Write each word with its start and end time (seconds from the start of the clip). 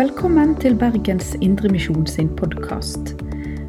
Velkommen 0.00 0.54
til 0.56 0.78
Bergens 0.80 1.34
Indremisjon 1.44 2.06
sin 2.08 2.30
podkast. 2.36 3.10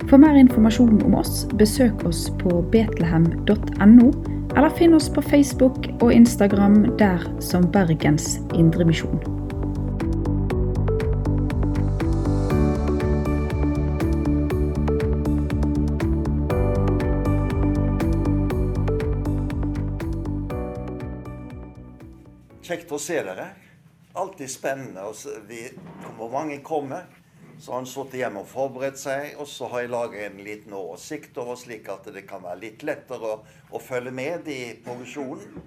For 0.07 0.15
mer 0.15 0.37
informasjon 0.39 1.01
om 1.03 1.15
oss, 1.19 1.41
besøk 1.59 2.05
oss 2.07 2.21
på 2.39 2.61
betlehem.no, 2.71 4.05
eller 4.55 4.71
finn 4.77 4.95
oss 4.95 5.09
på 5.11 5.19
Facebook 5.25 5.89
og 5.99 6.13
Instagram 6.15 6.85
der 7.01 7.25
som 7.43 7.67
Bergens 7.73 8.37
Indremisjon. 8.55 9.19
Kjekt 22.63 22.95
å 22.95 23.01
se 23.03 23.19
dere. 23.19 23.49
Alltid 24.13 24.51
spennende. 24.51 25.01
vi, 25.47 25.69
hvor 26.21 26.29
mange 26.29 26.61
kommer. 26.61 27.09
Så 27.61 27.71
har 27.71 27.81
han 27.81 27.89
sittet 27.89 28.21
hjemme 28.21 28.41
og 28.41 28.49
forberedt 28.49 28.97
seg, 28.97 29.35
og 29.41 29.45
så 29.49 29.67
har 29.69 29.83
jeg 29.83 29.91
laget 29.93 30.23
en 30.25 30.39
liten 30.45 30.73
oversikt 30.73 31.35
over 31.41 31.57
slik 31.59 31.89
at 31.93 32.07
det 32.13 32.23
kan 32.29 32.41
være 32.41 32.61
litt 32.63 32.85
lettere 32.85 33.35
å, 33.35 33.41
å 33.69 33.81
følge 33.81 34.13
med 34.17 34.49
i 34.49 34.61
progresjonen. 34.85 35.61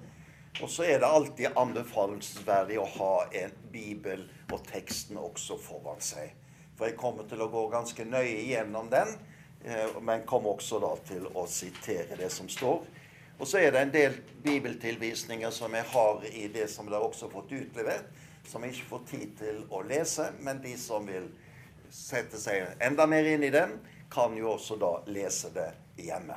Og 0.62 0.70
så 0.70 0.86
er 0.86 1.00
det 1.02 1.10
alltid 1.10 1.58
anbefalelsesverdig 1.58 2.78
å 2.78 2.88
ha 2.96 3.12
en 3.42 3.54
bibel 3.70 4.24
og 4.54 4.62
teksten 4.66 5.18
også 5.18 5.58
foran 5.58 6.02
seg. 6.02 6.34
For 6.74 6.88
jeg 6.90 6.98
kommer 6.98 7.26
til 7.30 7.42
å 7.42 7.50
gå 7.50 7.64
ganske 7.70 8.06
nøye 8.06 8.42
gjennom 8.46 8.90
den, 8.90 9.14
eh, 9.64 9.94
men 10.02 10.26
kommer 10.26 10.54
også 10.54 10.82
da 10.82 10.92
til 11.06 11.26
å 11.34 11.46
sitere 11.50 12.18
det 12.18 12.30
som 12.30 12.50
står. 12.50 12.82
Og 13.38 13.46
så 13.50 13.58
er 13.62 13.74
det 13.74 13.82
en 13.82 13.94
del 13.94 14.18
bibeltilvisninger 14.44 15.50
som 15.50 15.74
jeg 15.74 15.90
har 15.90 16.26
i 16.30 16.46
det 16.54 16.68
som 16.70 16.86
dere 16.90 17.02
også 17.02 17.26
har 17.26 17.34
fått 17.34 17.54
utlevert, 17.54 18.10
som 18.46 18.64
ikke 18.64 18.88
får 18.88 19.04
tid 19.10 19.34
til 19.38 19.60
å 19.70 19.82
lese, 19.86 20.30
men 20.40 20.62
de 20.62 20.74
som 20.80 21.06
vil 21.08 21.28
sette 21.90 22.40
seg 22.40 22.74
enda 22.82 23.06
mer 23.06 23.26
inn 23.28 23.44
i 23.46 23.52
den, 23.54 23.78
kan 24.10 24.36
jo 24.36 24.52
også 24.54 24.76
da 24.78 24.96
lese 25.10 25.50
det 25.54 25.70
hjemme. 25.98 26.36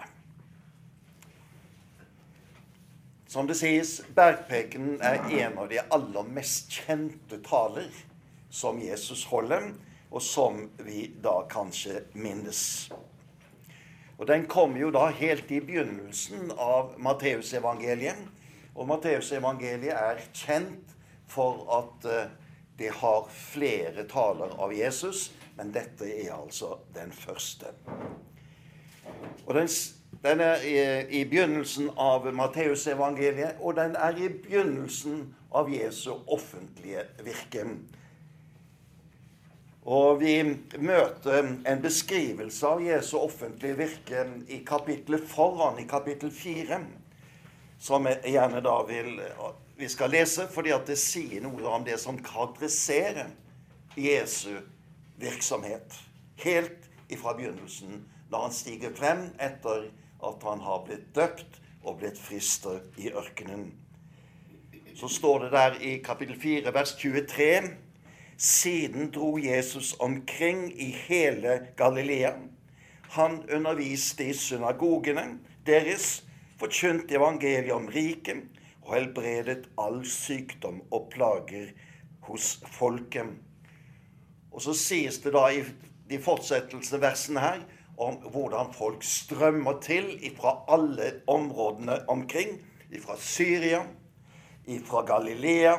Som 3.27 3.47
det 3.49 3.57
sies, 3.59 3.97
bergprekenen 4.15 5.01
er 5.03 5.19
en 5.43 5.57
av 5.59 5.67
de 5.69 5.81
aller 5.83 6.29
mest 6.31 6.71
kjente 6.71 7.41
taler 7.43 7.91
som 8.49 8.79
Jesus 8.79 9.25
holder, 9.27 9.73
og 10.07 10.23
som 10.23 10.63
vi 10.79 11.09
da 11.21 11.41
kanskje 11.51 12.05
minnes. 12.15 12.87
Og 14.17 14.25
Den 14.27 14.47
kom 14.49 14.77
jo 14.79 14.89
da 14.95 15.09
helt 15.13 15.51
i 15.51 15.59
begynnelsen 15.61 16.53
av 16.57 16.95
Matteusevangeliet. 16.97 18.23
Og 18.73 18.87
Matteusevangeliet 18.89 19.93
er 19.93 20.23
kjent 20.33 20.96
for 21.27 21.63
at 21.79 22.05
eh, 22.05 22.29
det 22.77 22.93
har 22.99 23.27
flere 23.31 24.03
taler 24.03 24.53
av 24.61 24.73
Jesus, 24.73 25.31
men 25.57 25.71
dette 25.73 26.05
er 26.05 26.35
altså 26.35 26.77
den 26.93 27.11
første. 27.11 27.73
Og 29.47 29.53
den, 29.55 29.69
den 30.23 30.41
er 30.45 30.61
i, 30.61 30.77
i, 31.09 31.23
begynnelsen 31.25 31.89
av 31.97 32.27
Matteusevangeliet, 32.33 33.57
og 33.59 33.79
den 33.79 33.95
er 33.97 34.19
i 34.21 34.29
begynnelsen 34.29 35.23
av 35.57 35.71
Jesu 35.73 36.11
offentlige 36.27 37.07
virke. 37.25 37.65
Og 39.87 40.19
vi 40.19 40.35
møter 40.83 41.47
en 41.65 41.81
beskrivelse 41.81 42.67
av 42.67 42.83
Jesu 42.83 43.15
offentlige 43.17 43.77
virke 43.79 44.25
i 44.51 44.61
kapittelet 44.67 45.23
foran, 45.31 45.79
i 45.79 45.87
kapittel 45.89 46.29
4, 46.29 46.81
som 47.79 48.05
jeg 48.09 48.35
gjerne 48.35 48.61
da 48.61 48.81
vil 48.89 49.15
vi 49.77 49.89
skal 49.89 50.09
lese, 50.09 50.47
fordi 50.49 50.73
at 50.73 50.87
det 50.89 50.97
sier 50.97 51.43
noe 51.45 51.69
om 51.69 51.85
det 51.85 51.99
som 52.01 52.17
karakteriserer 52.23 53.29
Jesu 53.97 54.57
virksomhet. 55.21 55.93
Helt 56.41 56.89
ifra 57.09 57.35
begynnelsen, 57.37 58.03
da 58.31 58.41
han 58.45 58.53
stiger 58.53 58.93
frem 58.97 59.29
etter 59.39 59.89
at 60.25 60.45
han 60.45 60.63
har 60.65 60.85
blitt 60.87 61.09
døpt 61.15 61.61
og 61.83 61.99
blitt 62.01 62.17
frister 62.19 62.81
i 62.97 63.11
ørkenen. 63.13 63.69
Så 64.97 65.09
står 65.13 65.45
det 65.45 65.51
der 65.53 65.77
i 65.81 65.97
kapittel 66.01 66.39
4, 66.41 66.73
vers 66.73 66.95
23 66.97 67.61
siden 68.37 69.11
dro 69.13 69.37
Jesus 69.37 69.95
omkring 69.99 70.81
i 70.81 70.91
hele 70.91 71.59
Galilea. 71.77 72.33
Han 73.09 73.43
underviste 73.53 74.25
i 74.25 74.33
synagogene 74.33 75.39
deres, 75.65 76.23
forkynte 76.59 77.15
evangeliet 77.15 77.73
om 77.73 77.87
riket 77.87 78.45
og 78.87 78.95
helbredet 78.95 79.67
all 79.77 79.99
sykdom 80.07 80.79
og 80.95 81.09
plager 81.11 81.73
hos 82.27 82.55
folket. 82.71 83.35
Og 84.51 84.63
så 84.63 84.73
sies 84.73 85.19
det 85.23 85.35
da 85.35 85.49
i 85.51 85.61
de 86.07 86.19
fortsettelsene 86.23 87.01
versene 87.03 87.43
her 87.43 87.59
om 87.97 88.15
hvordan 88.31 88.71
folk 88.73 89.03
strømmer 89.03 89.79
til 89.83 90.07
fra 90.39 90.59
alle 90.71 91.11
områdene 91.27 91.99
omkring. 92.09 92.61
Fra 93.03 93.17
Syria, 93.19 93.81
fra 94.87 95.01
Galilea, 95.05 95.75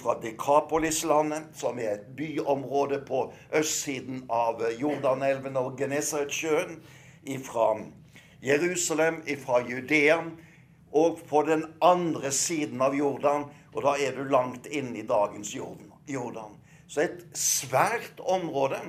fra 0.00 0.14
Dekapolislandet, 0.22 1.50
som 1.52 1.78
er 1.78 1.98
et 1.98 2.06
byområde 2.16 3.02
på 3.04 3.26
østsiden 3.56 4.24
av 4.32 4.62
Jordanelven 4.80 5.56
og 5.60 5.76
Genesaretsjøen, 5.78 6.78
fra 7.44 7.74
Jerusalem, 8.42 9.20
fra 9.44 9.60
Judea, 9.68 10.22
og 10.90 11.20
på 11.28 11.42
den 11.46 11.64
andre 11.80 12.32
siden 12.34 12.82
av 12.82 12.96
Jordan, 12.96 13.46
og 13.74 13.82
da 13.86 13.94
er 14.02 14.16
du 14.16 14.24
langt 14.30 14.66
inn 14.66 14.94
i 14.96 15.06
dagens 15.06 15.54
Jordan. 15.54 16.56
Så 16.90 17.04
et 17.04 17.22
svært 17.38 18.18
område 18.18 18.80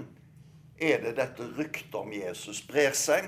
er 0.81 1.03
det 1.03 1.13
dette 1.19 1.45
ryktet 1.57 1.95
om 1.95 2.09
Jesus 2.13 2.63
sprer 2.63 2.95
seg, 2.97 3.27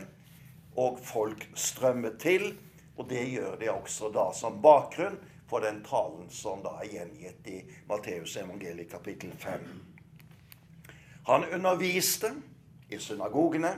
og 0.73 0.97
folk 1.05 1.45
strømmer 1.53 2.15
til. 2.17 2.55
Og 2.97 3.05
det 3.09 3.27
gjør 3.29 3.57
de 3.61 3.69
også 3.73 4.09
da 4.13 4.27
som 4.33 4.57
bakgrunn 4.61 5.19
for 5.49 5.61
den 5.61 5.83
talen 5.85 6.29
som 6.33 6.61
da 6.65 6.75
er 6.81 6.89
gjengitt 6.89 7.49
i 7.49 7.59
Matteus 7.89 8.35
evangeliet 8.41 8.89
kapittel 8.89 9.33
5. 9.37 9.61
Han 11.29 11.45
underviste 11.53 12.33
i 12.89 12.97
synagogene, 12.97 13.71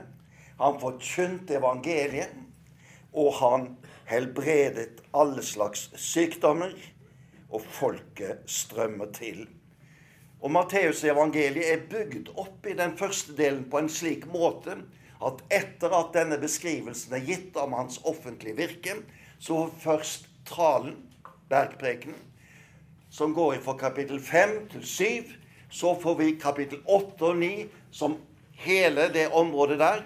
han 0.59 0.79
forkynte 0.79 1.59
evangeliet, 1.59 2.31
og 3.15 3.33
han 3.39 3.69
helbredet 4.09 5.01
alle 5.15 5.43
slags 5.43 5.89
sykdommer, 5.99 6.75
og 7.49 7.63
folket 7.71 8.43
strømmer 8.51 9.11
til. 9.15 9.45
Og 10.43 10.51
Matteus' 10.51 11.05
evangeliet 11.07 11.71
er 11.71 11.85
bygd 11.89 12.33
opp 12.35 12.67
i 12.67 12.75
den 12.77 12.97
første 12.99 13.33
delen 13.37 13.63
på 13.71 13.79
en 13.79 13.89
slik 13.89 14.27
måte 14.29 14.75
at 15.25 15.41
etter 15.53 15.93
at 15.95 16.11
denne 16.13 16.37
beskrivelsen 16.41 17.15
er 17.15 17.23
gitt 17.25 17.55
om 17.57 17.73
hans 17.77 18.01
offentlige 18.03 18.57
virke, 18.59 18.97
så 19.39 19.69
først 19.81 20.27
talen 20.45 20.97
bergprekenen, 21.49 22.19
som 23.09 23.33
går 23.33 23.61
fra 23.63 23.77
kapittel 23.79 24.19
5 24.19 24.55
til 24.73 24.85
7. 24.85 25.33
Så 25.71 25.95
får 26.01 26.15
vi 26.19 26.35
kapittel 26.39 26.81
8 26.85 27.25
og 27.25 27.37
9, 27.39 27.49
som 27.91 28.17
hele 28.59 29.07
det 29.13 29.29
området 29.33 29.79
der 29.79 30.03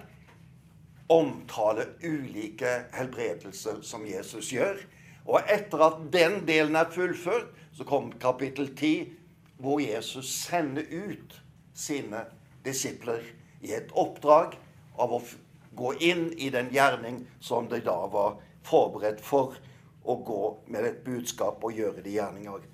omtaler 1.10 1.88
ulike 2.04 2.70
helbredelser 2.94 3.82
som 3.82 4.06
Jesus 4.08 4.52
gjør. 4.54 4.78
Og 5.26 5.42
etter 5.50 5.82
at 5.86 6.02
den 6.14 6.44
delen 6.48 6.78
er 6.78 6.92
fullført, 6.94 7.50
så 7.74 7.86
kommer 7.86 8.18
kapittel 8.22 8.70
10, 8.76 9.10
hvor 9.58 9.82
Jesus 9.82 10.30
sender 10.46 10.86
ut 10.92 11.36
sine 11.74 12.26
disipler 12.66 13.24
i 13.62 13.74
et 13.74 13.90
oppdrag 13.98 14.56
av 15.00 15.16
å 15.18 15.22
gå 15.80 15.94
inn 16.06 16.28
i 16.38 16.50
den 16.54 16.70
gjerning 16.74 17.24
som 17.40 17.70
de 17.72 17.80
da 17.84 17.98
var 18.12 18.38
forberedt 18.68 19.22
for 19.24 19.58
å 20.04 20.16
gå 20.26 20.44
med 20.68 20.86
et 20.86 21.02
budskap 21.06 21.64
og 21.64 21.78
gjøre 21.78 22.04
de 22.06 22.14
gjerninger 22.18 22.68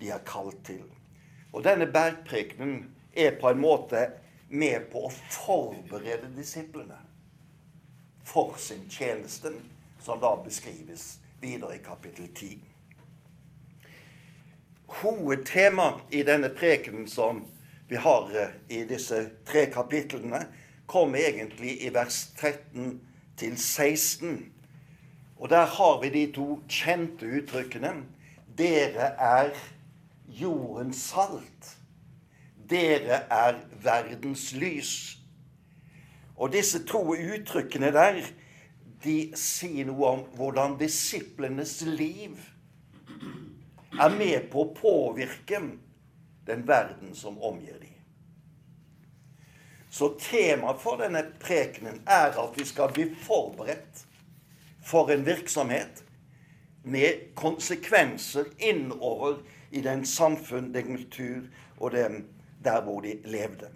de 0.00 0.10
er 0.10 0.24
kalt 0.26 0.58
til. 0.66 0.82
Og 1.52 1.62
denne 1.66 1.86
bergprekenen 1.90 2.82
er 3.14 3.38
på 3.40 3.50
en 3.50 3.62
måte 3.62 4.06
med 4.48 4.88
på 4.90 5.06
å 5.06 5.14
forberede 5.30 6.30
disiplene 6.34 6.98
for 8.30 8.54
sin 8.58 8.86
tjeneste, 8.90 9.52
som 10.02 10.20
da 10.20 10.36
beskrives 10.44 11.18
videre 11.40 11.76
i 11.76 11.82
kapittel 11.84 12.28
10. 12.34 12.58
Hovedtemaet 15.00 16.14
i 16.14 16.22
denne 16.26 16.48
prekenen 16.48 17.08
som 17.08 17.44
vi 17.88 17.98
har 17.98 18.30
eh, 18.34 18.54
i 18.68 18.84
disse 18.86 19.24
tre 19.46 19.66
kapitlene, 19.70 20.44
kommer 20.86 21.18
egentlig 21.18 21.76
i 21.86 21.90
vers 21.94 22.24
13 22.38 22.96
til 23.38 23.58
16 23.58 24.50
og 25.40 25.48
der 25.48 25.66
har 25.66 26.00
vi 26.00 26.08
de 26.08 26.32
to 26.32 26.58
kjente 26.68 27.24
uttrykkene. 27.26 27.94
Dere 28.58 29.14
er 29.16 29.54
jordens 30.28 31.00
salt. 31.08 31.70
Dere 32.68 33.22
er 33.32 33.62
verdens 33.82 34.52
lys. 34.52 35.16
Og 36.40 36.52
disse 36.52 36.80
to 36.88 37.02
uttrykkene 37.12 37.92
der, 37.92 38.22
de 39.04 39.16
sier 39.36 39.88
noe 39.88 40.08
om 40.08 40.22
hvordan 40.36 40.78
disiplenes 40.80 41.80
liv 41.84 42.36
er 44.00 44.16
med 44.16 44.48
på 44.52 44.64
å 44.64 44.72
påvirke 44.76 45.60
den 46.48 46.66
verden 46.68 47.14
som 47.16 47.36
omgir 47.44 47.76
dem. 47.80 47.96
Så 49.90 50.12
temaet 50.22 50.80
for 50.80 51.00
denne 51.02 51.24
prekenen 51.42 51.98
er 52.08 52.36
at 52.38 52.56
vi 52.56 52.64
skal 52.68 52.92
bli 52.94 53.08
forberedt 53.24 54.04
for 54.86 55.10
en 55.12 55.26
virksomhet 55.26 56.04
med 56.82 57.34
konsekvenser 57.36 58.52
innover 58.58 59.42
i 59.70 59.82
den 59.84 60.06
samfunn, 60.06 60.72
den 60.74 60.94
kultur 60.94 61.48
og 61.76 61.92
den 61.92 62.22
der 62.64 62.80
hvor 62.86 63.02
de 63.04 63.18
levde. 63.24 63.68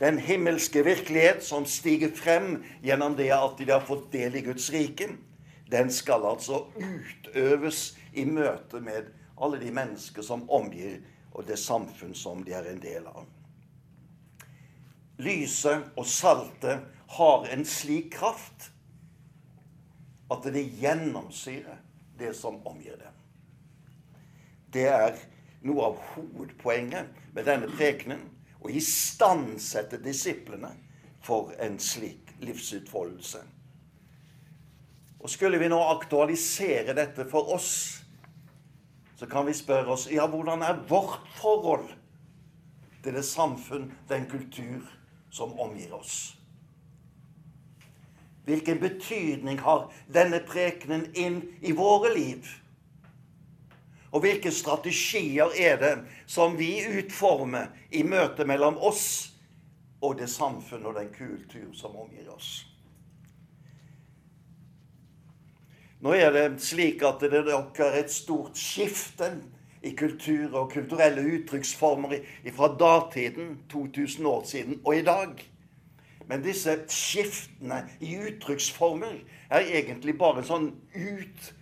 Den 0.00 0.18
himmelske 0.18 0.84
virkelighet 0.84 1.44
som 1.44 1.66
stiger 1.68 2.14
frem 2.16 2.62
gjennom 2.82 3.16
det 3.18 3.28
at 3.36 3.58
de 3.58 3.68
har 3.68 3.84
fått 3.84 4.08
del 4.14 4.38
i 4.40 4.44
Guds 4.46 4.70
rike, 4.72 5.10
den 5.70 5.90
skal 5.92 6.24
altså 6.26 6.64
utøves 6.80 7.82
i 8.16 8.24
møte 8.24 8.80
med 8.80 9.12
alle 9.40 9.60
de 9.60 9.70
mennesker 9.74 10.24
som 10.24 10.46
omgir 10.50 10.98
og 11.32 11.44
det 11.46 11.58
samfunn 11.60 12.16
som 12.16 12.40
de 12.44 12.56
er 12.56 12.66
en 12.72 12.80
del 12.82 13.06
av. 13.06 13.28
Lyset 15.20 15.92
og 16.00 16.08
saltet 16.08 16.88
har 17.16 17.46
en 17.52 17.64
slik 17.68 18.14
kraft 18.16 18.70
at 20.30 20.46
det 20.54 20.64
gjennomsyrer 20.80 21.80
det 22.18 22.32
som 22.38 22.60
omgir 22.66 22.96
det. 22.96 23.12
Det 24.72 24.86
er 24.88 25.16
noe 25.66 25.90
av 25.90 26.02
hovedpoenget 26.14 27.10
med 27.34 27.48
denne 27.48 27.68
prekenen. 27.74 28.22
Å 28.60 28.68
istandsette 28.68 30.00
disiplene 30.04 30.74
for 31.24 31.54
en 31.58 31.78
slik 31.80 32.34
livsutfoldelse. 32.40 33.40
Og 35.20 35.30
Skulle 35.30 35.58
vi 35.60 35.68
nå 35.68 35.78
aktualisere 35.84 36.94
dette 36.96 37.26
for 37.28 37.52
oss, 37.54 37.72
så 39.20 39.26
kan 39.28 39.44
vi 39.46 39.52
spørre 39.52 39.92
oss 39.92 40.06
ja, 40.08 40.24
hvordan 40.26 40.62
er 40.64 40.80
vårt 40.88 41.28
forhold 41.36 41.90
til 43.04 43.16
det 43.16 43.24
samfunn, 43.24 43.90
den 44.08 44.24
kultur, 44.30 44.86
som 45.30 45.52
omgir 45.60 45.92
oss? 45.94 46.36
Hvilken 48.48 48.80
betydning 48.80 49.60
har 49.60 49.90
denne 50.08 50.40
prekenen 50.40 51.04
inn 51.14 51.42
i 51.60 51.76
våre 51.76 52.14
liv? 52.16 52.48
Og 54.10 54.24
hvilke 54.24 54.50
strategier 54.50 55.52
er 55.54 55.76
det 55.78 55.92
som 56.26 56.56
vi 56.58 56.80
utformer 56.98 57.70
i 57.94 58.02
møtet 58.02 58.48
mellom 58.50 58.78
oss 58.78 59.04
og 60.02 60.18
det 60.18 60.30
samfunn 60.32 60.88
og 60.90 60.96
den 60.98 61.12
kultur 61.14 61.70
som 61.78 61.94
omgir 61.94 62.26
oss? 62.34 62.66
Nå 66.00 66.14
er 66.16 66.32
det 66.32 66.44
slik 66.64 67.02
at 67.04 67.20
det 67.20 67.42
er 67.44 67.96
et 68.00 68.12
stort 68.12 68.56
skifte 68.58 69.34
i 69.84 69.92
kultur 69.96 70.56
og 70.56 70.72
kulturelle 70.72 71.22
uttrykksformer 71.36 72.16
fra 72.56 72.68
datiden, 72.80 73.58
2000 73.70 74.26
år 74.26 74.44
siden, 74.44 74.80
og 74.84 74.96
i 74.96 75.04
dag. 75.04 75.36
Men 76.28 76.44
disse 76.44 76.76
skiftene 76.88 77.82
i 78.00 78.16
uttrykksformer 78.16 79.20
er 79.50 79.72
egentlig 79.80 80.16
bare 80.18 80.44
sånn 80.46 80.70
ut 80.94 81.52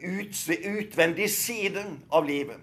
ut, 0.00 0.34
utvendig 0.64 1.30
side 1.30 1.84
av 2.08 2.26
livet. 2.26 2.60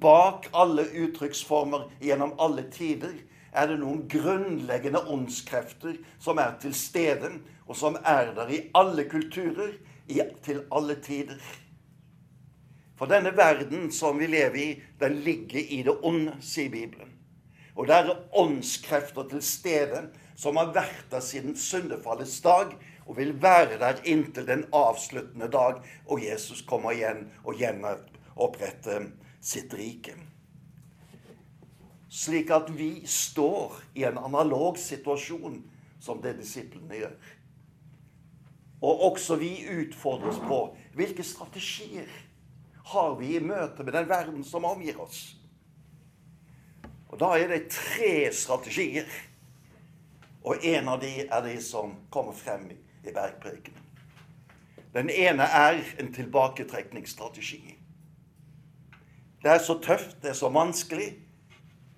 Bak 0.00 0.46
alle 0.52 0.84
uttrykksformer 0.84 1.88
gjennom 2.00 2.36
alle 2.38 2.62
tider 2.70 3.16
er 3.52 3.70
det 3.70 3.78
noen 3.80 4.04
grunnleggende 4.10 5.00
åndskrefter 5.10 5.96
som 6.22 6.38
er 6.38 6.54
til 6.62 6.74
stede, 6.76 7.32
og 7.66 7.76
som 7.76 7.96
er 8.06 8.32
der 8.36 8.52
i 8.52 8.60
alle 8.78 9.08
kulturer, 9.10 9.74
i, 10.08 10.22
til 10.44 10.62
alle 10.72 10.94
tider. 11.04 11.40
For 12.98 13.10
denne 13.10 13.34
verden 13.36 13.90
som 13.92 14.18
vi 14.18 14.26
lever 14.26 14.58
i, 14.58 14.68
den 15.00 15.20
ligger 15.26 15.60
i 15.60 15.82
det 15.86 15.98
onde, 16.02 16.38
sier 16.42 16.70
Bibelen. 16.72 17.12
Og 17.78 17.86
det 17.86 17.94
er 17.94 18.16
åndskrefter 18.34 19.28
til 19.30 19.42
stede 19.44 20.08
som 20.38 20.58
har 20.58 20.72
vært 20.74 21.06
der 21.10 21.22
siden 21.22 21.56
syndefallets 21.58 22.40
dag, 22.42 22.72
og 23.08 23.16
vil 23.16 23.32
være 23.42 23.78
der 23.80 24.02
inntil 24.04 24.46
den 24.46 24.66
avsluttende 24.72 25.48
dag, 25.48 25.80
og 26.06 26.24
Jesus 26.24 26.60
kommer 26.62 26.92
igjen 26.92 27.24
og 27.44 27.56
gjenoppretter 27.56 29.08
sitt 29.40 29.72
rike. 29.74 30.14
Slik 32.08 32.52
at 32.52 32.68
vi 32.76 33.06
står 33.08 33.80
i 33.96 34.04
en 34.08 34.18
analog 34.20 34.78
situasjon 34.80 35.62
som 36.00 36.20
det 36.22 36.36
disiplene 36.38 37.00
gjør. 37.00 37.16
Og 38.82 39.02
også 39.12 39.36
vi 39.40 39.52
utfordres 39.72 40.38
på 40.44 40.60
hvilke 40.94 41.24
strategier 41.26 42.08
har 42.92 43.16
vi 43.18 43.34
i 43.36 43.40
møte 43.44 43.84
med 43.84 43.92
den 43.96 44.08
verden 44.08 44.44
som 44.44 44.64
omgir 44.64 45.00
oss. 45.00 45.34
Og 47.08 47.18
Da 47.20 47.32
er 47.38 47.48
det 47.48 47.70
tre 47.72 48.28
strategier. 48.32 49.08
Og 50.44 50.64
en 50.64 50.88
av 50.88 51.00
de 51.00 51.26
er 51.26 51.42
de 51.44 51.56
som 51.62 51.96
kommer 52.10 52.32
frem 52.32 52.68
i 53.08 53.14
bergpreken. 53.14 53.74
Den 54.92 55.10
ene 55.10 55.42
er 55.42 55.80
en 56.00 56.12
tilbaketrekningsstrategi. 56.14 57.74
Det 59.42 59.50
er 59.50 59.58
så 59.62 59.78
tøft, 59.82 60.22
det 60.22 60.30
er 60.30 60.38
så 60.38 60.48
vanskelig. 60.48 61.12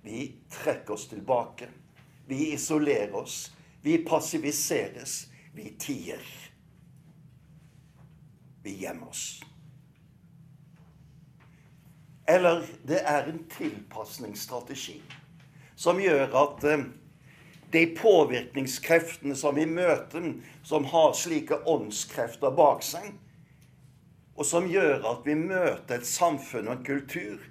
Vi 0.02 0.34
trekker 0.50 0.94
oss 0.94 1.08
tilbake. 1.08 1.68
Vi 2.26 2.52
isolerer 2.52 3.14
oss. 3.14 3.52
Vi 3.82 4.04
passiviseres. 4.08 5.28
Vi 5.54 5.74
tier. 5.78 6.24
Vi 8.62 8.74
gjemmer 8.82 9.08
oss. 9.08 9.40
Eller 12.28 12.66
det 12.86 13.00
er 13.04 13.26
en 13.26 13.44
tilpasningsstrategi 13.50 15.00
som 15.80 15.98
gjør 16.00 16.34
at 16.36 16.64
eh, 16.68 16.84
de 17.72 17.86
påvirkningskreftene 17.96 19.36
som 19.36 19.54
vi 19.54 19.66
møter, 19.66 20.32
som 20.66 20.84
har 20.90 21.12
slike 21.14 21.60
åndskrefter 21.70 22.54
bak 22.56 22.82
seg, 22.82 23.12
og 24.34 24.46
som 24.46 24.68
gjør 24.70 25.04
at 25.10 25.26
vi 25.26 25.36
møter 25.36 25.98
et 25.98 26.08
samfunn 26.08 26.70
og 26.70 26.78
en 26.78 26.86
kultur 26.86 27.42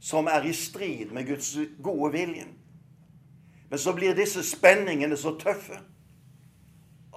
som 0.00 0.30
er 0.30 0.46
i 0.46 0.54
strid 0.54 1.12
med 1.12 1.28
Guds 1.28 1.52
gode 1.82 2.12
vilje. 2.14 2.46
Men 3.68 3.78
så 3.78 3.92
blir 3.92 4.16
disse 4.16 4.42
spenningene 4.46 5.16
så 5.18 5.34
tøffe 5.38 5.80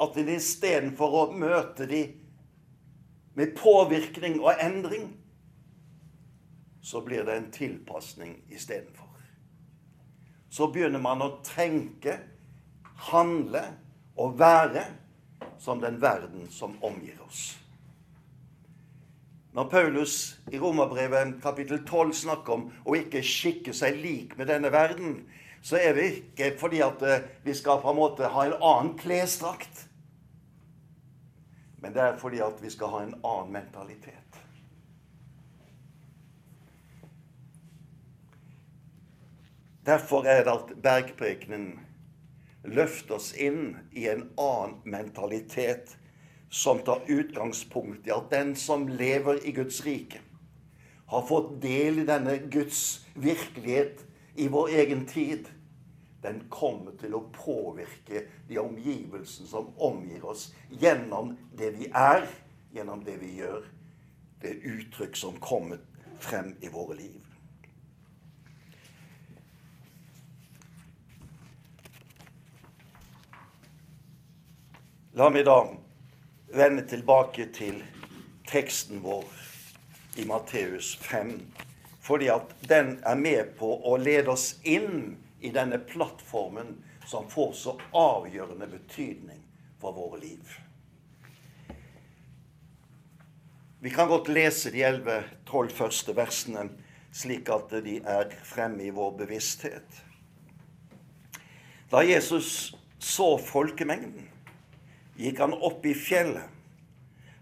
at 0.01 0.17
en 0.17 0.31
istedenfor 0.35 1.15
å 1.15 1.23
møte 1.37 1.87
dem 1.87 2.17
med 3.37 3.53
påvirkning 3.55 4.41
og 4.41 4.59
endring, 4.59 5.13
så 6.81 6.99
blir 7.05 7.23
det 7.23 7.37
en 7.37 7.51
tilpasning 7.53 8.35
istedenfor. 8.51 9.07
Så 10.51 10.67
begynner 10.73 10.99
man 10.99 11.21
å 11.23 11.37
tenke 11.45 12.17
handle 13.09 13.63
og 14.17 14.37
være 14.39 14.85
som 15.61 15.81
den 15.81 16.01
verden 16.01 16.47
som 16.51 16.77
omgir 16.83 17.17
oss. 17.25 17.57
Når 19.51 19.67
Paulus 19.69 20.39
i 20.51 20.59
Romerbrevet 20.59 21.41
kapittel 21.43 21.81
12 21.85 22.13
snakker 22.23 22.53
om 22.55 22.67
å 22.87 22.95
ikke 22.95 23.23
skikke 23.25 23.73
seg 23.75 23.99
lik 23.99 24.37
med 24.39 24.47
denne 24.47 24.71
verden, 24.71 25.25
så 25.61 25.77
er 25.77 25.97
det 25.97 26.07
ikke 26.15 26.53
fordi 26.59 26.79
at 26.81 27.03
eh, 27.05 27.25
vi 27.43 27.53
skal 27.53 27.81
på 27.83 27.91
en 27.91 27.99
måte 27.99 28.31
ha 28.31 28.45
en 28.47 28.55
annen 28.57 28.95
klesdrakt. 28.97 29.85
Men 31.81 31.93
det 31.93 32.01
er 32.01 32.17
fordi 32.21 32.39
at 32.45 32.63
vi 32.63 32.71
skal 32.71 32.93
ha 32.93 33.03
en 33.03 33.13
annen 33.19 33.53
mentalitet. 33.59 34.39
Derfor 39.85 40.25
er 40.29 40.45
det 40.45 40.53
at 40.53 40.75
bergprekenen 40.81 41.73
løfte 42.63 43.17
oss 43.17 43.31
inn 43.33 43.77
i 43.91 44.07
en 44.11 44.27
annen 44.39 44.77
mentalitet 44.83 45.95
som 46.51 46.81
tar 46.85 47.05
utgangspunkt 47.07 48.07
i 48.07 48.13
at 48.13 48.29
den 48.31 48.53
som 48.59 48.87
lever 48.89 49.39
i 49.47 49.53
Guds 49.55 49.79
rike, 49.85 50.19
har 51.11 51.25
fått 51.27 51.57
del 51.63 52.03
i 52.03 52.07
denne 52.07 52.37
Guds 52.51 53.05
virkelighet 53.15 54.03
i 54.35 54.47
vår 54.51 54.69
egen 54.83 55.05
tid. 55.07 55.47
Den 56.21 56.43
kommer 56.53 56.95
til 57.01 57.15
å 57.17 57.25
påvirke 57.35 58.25
de 58.47 58.59
omgivelsene 58.61 59.49
som 59.49 59.71
omgir 59.81 60.23
oss, 60.27 60.51
gjennom 60.69 61.33
det 61.57 61.73
vi 61.79 61.89
er, 61.91 62.27
gjennom 62.75 63.03
det 63.03 63.17
vi 63.23 63.33
gjør. 63.41 63.65
Det 64.41 64.53
uttrykk 64.67 65.17
som 65.17 65.39
kommer 65.41 65.81
frem 66.21 66.53
i 66.61 66.69
våre 66.71 66.99
liv. 66.99 67.30
La 75.13 75.27
meg 75.29 75.43
da 75.43 75.57
vende 76.55 76.85
tilbake 76.87 77.49
til 77.51 77.81
teksten 78.47 79.01
vår 79.03 79.27
i 80.15 80.23
Matteus 80.23 80.93
5, 81.03 81.33
fordi 81.99 82.29
at 82.31 82.53
den 82.69 82.93
er 83.03 83.19
med 83.19 83.51
på 83.59 83.73
å 83.91 83.97
lede 83.99 84.31
oss 84.31 84.53
inn 84.63 85.17
i 85.43 85.51
denne 85.51 85.81
plattformen 85.83 86.77
som 87.03 87.27
får 87.27 87.51
så 87.59 87.75
avgjørende 87.91 88.71
betydning 88.71 89.43
for 89.83 89.99
våre 89.99 90.21
liv. 90.23 90.55
Vi 93.83 93.91
kan 93.91 94.07
godt 94.07 94.31
lese 94.31 94.71
de 94.71 94.87
11-12 94.87 95.75
første 95.75 96.15
versene 96.15 96.69
slik 97.11 97.51
at 97.51 97.73
de 97.83 97.99
er 97.99 98.31
fremme 98.47 98.87
i 98.87 98.95
vår 98.95 99.17
bevissthet. 99.25 100.03
Da 101.91 101.99
Jesus 102.07 102.71
så 103.03 103.33
folkemengden, 103.43 104.30
gikk 105.17 105.39
han 105.39 105.53
opp 105.53 105.85
i 105.85 105.93
fjellet. 105.97 106.47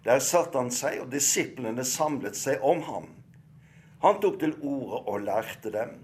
Der 0.06 0.22
satte 0.24 0.58
han 0.58 0.72
seg, 0.72 1.02
og 1.04 1.12
disiplene 1.12 1.84
samlet 1.86 2.38
seg 2.40 2.64
om 2.66 2.82
ham. 2.88 3.10
Han 4.04 4.22
tok 4.24 4.40
til 4.40 4.56
orde 4.64 5.04
og 5.12 5.26
lærte 5.28 5.72
dem. 5.74 5.98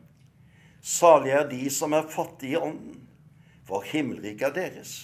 Salig 0.85 1.31
er 1.33 1.47
de 1.49 1.63
som 1.73 1.95
er 1.95 2.09
fattige 2.11 2.57
i 2.57 2.61
ånden, 2.61 2.99
for 3.65 3.85
himmelriket 3.87 4.49
er 4.51 4.55
deres. 4.59 4.95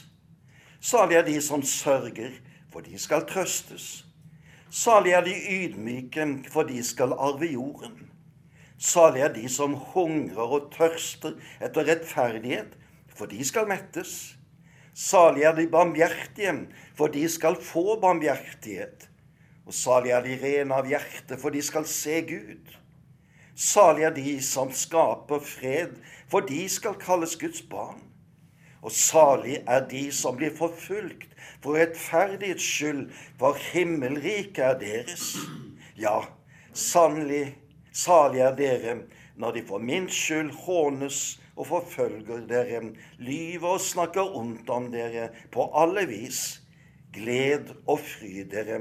Salig 0.82 1.18
er 1.18 1.26
de 1.26 1.40
som 1.42 1.64
sørger, 1.64 2.36
for 2.72 2.86
de 2.86 3.00
skal 3.00 3.26
trøstes. 3.30 4.04
Salig 4.70 5.16
er 5.18 5.26
de 5.26 5.34
ydmyke, 5.34 6.28
for 6.52 6.68
de 6.68 6.84
skal 6.84 7.16
arve 7.18 7.50
jorden. 7.52 8.12
Salig 8.78 9.22
er 9.22 9.34
de 9.34 9.50
som 9.50 9.74
hungrer 9.94 10.54
og 10.58 10.70
tørster 10.74 11.36
etter 11.62 11.88
rettferdighet, 11.90 12.78
for 13.14 13.30
de 13.30 13.44
skal 13.46 13.68
mettes. 13.70 14.36
Salig 14.94 15.44
er 15.48 15.56
de 15.56 15.68
barmhjertige, 15.72 16.68
for 16.96 17.08
de 17.08 17.24
skal 17.30 17.56
få 17.56 18.00
barmhjertighet. 18.02 19.08
Og 19.66 19.74
salig 19.74 20.12
er 20.12 20.24
de 20.26 20.38
rene 20.42 20.76
av 20.76 20.88
hjerte, 20.90 21.38
for 21.40 21.54
de 21.54 21.62
skal 21.64 21.86
se 21.88 22.22
Gud. 22.28 22.74
Salig 23.56 24.08
er 24.08 24.16
de 24.16 24.36
som 24.44 24.72
skaper 24.74 25.40
fred, 25.46 25.96
for 26.28 26.44
de 26.48 26.64
skal 26.70 26.98
kalles 27.00 27.38
Guds 27.40 27.62
barn. 27.62 28.02
Og 28.82 28.92
salig 28.92 29.62
er 29.70 29.86
de 29.88 30.08
som 30.12 30.36
blir 30.40 30.56
forfulgt 30.58 31.30
for 31.62 31.78
rettferdighets 31.78 32.66
skyld, 32.66 33.04
for 33.40 33.58
himmelriket 33.72 34.64
er 34.66 34.80
deres. 34.82 35.36
Ja, 35.96 36.24
sannelig, 36.74 37.54
salig 37.94 38.42
er 38.42 38.56
dere 38.58 38.96
når 39.38 39.56
de 39.56 39.64
for 39.68 39.82
min 39.82 40.10
skyld 40.10 40.52
hånes 40.66 41.40
og 41.62 41.68
forfølger 41.70 42.46
dere, 42.50 42.82
lyver 43.22 43.76
og 43.76 43.84
snakker 43.86 44.36
ondt 44.38 44.70
om 44.74 44.90
dere 44.94 45.30
på 45.54 45.68
alle 45.78 46.08
vis. 46.10 46.42
Gled 47.14 47.74
og 47.92 48.00
fry 48.00 48.46
dere, 48.50 48.80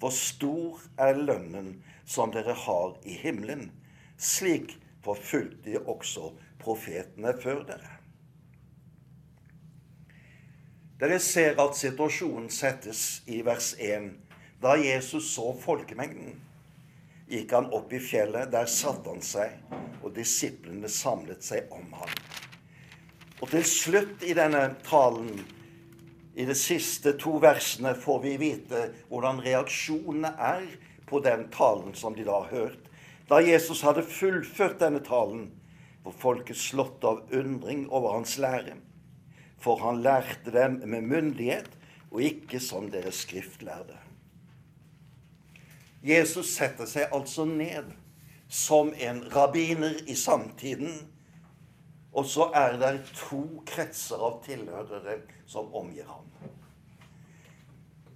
for 0.00 0.14
stor 0.14 0.80
er 1.02 1.18
lønnen 1.18 1.74
som 2.06 2.32
dere 2.32 2.54
har 2.56 2.96
i 3.04 3.18
himmelen. 3.20 3.68
Slik 4.16 4.78
forfulgte 5.04 5.74
de 5.74 5.82
også 5.82 6.30
profetene 6.62 7.34
før 7.42 7.64
dere. 7.68 7.92
Dere 10.96 11.18
ser 11.20 11.58
at 11.60 11.76
situasjonen 11.76 12.48
settes 12.48 13.20
i 13.28 13.42
vers 13.44 13.74
1. 13.76 14.14
Da 14.62 14.78
Jesus 14.80 15.34
så 15.34 15.50
folkemengden, 15.60 16.38
gikk 17.30 17.52
han 17.56 17.68
opp 17.74 17.92
i 17.92 18.00
fjellet. 18.02 18.50
Der 18.52 18.68
satte 18.70 19.12
han 19.12 19.22
seg, 19.24 19.58
og 20.02 20.14
disiplene 20.16 20.90
samlet 20.92 21.44
seg 21.44 21.72
om 21.74 21.86
ham. 21.98 22.14
Og 23.42 23.50
til 23.52 23.66
slutt 23.68 24.24
i 24.24 24.34
denne 24.36 24.62
talen, 24.86 25.34
i 26.36 26.44
de 26.44 26.56
siste 26.56 27.14
to 27.20 27.36
versene, 27.40 27.94
får 27.96 28.18
vi 28.24 28.34
vite 28.40 28.82
hvordan 29.08 29.40
reaksjonene 29.44 30.34
er 30.36 30.66
på 31.08 31.20
den 31.24 31.46
talen 31.54 31.94
som 31.96 32.16
de 32.16 32.26
da 32.26 32.42
har 32.42 32.52
hørt. 32.52 32.82
Da 33.28 33.40
Jesus 33.42 33.82
hadde 33.82 34.04
fullført 34.06 34.80
denne 34.82 35.00
talen, 35.04 35.48
var 36.04 36.14
folket 36.20 36.60
slått 36.60 37.04
av 37.08 37.24
undring 37.34 37.88
over 37.90 38.18
hans 38.18 38.36
lære 38.38 38.76
for 39.66 39.80
han 39.82 40.02
lærte 40.02 40.52
dem 40.54 40.80
med 40.86 41.02
myndighet 41.10 41.72
og 42.10 42.22
ikke 42.22 42.60
som 42.62 42.90
deres 42.92 43.24
skriftlærde. 43.26 43.96
Jesus 46.06 46.52
setter 46.54 46.86
seg 46.86 47.10
altså 47.14 47.44
ned 47.48 47.90
som 48.48 48.92
en 49.02 49.24
rabbiner 49.34 49.96
i 50.06 50.14
samtiden, 50.14 51.00
og 52.14 52.28
så 52.30 52.46
er 52.54 52.78
det 52.80 52.92
to 53.18 53.42
kretser 53.66 54.22
av 54.22 54.38
tilhørere 54.44 55.18
som 55.50 55.74
omgir 55.74 56.06
ham. 56.06 56.28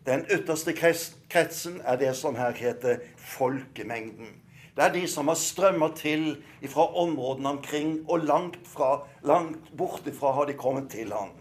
Den 0.06 0.22
ytterste 0.32 0.72
kretsen 0.72 1.80
er 1.84 1.98
det 2.00 2.14
som 2.16 2.38
her 2.38 2.54
heter 2.56 3.02
folkemengden. 3.18 4.38
Det 4.76 4.86
er 4.86 4.94
de 4.94 5.02
som 5.10 5.28
har 5.28 5.36
strømmet 5.36 5.98
til 5.98 6.24
fra 6.70 6.86
områdene 7.02 7.56
omkring, 7.56 7.98
og 8.08 8.24
langt, 8.24 8.62
fra, 8.70 9.02
langt 9.26 9.74
bortifra 9.76 10.32
har 10.38 10.48
de 10.48 10.54
kommet 10.54 10.88
til 10.94 11.12
ham. 11.12 11.34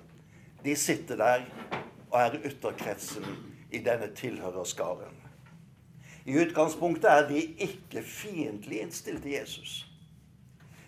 De 0.66 0.76
sitter 0.76 1.16
der 1.16 1.46
og 2.10 2.20
er 2.20 2.42
ytterkretsen 2.44 3.26
i 3.72 3.80
denne 3.86 4.10
tilhørerskaren. 4.16 5.19
I 6.30 6.36
utgangspunktet 6.44 7.10
er 7.10 7.24
de 7.30 7.42
ikke 7.66 8.04
fiendtlig 8.06 8.84
innstilt 8.84 9.24
til 9.26 9.34
Jesus. 9.34 9.72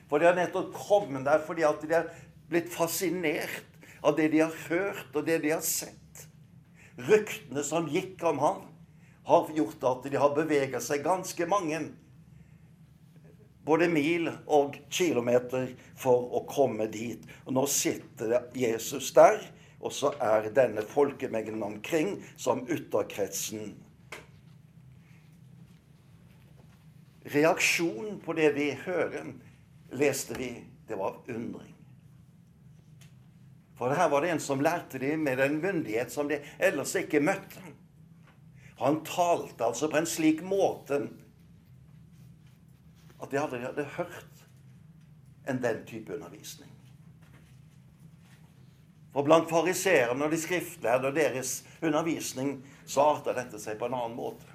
For 0.10 0.22
de 0.22 0.28
har 0.30 0.38
nettopp 0.38 0.70
kommet 0.76 1.26
der 1.26 1.42
fordi 1.48 1.66
at 1.66 1.82
de 1.82 1.96
har 1.96 2.12
blitt 2.52 2.70
fascinert 2.70 3.64
av 4.06 4.18
det 4.18 4.28
de 4.34 4.44
har 4.44 4.54
hørt, 4.68 5.10
og 5.16 5.26
det 5.26 5.40
de 5.42 5.54
har 5.54 5.64
sett. 5.66 6.28
Ryktene 7.02 7.64
som 7.66 7.90
gikk 7.90 8.22
om 8.28 8.42
ham, 8.44 8.62
har 9.26 9.50
gjort 9.56 9.84
at 9.86 10.08
de 10.12 10.18
har 10.18 10.34
beveget 10.36 10.82
seg 10.84 11.04
ganske 11.06 11.46
mange 11.50 11.80
både 13.66 13.86
mil 13.90 14.32
og 14.50 14.78
kilometer 14.90 15.70
for 15.98 16.34
å 16.38 16.42
komme 16.50 16.88
dit. 16.92 17.22
Og 17.46 17.54
nå 17.56 17.68
sitter 17.70 18.50
Jesus 18.58 19.12
der 19.16 19.38
og 19.82 19.94
så 19.94 20.12
er 20.22 20.50
denne 20.54 20.84
folkemengden 20.86 21.64
omkring 21.66 22.20
som 22.38 22.66
ytterkretsen. 22.70 23.74
Reaksjonen 27.32 28.20
på 28.24 28.34
det 28.38 28.52
vi 28.56 28.72
hører, 28.86 29.34
leste 29.96 30.36
vi, 30.38 30.54
det 30.88 30.98
var 31.00 31.22
undring. 31.32 31.76
For 33.78 33.96
her 33.98 34.10
var 34.10 34.22
det 34.22 34.34
en 34.36 34.44
som 34.44 34.62
lærte 34.62 35.00
dem 35.02 35.24
med 35.26 35.40
en 35.42 35.58
myndighet 35.62 36.12
som 36.14 36.28
de 36.30 36.38
ellers 36.60 36.94
ikke 37.00 37.24
møtte. 37.24 37.64
Han 38.82 39.00
talte 39.06 39.66
altså 39.66 39.90
på 39.90 39.98
en 39.98 40.10
slik 40.10 40.44
måte 40.46 41.00
at 43.22 43.32
de 43.32 43.40
aldri 43.42 43.62
hadde 43.64 43.88
hørt 43.96 44.46
en 45.50 45.62
den 45.64 45.82
type 45.90 46.14
undervisning. 46.14 46.70
For 49.12 49.26
blant 49.28 49.50
fariseerne 49.50 50.26
og 50.26 50.32
de 50.32 50.40
skriftlærde 50.40 51.10
og 51.10 51.18
deres 51.18 51.62
undervisning 51.82 52.60
så 52.86 53.10
arta 53.16 53.34
dette 53.36 53.60
seg 53.60 53.80
på 53.80 53.90
en 53.90 53.98
annen 53.98 54.18
måte. 54.18 54.48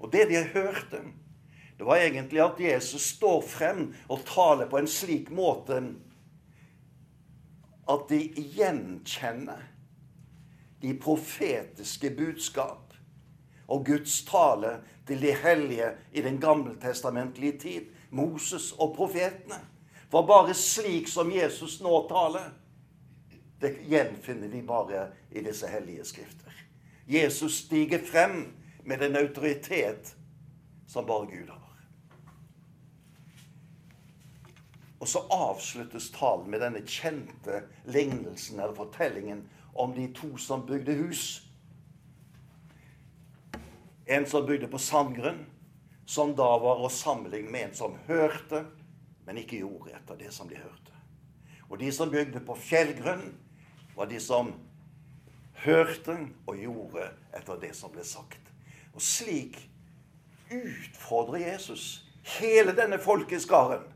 Og 0.00 0.08
det 0.12 0.28
de 0.30 0.40
hørte, 0.54 1.02
det 1.80 1.86
var 1.86 1.96
egentlig 1.96 2.40
at 2.44 2.58
Jesus 2.60 3.02
står 3.14 3.38
frem 3.40 3.86
og 4.12 4.20
taler 4.28 4.66
på 4.68 4.76
en 4.76 4.88
slik 4.90 5.30
måte 5.32 5.78
at 7.88 8.02
de 8.10 8.18
gjenkjenner 8.36 9.62
de 10.82 10.90
profetiske 11.00 12.10
budskap 12.18 12.92
og 13.64 13.86
Guds 13.88 14.18
tale 14.28 14.74
til 15.08 15.24
de 15.24 15.32
hellige 15.40 15.88
i 16.12 16.20
den 16.20 16.36
gammeltestamentlige 16.40 17.58
tid, 17.58 17.88
Moses 18.10 18.74
og 18.76 18.92
profetene. 18.98 19.62
For 20.12 20.28
bare 20.28 20.52
slik 20.54 21.08
som 21.08 21.32
Jesus 21.32 21.78
nå 21.80 22.02
taler, 22.12 22.50
det 23.64 23.72
gjenfinner 23.88 24.52
de 24.52 24.60
bare 24.68 25.06
i 25.32 25.40
disse 25.48 25.72
hellige 25.72 26.04
skrifter. 26.12 26.60
Jesus 27.08 27.62
stiger 27.64 28.04
frem 28.04 28.52
med 28.84 29.08
en 29.08 29.16
autoritet 29.24 30.12
som 30.84 31.08
bare 31.08 31.32
Gud 31.32 31.48
har. 31.48 31.59
Og 35.00 35.08
så 35.08 35.22
avsluttes 35.32 36.10
talen 36.12 36.50
med 36.52 36.60
denne 36.60 36.82
kjente 36.84 37.62
lignelsen 37.88 38.60
eller 38.60 38.76
fortellingen 38.76 39.46
om 39.72 39.94
de 39.96 40.10
to 40.14 40.34
som 40.36 40.66
bygde 40.68 40.98
hus. 40.98 41.22
En 44.06 44.26
som 44.26 44.44
bygde 44.46 44.68
på 44.68 44.78
sandgrunn, 44.78 45.46
som 46.04 46.34
da 46.36 46.48
var 46.60 46.82
å 46.82 46.90
sammenligne 46.92 47.52
med 47.52 47.68
en 47.68 47.76
som 47.78 47.96
hørte, 48.08 48.64
men 49.24 49.38
ikke 49.40 49.62
gjorde 49.62 49.94
etter 49.94 50.18
det 50.18 50.32
som 50.34 50.48
de 50.50 50.58
hørte. 50.58 50.96
Og 51.70 51.78
de 51.78 51.92
som 51.94 52.10
bygde 52.10 52.42
på 52.44 52.56
fjellgrunn, 52.58 53.30
var 53.94 54.10
de 54.10 54.18
som 54.20 54.50
hørte 55.62 56.16
og 56.48 56.58
gjorde 56.58 57.06
etter 57.36 57.60
det 57.62 57.72
som 57.78 57.92
ble 57.94 58.04
sagt. 58.04 58.52
Og 58.92 59.02
slik 59.04 59.56
utfordrer 60.50 61.46
Jesus 61.52 62.02
hele 62.40 62.74
denne 62.76 62.98
folkeskaren 63.00 63.86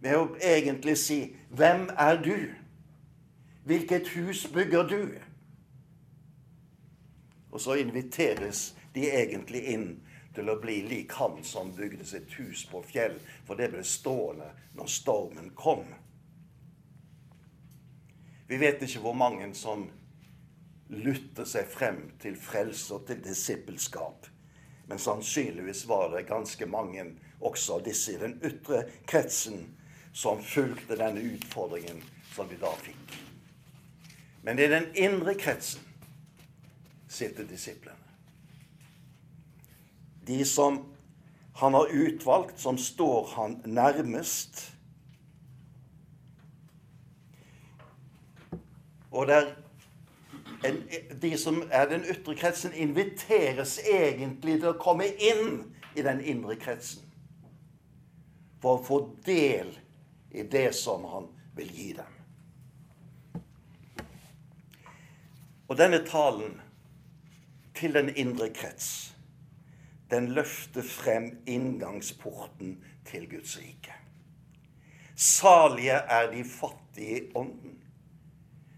med 0.00 0.16
å 0.16 0.36
egentlig 0.40 0.98
si 0.98 1.36
'Hvem 1.50 1.90
er 1.96 2.22
du? 2.22 2.54
Hvilket 3.64 4.08
hus 4.08 4.46
bygger 4.46 4.88
du?' 4.88 5.18
Og 7.52 7.60
så 7.60 7.74
inviteres 7.74 8.76
de 8.94 9.10
egentlig 9.10 9.62
inn 9.62 10.00
til 10.34 10.50
å 10.50 10.60
bli 10.60 10.82
lik 10.86 11.12
han 11.12 11.44
som 11.44 11.72
bygde 11.76 12.04
sitt 12.06 12.32
hus 12.38 12.64
på 12.70 12.82
fjell, 12.82 13.18
for 13.44 13.58
det 13.58 13.70
ble 13.72 13.82
stående 13.84 14.52
når 14.74 14.86
stormen 14.86 15.50
kom. 15.58 15.84
Vi 18.48 18.58
vet 18.58 18.82
ikke 18.82 19.02
hvor 19.02 19.14
mange 19.14 19.54
som 19.54 19.90
lytter 20.90 21.46
seg 21.46 21.68
frem 21.70 22.00
til 22.22 22.38
frelse 22.38 22.94
og 22.94 23.06
til 23.06 23.20
disippelskap. 23.22 24.26
Men 24.90 24.98
sannsynligvis 24.98 25.84
var 25.86 26.08
det 26.10 26.26
ganske 26.26 26.66
mange 26.66 27.04
også 27.40 27.78
disse 27.84 28.16
i 28.16 28.18
den 28.18 28.40
ytre 28.42 28.82
kretsen 29.06 29.68
som 30.12 30.42
fulgte 30.42 30.96
denne 30.98 31.20
utfordringen 31.20 32.02
som 32.34 32.48
de 32.48 32.58
da 32.60 32.72
fikk. 32.82 33.16
Men 34.42 34.58
i 34.58 34.68
den 34.70 34.88
indre 34.94 35.34
kretsen 35.34 35.84
sitter 37.08 37.44
disiplene. 37.44 37.96
De 40.26 40.44
som 40.44 40.84
han 41.60 41.74
har 41.74 41.90
utvalgt, 41.92 42.60
som 42.60 42.78
står 42.78 43.26
han 43.34 43.62
nærmest. 43.64 44.72
Og 49.10 49.26
der 49.26 49.50
en, 50.64 50.82
de 51.22 51.38
som 51.38 51.62
er 51.70 51.88
den 51.88 52.04
ytre 52.04 52.34
kretsen, 52.36 52.72
inviteres 52.72 53.78
egentlig 53.84 54.60
til 54.60 54.70
å 54.72 54.80
komme 54.80 55.08
inn 55.18 55.62
i 55.96 56.04
den 56.04 56.20
indre 56.20 56.56
kretsen. 56.60 57.04
For 58.60 58.76
å 58.76 58.84
få 58.84 58.98
del 59.26 59.72
i 59.72 59.89
det 60.30 60.74
som 60.74 61.04
han 61.04 61.28
vil 61.56 61.70
gi 61.74 61.92
dem. 61.92 62.16
Og 65.70 65.78
denne 65.78 66.00
talen 66.06 66.56
til 67.78 67.94
den 67.94 68.10
indre 68.18 68.50
krets, 68.54 69.14
den 70.10 70.32
løfter 70.34 70.82
frem 70.82 71.30
inngangsporten 71.46 72.80
til 73.06 73.28
Guds 73.30 73.58
rike. 73.58 73.94
Salige 75.14 75.92
er 75.92 76.30
de 76.32 76.44
fattige 76.44 77.20
i 77.20 77.30
ånden, 77.34 77.78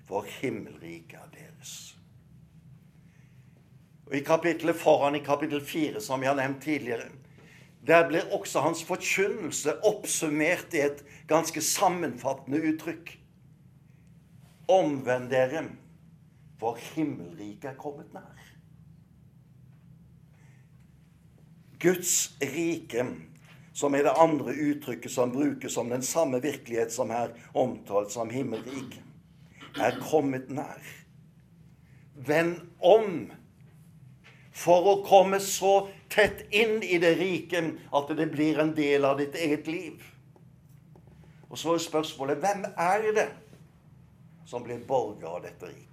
for 0.06 0.26
himmelriket 0.40 1.18
er 1.18 1.30
deres. 1.32 1.96
Og 4.06 4.16
I 4.16 4.20
kapittelet 4.20 4.76
foran, 4.76 5.14
i 5.14 5.24
kapittel 5.24 5.64
4, 5.64 6.00
som 6.00 6.20
vi 6.20 6.26
har 6.26 6.36
nevnt 6.36 6.62
tidligere, 6.62 7.08
der 7.86 8.08
blir 8.08 8.32
også 8.32 8.60
hans 8.60 8.84
forkynnelse 8.84 9.74
oppsummert 9.84 10.74
i 10.74 10.84
et 10.86 11.02
ganske 11.28 11.60
sammenfattende 11.60 12.60
uttrykk. 12.72 13.16
Omvend 14.70 15.30
dere, 15.30 15.64
for 16.60 16.78
himmelriket 16.94 17.72
er 17.72 17.78
kommet 17.78 18.12
nær. 18.14 18.38
Guds 21.82 22.36
rike, 22.42 23.06
som 23.74 23.94
er 23.98 24.06
det 24.06 24.14
andre 24.14 24.54
uttrykket 24.54 25.10
som 25.10 25.32
brukes 25.34 25.76
om 25.76 25.90
den 25.90 26.02
samme 26.06 26.38
virkelighet 26.42 26.92
som 26.94 27.10
her 27.10 27.34
omtalt 27.54 28.12
som 28.14 28.30
himmelriket, 28.30 29.02
er 29.80 29.98
kommet 30.10 30.50
nær. 30.50 30.78
Vend 32.14 32.60
om 32.78 33.32
for 34.52 34.88
å 34.88 34.96
komme 35.06 35.40
så 35.40 35.88
tett 36.12 36.44
inn 36.52 36.82
i 36.84 36.98
det 37.00 37.14
rike 37.20 37.62
at 37.92 38.12
det 38.16 38.28
blir 38.32 38.60
en 38.60 38.74
del 38.76 39.04
av 39.08 39.18
ditt 39.20 39.36
eget 39.38 39.66
liv. 39.70 40.02
Og 41.48 41.58
så 41.60 41.74
er 41.74 41.84
spørsmålet 41.84 42.40
hvem 42.40 42.66
er 42.80 43.08
det 43.16 43.28
som 44.48 44.64
blir 44.64 44.80
borger 44.88 45.28
av 45.28 45.42
dette 45.44 45.68
riket? 45.68 45.88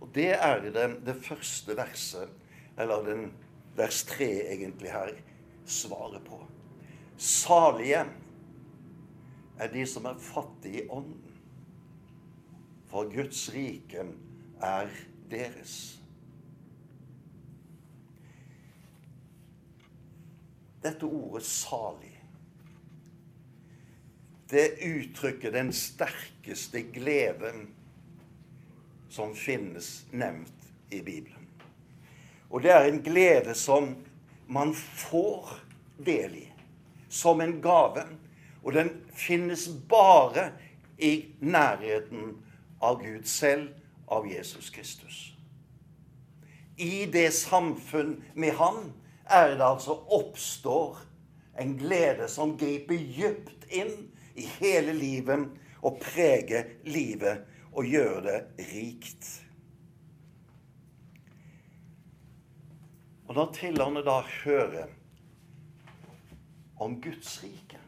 Og 0.00 0.08
det 0.14 0.32
er 0.36 0.62
det 0.64 0.88
det 1.04 1.16
første 1.24 1.76
verset 1.76 2.78
eller 2.78 3.04
den 3.04 3.28
vers 3.76 4.02
3 4.08 4.28
egentlig 4.54 4.92
her 4.92 5.12
svaret 5.68 6.24
på. 6.24 6.38
Salige 7.18 8.04
er 9.58 9.72
de 9.72 9.86
som 9.86 10.06
er 10.06 10.20
fattige 10.22 10.84
i 10.84 10.88
ånden, 10.88 11.34
for 12.88 13.10
Guds 13.12 13.48
rike 13.52 14.06
er 14.62 14.88
deres. 15.30 15.97
Dette 20.82 21.04
ordet 21.04 21.42
'salig' 21.42 22.18
det 24.50 24.70
uttrykker 24.82 25.50
den 25.50 25.72
sterkeste 25.72 26.82
gleden 26.82 27.68
som 29.08 29.34
finnes 29.36 30.06
nevnt 30.10 30.70
i 30.90 31.02
Bibelen. 31.02 31.48
Og 32.50 32.62
det 32.62 32.72
er 32.72 32.88
en 32.88 33.02
glede 33.04 33.54
som 33.54 33.96
man 34.48 34.72
får 34.74 35.50
del 36.04 36.34
i 36.34 36.46
som 37.08 37.40
en 37.40 37.60
gave. 37.62 38.04
Og 38.62 38.72
den 38.72 38.90
finnes 39.12 39.68
bare 39.88 40.50
i 40.98 41.34
nærheten 41.40 42.36
av 42.80 43.02
Gud 43.02 43.24
selv, 43.24 43.68
av 44.08 44.26
Jesus 44.28 44.70
Kristus. 44.70 45.34
I 46.76 47.06
det 47.12 47.32
samfunn 47.34 48.22
med 48.34 48.52
Han 48.56 48.92
er 49.30 49.54
det 49.56 49.64
altså 49.64 49.96
oppstår 50.14 50.98
en 51.58 51.74
glede 51.78 52.28
som 52.30 52.56
griper 52.58 53.00
dypt 53.16 53.66
inn 53.74 53.92
i 54.38 54.46
hele 54.58 54.94
livet 54.94 55.48
og 55.82 55.98
preger 56.02 56.78
livet 56.88 57.44
og 57.72 57.86
gjør 57.86 58.20
det 58.24 58.38
rikt. 58.70 59.28
Og 63.28 63.34
når 63.36 63.52
tilhørende 63.58 64.04
da 64.06 64.20
hører 64.44 64.94
om 66.80 66.96
Guds 67.02 67.42
rike, 67.42 67.80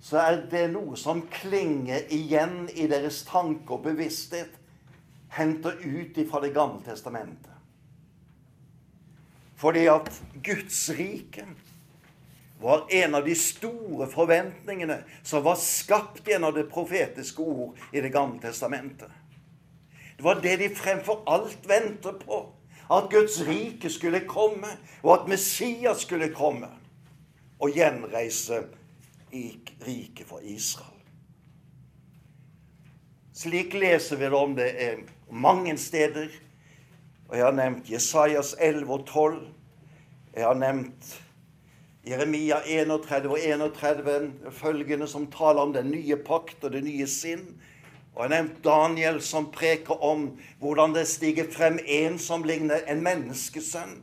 så 0.00 0.20
er 0.20 0.42
det 0.50 0.66
noe 0.72 0.96
som 0.96 1.22
klinger 1.32 2.06
igjen 2.14 2.68
i 2.72 2.86
deres 2.88 3.22
tanke 3.28 3.76
og 3.76 3.84
bevissthet, 3.84 4.54
henter 5.36 5.76
ut 5.84 6.16
fra 6.30 6.40
Det 6.40 6.54
gamle 6.54 6.80
testamentet. 6.84 7.57
Fordi 9.58 9.86
at 9.90 10.10
Guds 10.42 10.90
rike 10.94 11.46
var 12.60 12.86
en 12.90 13.14
av 13.14 13.24
de 13.26 13.34
store 13.34 14.06
forventningene 14.10 15.00
som 15.22 15.42
var 15.42 15.58
skapt 15.58 16.26
gjennom 16.26 16.54
det 16.54 16.68
profetiske 16.70 17.42
ord 17.42 17.78
i 17.92 18.00
Det 18.00 18.12
gamle 18.14 18.40
testamentet. 18.42 19.10
Det 20.16 20.24
var 20.24 20.40
det 20.42 20.56
de 20.56 20.68
fremfor 20.74 21.22
alt 21.26 21.68
ventet 21.68 22.24
på 22.26 22.40
at 22.90 23.10
Guds 23.10 23.40
rike 23.46 23.90
skulle 23.90 24.20
komme, 24.26 24.70
og 25.02 25.12
at 25.20 25.28
Messias 25.28 26.02
skulle 26.06 26.32
komme 26.34 26.70
og 27.60 27.74
gjenreise 27.74 28.62
riket 29.32 30.26
for 30.26 30.40
Israel. 30.42 30.94
Slik 33.34 33.74
leser 33.74 34.16
vi 34.16 34.24
det 34.24 34.34
om 34.34 34.54
det 34.56 34.68
er 34.82 35.02
mange 35.30 35.76
steder. 35.78 36.32
Og 37.28 37.36
Jeg 37.36 37.44
har 37.44 37.52
nevnt 37.52 37.90
Jesajas 37.90 38.54
11 38.58 38.92
og 38.92 39.06
12. 39.06 39.40
Jeg 40.32 40.46
har 40.46 40.54
nevnt 40.56 41.08
Jeremia 42.08 42.62
31 42.64 43.28
og 43.28 43.38
31, 43.42 44.32
følgende 44.50 45.08
som 45.08 45.26
taler 45.30 45.60
om 45.60 45.74
den 45.74 45.90
nye 45.92 46.16
pakt 46.16 46.64
og 46.64 46.72
det 46.72 46.80
nye 46.86 47.06
sinn. 47.06 47.44
Og 48.14 48.22
jeg 48.22 48.30
har 48.30 48.32
nevnt 48.32 48.64
Daniel 48.64 49.20
som 49.22 49.50
preker 49.52 50.00
om 50.04 50.30
hvordan 50.62 50.96
det 50.96 51.04
stiger 51.10 51.52
frem 51.52 51.76
en 51.84 52.16
som 52.18 52.48
ligner 52.48 52.88
en 52.88 53.04
menneskesønn, 53.04 53.98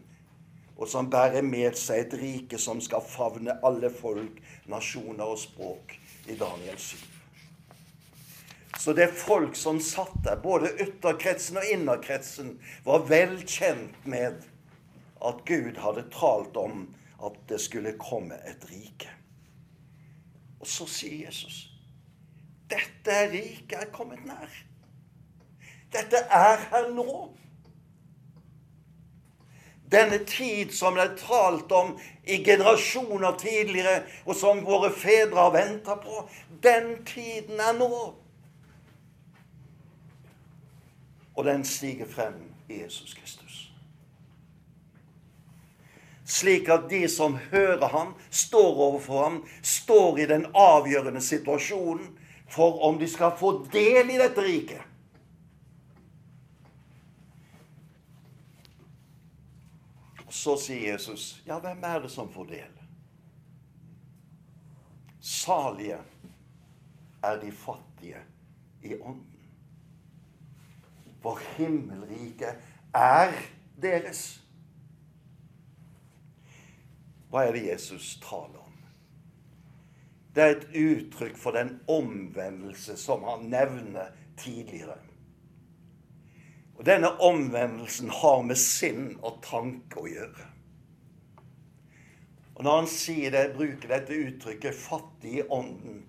og 0.77 0.87
som 0.91 1.09
bærer 1.09 1.41
med 1.41 1.79
seg 1.81 2.05
et 2.05 2.15
rike 2.21 2.61
som 2.61 2.83
skal 2.83 3.01
favne 3.09 3.57
alle 3.65 3.89
folk, 3.89 4.37
nasjoner 4.69 5.25
og 5.25 5.41
språk, 5.41 5.97
i 6.29 6.37
Daniel 6.37 6.77
7. 6.77 7.14
Så 8.79 8.93
det 8.93 9.07
folk 9.15 9.55
som 9.55 9.79
satt 9.81 10.17
der, 10.23 10.35
både 10.43 10.73
ytterkretsen 10.83 11.57
og 11.57 11.69
innerkretsen, 11.71 12.57
var 12.83 13.05
vel 13.09 13.37
kjent 13.47 13.95
med 14.03 14.43
at 15.25 15.45
Gud 15.47 15.79
hadde 15.79 16.03
talt 16.13 16.57
om 16.59 16.89
at 17.23 17.37
det 17.49 17.61
skulle 17.63 17.95
komme 17.99 18.37
et 18.45 18.67
rike. 18.69 19.09
Og 20.59 20.67
så 20.67 20.87
sier 20.89 21.25
Jesus 21.27 21.65
dette 22.65 23.17
riket 23.29 23.77
er 23.77 23.89
kommet 23.93 24.23
nær. 24.25 24.49
Dette 25.93 26.17
er 26.33 26.63
her 26.71 26.87
nå. 26.95 27.11
Denne 29.93 30.17
tid 30.25 30.73
som 30.73 30.97
det 30.97 31.03
er 31.03 31.19
talt 31.19 31.71
om 31.77 31.93
i 32.25 32.39
generasjoner 32.43 33.37
tidligere, 33.37 34.01
og 34.25 34.33
som 34.35 34.63
våre 34.65 34.89
fedre 34.89 35.37
har 35.43 35.53
venta 35.53 35.95
på, 36.01 36.23
den 36.65 37.05
tiden 37.05 37.61
er 37.61 37.77
nå. 37.77 37.91
Og 41.35 41.45
den 41.45 41.65
stiger 41.65 42.07
frem 42.07 42.37
i 42.69 42.81
Jesus 42.81 43.13
Kristus. 43.13 43.71
Slik 46.25 46.69
at 46.69 46.89
de 46.89 47.09
som 47.09 47.37
hører 47.51 47.87
ham, 47.87 48.15
står 48.31 48.75
overfor 48.75 49.23
ham, 49.23 49.43
står 49.63 50.17
i 50.17 50.25
den 50.25 50.47
avgjørende 50.55 51.21
situasjonen 51.21 52.17
for 52.49 52.81
om 52.87 52.99
de 52.99 53.07
skal 53.09 53.35
få 53.37 53.51
del 53.73 54.09
i 54.09 54.17
dette 54.17 54.41
riket. 54.41 54.81
Så 60.29 60.57
sier 60.61 60.91
Jesus, 60.91 61.41
ja, 61.45 61.59
hvem 61.59 61.83
er 61.87 62.03
det 62.03 62.11
som 62.11 62.27
får 62.33 62.49
del? 62.49 62.81
Salige 65.25 66.01
er 67.23 67.39
de 67.41 67.51
fattige 67.51 68.19
i 68.83 68.97
ånden. 68.99 69.34
For 71.25 71.41
himmelriket 71.55 72.61
er 72.93 73.33
deres. 73.81 74.27
Hva 77.33 77.47
er 77.47 77.57
det 77.57 77.65
Jesus 77.65 78.13
taler 78.21 78.61
om? 78.61 78.65
det 80.35 80.43
er 80.43 80.55
et 80.55 80.65
uttrykk 80.75 81.37
for 81.39 81.55
den 81.55 81.77
omvendelse 81.87 82.97
som 82.99 83.23
han 83.23 83.47
nevner 83.51 84.11
tidligere. 84.37 84.97
Og 86.75 86.83
Denne 86.85 87.13
omvendelsen 87.23 88.11
har 88.11 88.41
med 88.43 88.59
sinn 88.59 89.13
og 89.23 89.39
tanke 89.45 90.01
å 90.01 90.09
gjøre. 90.11 90.49
Og 92.55 92.63
Når 92.63 92.81
han 92.81 92.91
sier 92.91 93.31
det, 93.31 93.53
bruker 93.55 93.87
dette 93.87 94.15
uttrykket 94.15 94.75
'fattig 94.75 95.39
i 95.39 95.47
ånden', 95.47 96.03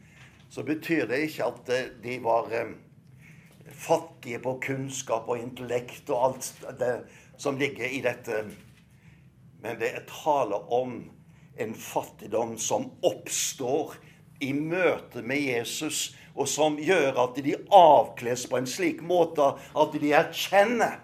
så 0.50 0.62
betyr 0.62 1.07
det 1.07 1.22
ikke 1.26 1.46
at 1.46 1.70
de 2.02 2.18
var 2.22 2.50
eh, 2.50 2.74
fattige 3.72 4.38
på 4.42 4.57
kunnskap 4.62 5.29
og 5.29 5.40
intellekt 5.40 6.11
og 6.11 6.24
alt 6.29 6.66
det 6.79 6.94
som 7.40 7.59
ligger 7.59 7.88
i 7.88 8.00
dette. 8.05 8.44
Men 9.62 9.81
det 9.81 9.92
er 9.94 10.07
tale 10.11 10.59
om 10.72 10.98
en 11.57 11.74
fattigdom 11.74 12.57
som 12.61 12.90
oppstår 13.07 13.96
i 14.44 14.52
møte 14.52 15.22
med 15.24 15.40
Jesus, 15.40 16.11
og 16.37 16.48
som 16.48 16.76
gjør 16.76 17.16
at 17.22 17.38
de 17.40 17.55
avkles 17.72 18.44
på 18.50 18.59
en 18.61 18.68
slik 18.68 19.00
måte 19.00 19.55
at 19.57 19.96
de 19.96 20.12
erkjenner 20.12 21.00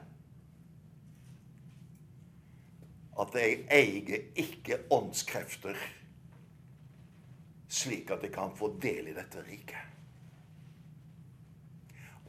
at 3.22 3.35
jeg 3.38 3.59
eier 3.72 4.29
ikke 4.40 4.83
åndskrefter 4.92 5.79
slik 7.72 8.11
at 8.12 8.25
jeg 8.27 8.35
kan 8.35 8.53
få 8.57 8.75
del 8.83 9.09
i 9.09 9.16
dette 9.16 9.40
riket. 9.46 9.91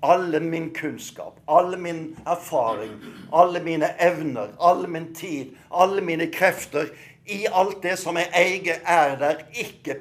Alle 0.04 0.39
min 0.39 0.74
kunnskap, 0.76 1.39
alle 1.48 1.78
min 1.78 2.18
erfaring, 2.28 2.98
alle 3.32 3.63
mine 3.63 3.88
evner, 4.04 4.52
alle 4.60 4.88
min 4.88 5.13
tid, 5.16 5.56
alle 5.72 6.02
mine 6.02 6.28
krefter 6.32 6.89
I 7.26 7.46
alt 7.48 7.84
det 7.84 7.96
som 8.00 8.18
jeg 8.20 8.28
eier, 8.36 8.82
er 8.84 9.16
der 9.16 9.46
ikke 9.56 9.96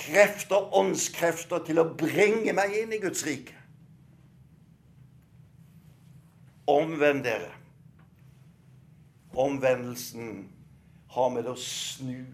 krefter, 0.00 0.70
åndskrefter, 0.72 1.60
til 1.66 1.82
å 1.82 1.90
bringe 2.00 2.54
meg 2.56 2.72
inn 2.80 2.94
i 2.96 3.00
Guds 3.02 3.26
rike. 3.26 3.52
Omvend 6.70 7.26
dere. 7.26 7.50
Omvendelsen 9.36 10.48
har 11.12 11.28
med 11.34 11.50
å 11.50 11.56
snu 11.60 12.24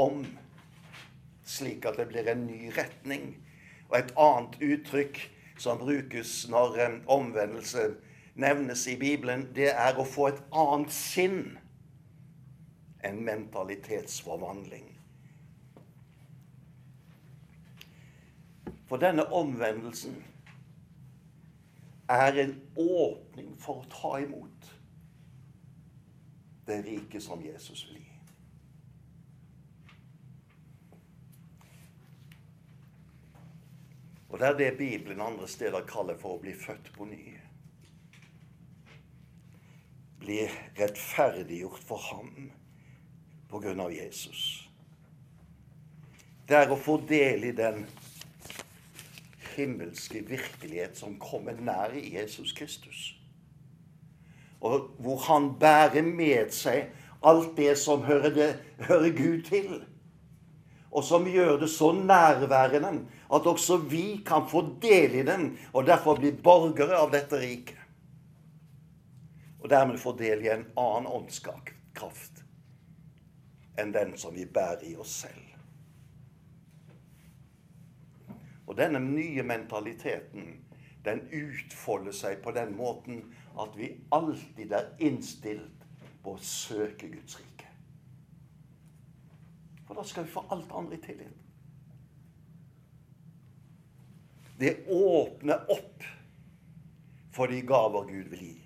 om, 0.00 0.24
slik 1.46 1.86
at 1.86 2.00
det 2.00 2.08
blir 2.10 2.32
en 2.32 2.46
ny 2.48 2.72
retning. 2.74 3.36
Og 3.92 4.00
et 4.00 4.12
annet 4.16 4.58
uttrykk 4.58 5.22
som 5.62 5.78
brukes 5.78 6.48
når 6.50 6.78
en 6.86 6.96
omvendelse 7.06 7.94
nevnes 8.34 8.86
i 8.86 8.96
Bibelen, 8.98 9.46
det 9.54 9.70
er 9.70 9.98
å 9.98 10.06
få 10.08 10.32
et 10.32 10.40
annet 10.50 10.94
sinn. 10.94 11.58
En 13.02 13.18
mentalitetsforvandling. 13.26 14.88
For 18.86 19.00
denne 19.02 19.24
omvendelsen 19.32 20.18
er 22.12 22.38
en 22.44 22.54
åpning 22.76 23.54
for 23.58 23.82
å 23.82 23.90
ta 23.90 24.12
imot 24.22 24.72
det 26.66 26.82
riket 26.86 27.24
som 27.24 27.42
Jesus 27.42 27.86
vil 27.88 28.02
gi. 28.02 28.11
Og 34.32 34.38
det 34.40 34.46
er 34.48 34.56
det 34.56 34.78
Bibelen 34.78 35.20
andre 35.20 35.48
steder 35.48 35.84
kaller 35.84 36.16
for 36.16 36.38
å 36.38 36.40
bli 36.40 36.54
født 36.56 36.88
på 36.96 37.04
ny. 37.04 37.34
Bli 40.22 40.38
rettferdiggjort 40.78 41.84
for 41.84 42.00
ham 42.08 42.30
på 43.50 43.60
grunn 43.60 43.82
av 43.84 43.92
Jesus. 43.92 44.62
Det 46.48 46.56
er 46.56 46.72
å 46.72 46.80
få 46.80 46.96
del 47.08 47.44
i 47.50 47.52
den 47.56 47.84
himmelske 49.52 50.24
virkelighet 50.24 50.96
som 50.96 51.18
kommer 51.20 51.60
nær 51.60 51.92
i 51.92 52.14
Jesus 52.14 52.54
Kristus. 52.56 53.10
Og 54.64 54.94
hvor 55.02 55.20
han 55.28 55.52
bærer 55.60 56.06
med 56.06 56.54
seg 56.56 56.88
alt 57.22 57.52
det 57.58 57.74
som 57.78 58.06
hører, 58.06 58.32
det, 58.32 58.50
hører 58.88 59.12
Gud 59.12 59.44
til. 59.50 59.82
Og 60.92 61.04
som 61.04 61.28
gjør 61.28 61.58
det 61.60 61.68
så 61.72 61.92
nærværende 61.92 63.02
at 63.32 63.46
også 63.46 63.76
vi 63.88 64.22
kan 64.26 64.48
få 64.48 64.62
del 64.82 65.14
i 65.14 65.22
den, 65.26 65.58
og 65.72 65.86
derfor 65.86 66.18
bli 66.20 66.32
borgere 66.32 66.98
av 67.00 67.12
dette 67.14 67.40
riket. 67.40 67.78
Og 69.62 69.70
dermed 69.70 70.00
få 70.02 70.12
del 70.18 70.42
i 70.44 70.50
en 70.52 70.66
annen 70.76 71.06
åndskraft 71.06 72.42
enn 73.78 73.92
den 73.94 74.16
som 74.20 74.34
vi 74.34 74.44
bærer 74.44 74.82
i 74.84 74.96
oss 75.00 75.14
selv. 75.22 75.52
Og 78.66 78.76
denne 78.76 79.00
nye 79.00 79.42
mentaliteten, 79.46 80.58
den 81.04 81.22
utfolder 81.32 82.14
seg 82.14 82.42
på 82.44 82.52
den 82.56 82.74
måten 82.76 83.22
at 83.60 83.74
vi 83.78 83.94
alltid 84.12 84.74
er 84.76 84.92
innstilt 85.02 85.86
på 86.22 86.36
å 86.36 86.42
søke 86.42 87.08
Guds 87.12 87.38
rike. 87.40 87.70
For 89.86 89.98
da 89.98 90.04
skal 90.06 90.26
vi 90.26 90.34
få 90.34 90.44
alt 90.54 90.72
andre 90.78 90.98
i 90.98 91.02
tillit. 91.06 91.41
Det 94.62 94.76
åpner 94.86 95.64
opp 95.74 96.04
for 97.34 97.50
de 97.50 97.58
gaver 97.66 98.04
Gud 98.06 98.28
vil 98.30 98.44
gi. 98.46 98.58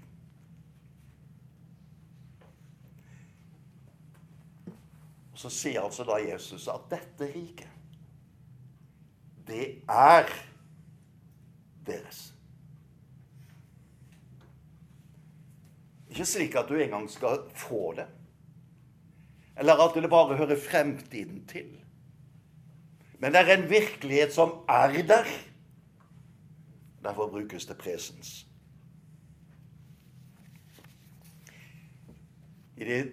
Og 5.32 5.40
Så 5.40 5.52
sier 5.52 5.80
altså 5.84 6.04
da 6.08 6.18
Jesus 6.20 6.68
at 6.72 6.84
dette 6.92 7.30
riket 7.32 7.72
det 9.46 9.66
er 9.86 10.26
deres. 11.86 12.22
Ikke 16.10 16.26
slik 16.26 16.56
at 16.58 16.66
du 16.66 16.74
engang 16.80 17.06
skal 17.10 17.44
få 17.54 17.92
det, 17.94 18.08
eller 19.56 19.84
at 19.84 19.94
det 19.94 20.10
bare 20.10 20.36
hører 20.36 20.58
fremtiden 20.58 21.44
til. 21.46 21.68
Men 23.20 23.32
det 23.32 23.44
er 23.44 23.54
en 23.54 23.70
virkelighet 23.70 24.34
som 24.34 24.58
er 24.68 24.98
der. 25.06 25.30
Derfor 27.06 27.30
brukes 27.30 27.66
det 27.66 27.74
presens. 27.74 28.46
I 32.76 32.84
de 32.84 33.12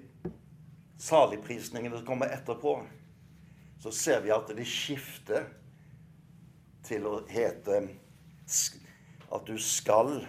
saligprisningene 0.98 1.98
som 1.98 2.06
kommer 2.06 2.26
etterpå, 2.34 2.88
så 3.80 3.92
ser 3.92 4.24
vi 4.26 4.32
at 4.34 4.50
det 4.50 4.66
skifter 4.66 5.46
til 6.88 7.06
å 7.06 7.20
hete 7.30 7.84
at 9.30 9.46
du 9.46 9.54
skal 9.62 10.24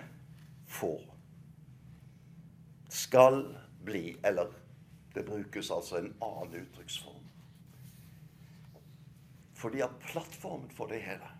få. 0.68 0.92
Skal 2.92 3.46
bli, 3.80 4.10
eller 4.28 4.52
det 5.16 5.24
brukes 5.24 5.72
altså 5.72 6.02
en 6.02 6.12
annen 6.20 6.60
uttrykksform. 6.66 7.24
Fordi 9.56 9.80
at 9.88 9.96
plattformen 10.04 10.68
for 10.76 10.92
det 10.92 11.00
hele 11.08 11.33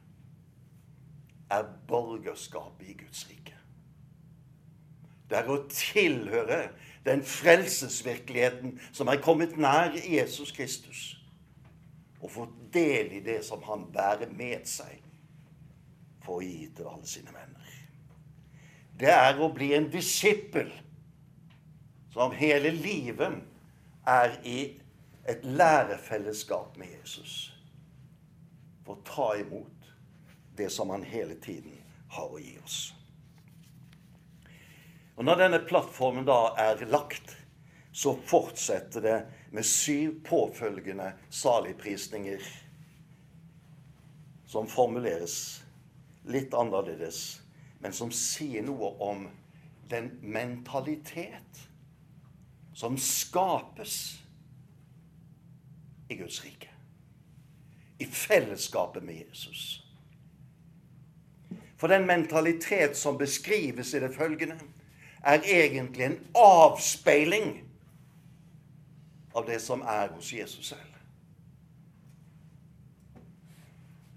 er 1.54 1.68
borgerskapet 1.88 2.88
i 2.88 2.96
Guds 3.04 3.26
rike. 3.30 3.56
Det 5.30 5.38
er 5.40 5.50
å 5.50 5.62
tilhøre 5.70 6.60
den 7.04 7.24
frelsesvirkeligheten 7.26 8.78
som 8.92 9.08
er 9.08 9.22
kommet 9.24 9.56
nær 9.60 9.96
Jesus 9.96 10.52
Kristus. 10.52 11.06
Og 12.20 12.30
få 12.32 12.46
del 12.72 13.12
i 13.18 13.24
det 13.24 13.40
som 13.44 13.62
han 13.68 13.86
bærer 13.92 14.30
med 14.32 14.64
seg 14.68 15.00
for 16.24 16.40
å 16.40 16.44
gi 16.44 16.68
til 16.76 16.88
alle 16.88 17.08
sine 17.08 17.32
venner. 17.34 17.72
Det 19.00 19.10
er 19.10 19.40
å 19.42 19.50
bli 19.52 19.72
en 19.76 19.90
disippel 19.92 20.70
som 22.14 22.32
hele 22.36 22.70
livet 22.70 23.40
er 24.06 24.38
i 24.46 24.58
et 25.28 25.44
lærefellesskap 25.44 26.78
med 26.78 26.92
Jesus. 27.00 27.50
For 28.84 28.94
å 28.94 29.04
ta 29.08 29.28
imot 29.40 29.73
det 30.56 30.70
som 30.70 30.90
han 30.90 31.02
hele 31.02 31.34
tiden 31.34 31.78
har 32.08 32.30
å 32.30 32.38
gi 32.38 32.58
oss. 32.64 32.94
Og 35.14 35.24
Når 35.24 35.38
denne 35.38 35.60
plattformen 35.66 36.26
da 36.26 36.54
er 36.58 36.86
lagt, 36.90 37.36
så 37.94 38.16
fortsetter 38.26 39.00
det 39.00 39.18
med 39.54 39.66
syv 39.66 40.16
påfølgende 40.26 41.12
saligprisninger 41.30 42.42
som 44.50 44.66
formuleres 44.66 45.36
litt 46.26 46.54
annerledes, 46.54 47.40
men 47.78 47.94
som 47.94 48.10
sier 48.10 48.66
noe 48.66 48.90
om 49.02 49.28
den 49.90 50.10
mentalitet 50.22 51.62
som 52.74 52.98
skapes 52.98 54.18
i 56.08 56.18
Guds 56.18 56.42
rike. 56.44 56.70
I 57.98 58.06
fellesskapet 58.06 59.02
med 59.02 59.14
Jesus. 59.14 59.83
For 61.76 61.88
den 61.88 62.06
mentalitet 62.06 62.96
som 62.96 63.18
beskrives 63.18 63.94
i 63.94 64.00
det 64.00 64.14
følgende, 64.14 64.58
er 65.24 65.40
egentlig 65.44 66.04
en 66.04 66.18
avspeiling 66.36 67.64
av 69.34 69.46
det 69.46 69.60
som 69.62 69.82
er 69.82 70.12
hos 70.14 70.32
Jesus 70.32 70.68
selv. 70.68 70.90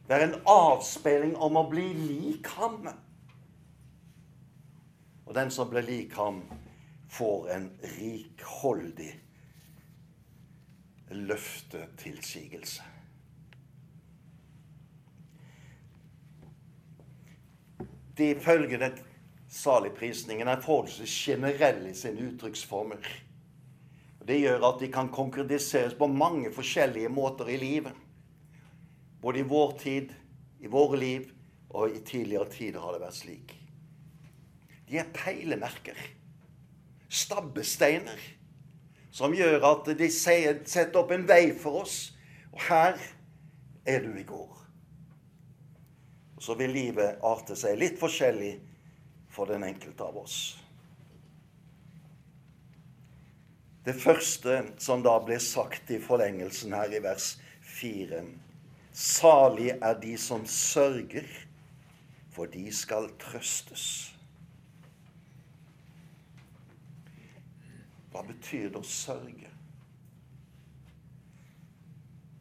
Det 0.08 0.15
er 0.15 0.28
en 0.28 0.38
avspeiling 0.48 1.36
om 1.36 1.58
å 1.60 1.65
bli 1.67 1.88
lik 1.93 2.48
ham. 2.56 2.88
Og 5.26 5.34
den 5.36 5.52
som 5.52 5.72
blir 5.72 5.84
lik 5.84 6.15
ham, 6.15 6.43
får 7.12 7.50
en 7.56 7.72
rikholdig 7.98 9.12
løftetilsigelse. 11.12 12.84
De 18.18 18.34
følgende 18.42 18.92
saligprisningene 19.50 20.58
er 20.58 20.62
forholdsvis 20.64 21.14
generelle 21.28 21.92
i 21.92 21.98
sine 21.98 22.32
uttrykksformer. 22.32 23.10
Det 24.28 24.40
gjør 24.42 24.66
at 24.68 24.82
de 24.82 24.90
kan 24.92 25.12
konkretiseres 25.14 25.94
på 25.96 26.08
mange 26.12 26.52
forskjellige 26.52 27.10
måter 27.10 27.48
i 27.48 27.60
livet. 27.62 27.94
Både 29.22 29.40
i 29.40 29.48
vår 29.48 29.78
tid, 29.80 30.12
i 30.60 30.68
våre 30.68 31.00
liv 31.00 31.30
og 31.70 31.96
i 31.96 32.02
tidligere 32.04 32.50
tider 32.52 32.84
har 32.84 32.96
det 32.96 33.04
vært 33.06 33.20
slik. 33.22 33.54
De 34.90 35.00
er 35.00 35.14
peilemerker. 35.14 35.96
Stabbesteiner. 37.08 38.20
Som 39.12 39.34
gjør 39.34 39.64
at 39.72 39.88
de 39.98 40.10
setter 40.12 41.00
opp 41.00 41.12
en 41.16 41.26
vei 41.28 41.54
for 41.56 41.84
oss. 41.86 41.98
Og 42.52 42.62
her 42.68 43.00
er 43.88 44.04
du 44.04 44.12
i 44.18 44.28
går. 44.28 44.57
Så 46.39 46.56
vil 46.58 46.73
livet 46.73 47.21
arte 47.26 47.56
seg 47.58 47.80
litt 47.80 47.97
forskjellig 48.00 48.54
for 49.34 49.50
den 49.50 49.65
enkelte 49.67 50.06
av 50.06 50.17
oss. 50.21 50.39
Det 53.88 53.95
første 53.95 54.60
som 54.84 55.00
da 55.04 55.15
ble 55.23 55.38
sagt 55.39 55.93
i 55.95 56.02
forlengelsen 56.04 56.73
her 56.76 56.91
i 56.91 57.00
vers 57.04 57.38
4 57.80 58.26
Salig 58.97 59.69
er 59.78 60.00
de 60.02 60.15
som 60.17 60.41
sørger, 60.50 61.28
for 62.34 62.50
de 62.50 62.63
skal 62.73 63.12
trøstes. 63.21 63.84
Hva 68.10 68.23
betyr 68.26 68.71
det 68.73 68.82
å 68.82 68.89
sørge? 68.89 69.52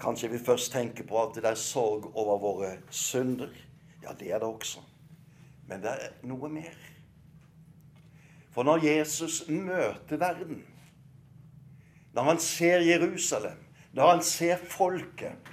Kanskje 0.00 0.32
vi 0.32 0.40
først 0.40 0.72
tenker 0.72 1.04
på 1.04 1.20
at 1.20 1.37
det 1.37 1.44
er 1.50 1.61
sorg 1.61 2.09
over 2.16 2.40
våre 2.40 2.72
synder. 2.88 3.52
Ja, 4.07 4.14
det 4.14 4.31
er 4.33 4.38
det 4.38 4.49
også. 4.49 4.81
Men 5.66 5.83
det 5.83 5.90
er 5.90 6.12
noe 6.27 6.49
mer. 6.49 6.75
For 8.55 8.64
når 8.64 8.85
Jesus 8.87 9.42
møter 9.49 10.16
verden, 10.16 10.62
når 12.14 12.23
han 12.23 12.38
ser 12.40 12.87
Jerusalem, 12.87 13.59
når 13.92 14.11
han 14.11 14.23
ser 14.25 14.57
folket, 14.57 15.51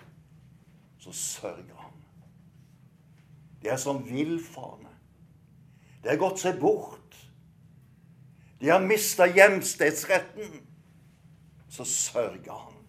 så 0.99 1.11
sørger 1.11 1.75
han. 1.75 1.97
De 3.61 3.67
er 3.67 3.77
som 3.77 4.03
villfarne. 4.07 4.91
De 6.03 6.11
har 6.11 6.19
gått 6.19 6.39
seg 6.43 6.59
bort. 6.59 7.17
De 8.61 8.69
har 8.69 8.83
mista 8.83 9.27
hjemstedsretten. 9.27 10.61
Så 11.69 11.83
sørger 11.89 12.53
han. 12.53 12.79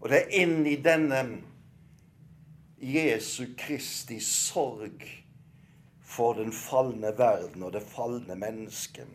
Og 0.00 0.08
det 0.12 0.18
er 0.22 0.42
inni 0.42 0.76
denne 0.82 1.22
Jesu 2.78 3.46
Kristi 3.58 4.20
sorg 4.20 5.24
for 6.04 6.34
den 6.34 6.52
falne 6.52 7.12
verden 7.18 7.62
og 7.64 7.72
det 7.72 7.82
falne 7.88 8.36
mennesket 8.36 9.08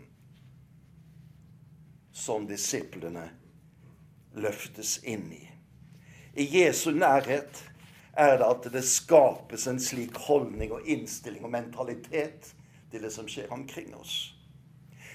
som 2.11 2.47
disiplene 2.49 3.27
løftes 4.33 4.97
inn 5.05 5.27
i. 5.33 5.43
I 6.33 6.45
Jesu 6.57 6.89
nærhet 6.95 7.63
er 8.17 8.37
det 8.39 8.47
at 8.47 8.67
det 8.73 8.83
skapes 8.87 9.67
en 9.67 9.79
slik 9.79 10.17
holdning 10.25 10.73
og 10.73 10.87
innstilling 10.89 11.45
og 11.45 11.53
mentalitet 11.53 12.49
til 12.91 13.03
det 13.03 13.11
som 13.13 13.27
skjer 13.29 13.51
omkring 13.53 13.93
oss. 13.95 14.33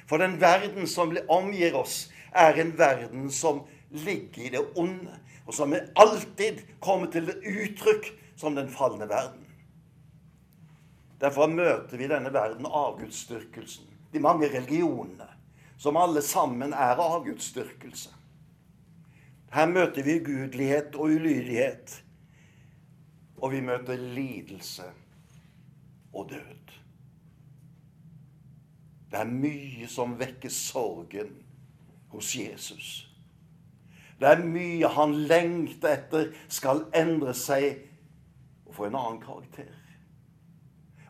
For 0.06 0.22
den 0.22 0.38
verden 0.40 0.86
som 0.86 1.16
omgir 1.28 1.74
oss, 1.74 2.06
er 2.30 2.60
en 2.60 2.78
verden 2.78 3.30
som 3.32 3.64
ligger 3.90 4.44
i 4.44 4.52
det 4.54 4.62
onde, 4.78 5.18
og 5.46 5.54
som 5.54 5.74
alltid 5.74 6.62
kommer 6.80 7.10
til 7.10 7.30
uttrykk 7.32 8.12
som 8.36 8.54
den 8.54 8.68
falne 8.68 9.08
verden. 9.08 9.46
Derfor 11.20 11.48
møter 11.48 11.96
vi 11.96 12.08
denne 12.10 12.32
verden 12.32 12.66
avgudsdyrkelsen. 12.66 13.86
De 14.12 14.20
mange 14.20 14.48
religionene, 14.52 15.28
som 15.78 15.96
alle 15.96 16.22
sammen 16.22 16.72
er 16.72 17.00
avgudsdyrkelse. 17.00 18.12
Her 19.52 19.66
møter 19.66 20.04
vi 20.04 20.20
ugudelighet 20.20 20.94
og 20.94 21.16
ulydighet. 21.16 22.02
Og 23.36 23.52
vi 23.52 23.60
møter 23.60 23.96
lidelse 23.96 24.84
og 26.12 26.30
død. 26.30 26.72
Det 29.10 29.18
er 29.20 29.28
mye 29.30 29.88
som 29.88 30.16
vekker 30.18 30.52
sorgen 30.52 31.36
hos 32.12 32.34
Jesus. 32.36 33.06
Det 34.20 34.28
er 34.28 34.44
mye 34.44 34.88
han 34.92 35.12
lengter 35.28 35.94
etter 35.94 36.32
skal 36.52 36.86
endre 36.96 37.34
seg 37.36 37.85
få 38.76 38.88
en 38.88 38.98
annen 38.98 39.20
karakter. 39.22 39.72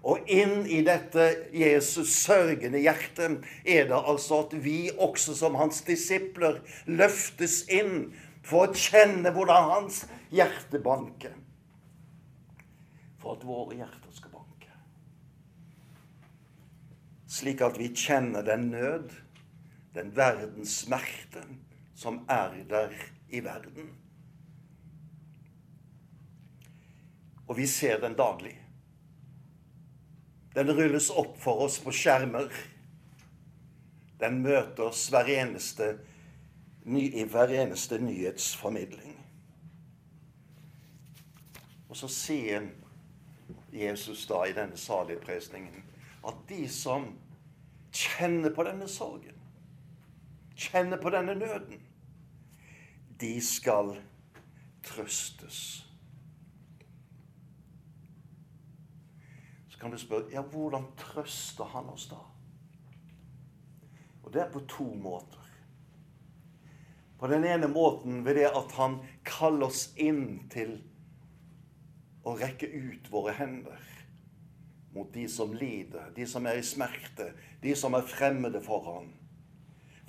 Og 0.07 0.29
inn 0.31 0.61
i 0.71 0.85
dette 0.87 1.25
Jesus 1.51 2.13
sørgende 2.21 2.79
hjerte 2.79 3.27
er 3.67 3.89
det 3.91 3.97
altså 3.97 4.45
at 4.45 4.55
vi 4.63 4.93
også 4.93 5.35
som 5.35 5.59
hans 5.59 5.83
disipler 5.87 6.61
løftes 6.87 7.65
inn 7.75 8.13
for 8.47 8.69
å 8.69 8.79
kjenne 8.79 9.33
hvordan 9.35 9.73
hans 9.73 10.05
hjerte 10.31 10.79
banker. 10.83 11.35
For 13.19 13.35
at 13.35 13.47
våre 13.49 13.81
hjerter 13.81 14.15
skal 14.15 14.37
banke. 14.37 14.71
Slik 17.27 17.67
at 17.67 17.83
vi 17.83 17.91
kjenner 17.91 18.47
den 18.47 18.71
nød, 18.71 19.11
den 19.97 20.15
verdens 20.15 20.85
smerte, 20.85 21.43
som 21.99 22.23
er 22.31 22.55
der 22.71 22.95
i 23.35 23.43
verden. 23.43 23.91
Og 27.47 27.57
vi 27.57 27.67
ser 27.67 28.01
den 28.03 28.17
daglig. 28.19 28.55
Den 30.55 30.73
rulles 30.73 31.11
opp 31.11 31.37
for 31.39 31.67
oss 31.67 31.79
på 31.85 31.93
skjermer. 31.95 32.51
Den 34.21 34.41
møter 34.43 34.89
oss 34.89 35.07
hver 35.13 35.29
eneste 35.29 35.93
i 36.87 37.25
hver 37.27 37.51
eneste 37.51 37.99
nyhetsformidling. 37.99 39.17
Og 41.89 41.97
så 41.97 42.09
sier 42.11 42.69
Jesus 43.75 44.27
da 44.27 44.43
i 44.47 44.55
denne 44.57 44.79
saligpresningen 44.79 45.83
at 46.27 46.39
de 46.49 46.67
som 46.71 47.11
kjenner 47.95 48.55
på 48.55 48.65
denne 48.67 48.89
sorgen, 48.91 49.35
kjenner 50.57 51.01
på 51.01 51.11
denne 51.15 51.35
nøden, 51.39 51.83
de 53.21 53.35
skal 53.45 53.95
trøstes. 54.85 55.86
Kan 59.87 59.93
du 59.95 60.01
spørre 60.03 60.33
ja, 60.35 60.43
hvordan 60.43 60.89
trøster 60.99 61.69
han 61.71 61.87
oss 61.93 62.09
da? 62.11 62.19
Og 64.27 64.33
det 64.35 64.41
er 64.43 64.49
på 64.51 64.65
to 64.67 64.87
måter. 64.99 65.45
På 67.21 67.31
den 67.31 67.47
ene 67.47 67.69
måten 67.71 68.25
ved 68.27 68.35
det 68.41 68.49
at 68.51 68.75
han 68.75 68.99
kaller 69.25 69.69
oss 69.69 69.93
inn 69.95 70.49
til 70.51 70.75
å 72.27 72.35
rekke 72.35 72.67
ut 72.67 73.07
våre 73.15 73.37
hender 73.39 73.87
mot 74.97 75.07
de 75.15 75.29
som 75.31 75.55
lider, 75.55 76.11
de 76.17 76.27
som 76.27 76.51
er 76.51 76.59
i 76.59 76.67
smerte, 76.67 77.31
de 77.63 77.79
som 77.79 77.95
er 77.95 78.11
fremmede 78.11 78.59
for 78.67 78.83
ham. 78.91 79.09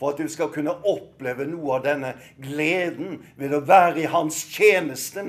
For 0.02 0.10
at 0.10 0.18
du 0.18 0.26
skal 0.26 0.50
kunne 0.50 0.74
oppleve 0.90 1.46
noe 1.46 1.78
av 1.78 1.86
denne 1.86 2.16
gleden 2.42 3.22
ved 3.38 3.54
å 3.54 3.62
være 3.62 4.08
i 4.08 4.10
hans 4.10 4.42
tjeneste, 4.58 5.22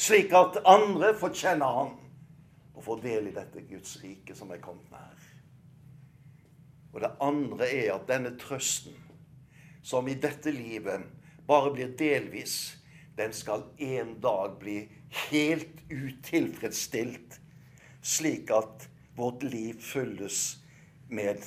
slik 0.00 0.32
at 0.32 0.62
andre 0.64 1.12
fortjener 1.20 1.82
ham 1.82 1.96
og 2.78 2.84
få 2.86 2.94
del 3.02 3.26
i 3.26 3.34
dette 3.34 3.64
Guds 3.66 3.96
rike 4.04 4.36
som 4.38 4.52
er 4.54 4.62
kommet 4.62 4.86
nær. 4.94 5.26
Og 6.94 7.02
det 7.02 7.10
andre 7.22 7.66
er 7.66 7.92
at 7.96 8.06
denne 8.08 8.36
trøsten 8.38 8.94
som 9.82 10.06
i 10.08 10.14
dette 10.20 10.52
livet 10.54 11.04
bare 11.48 11.72
blir 11.74 11.90
delvis, 11.98 12.76
den 13.18 13.34
skal 13.34 13.64
en 13.82 14.14
dag 14.22 14.54
bli 14.60 14.78
helt 15.30 15.80
utilfredsstilt, 15.90 17.40
slik 18.02 18.52
at 18.54 18.86
vårt 19.18 19.42
liv 19.42 19.80
fylles 19.82 20.58
med 21.10 21.42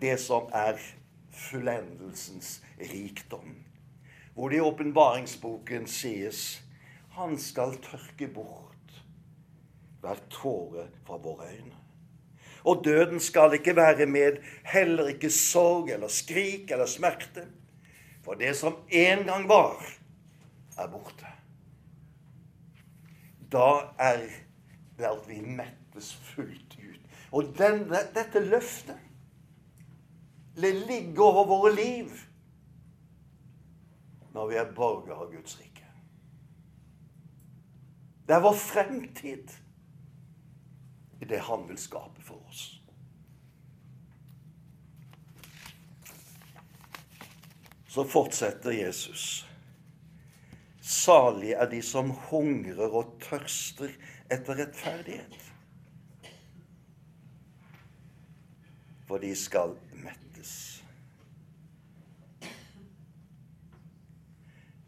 det 0.00 0.14
som 0.22 0.46
er 0.54 0.78
fullendelsens 1.32 2.60
rikdom. 2.92 3.56
Hvor 4.34 4.52
det 4.52 4.60
i 4.60 4.66
åpenbaringsboken 4.68 5.88
sies 5.90 6.60
han 7.16 7.34
skal 7.40 7.74
tørke 7.82 8.30
bort 8.32 8.71
hver 10.02 10.20
tåre 10.30 10.88
fra 11.06 11.16
våre 11.22 11.48
øyne. 11.54 11.78
Og 12.64 12.84
døden 12.84 13.20
skal 13.20 13.54
ikke 13.54 13.76
være 13.76 14.06
med, 14.06 14.38
heller 14.64 15.10
ikke 15.10 15.30
sorg 15.30 15.90
eller 15.90 16.08
skrik 16.08 16.70
eller 16.70 16.86
smerte. 16.86 17.46
For 18.22 18.38
det 18.38 18.54
som 18.56 18.76
en 18.90 19.24
gang 19.26 19.48
var, 19.48 19.82
er 20.78 20.86
borte. 20.90 21.26
da 23.52 23.94
er 23.98 24.22
det 24.98 25.04
at 25.04 25.28
vi 25.28 25.40
mettes 25.40 26.14
fullt 26.14 26.76
ut. 26.78 27.00
Og 27.32 27.54
denne, 27.58 28.04
dette 28.14 28.40
løftet 28.44 28.98
det 30.56 30.74
ligger 30.74 31.22
over 31.22 31.46
våre 31.48 31.74
liv 31.74 32.10
når 34.32 34.48
vi 34.48 34.56
er 34.60 34.72
borgere 34.76 35.16
av 35.16 35.30
Guds 35.32 35.54
rike. 35.60 35.86
Det 38.28 38.36
er 38.36 38.44
vår 38.44 38.56
fremtid 38.56 39.52
i 41.22 41.24
det 41.24 41.38
han 41.38 41.68
vil 41.68 41.78
skape 41.78 42.22
for 42.22 42.42
oss. 42.48 42.80
Så 47.88 48.04
fortsetter 48.04 48.72
Jesus. 48.72 49.46
Salige 50.80 51.54
er 51.62 51.70
de 51.70 51.78
som 51.82 52.10
hungrer 52.30 52.90
og 52.90 53.14
tørster 53.22 53.92
etter 54.32 54.58
rettferdighet. 54.64 55.38
For 59.06 59.22
de 59.22 59.30
skal 59.38 59.76
mettes. 60.02 60.56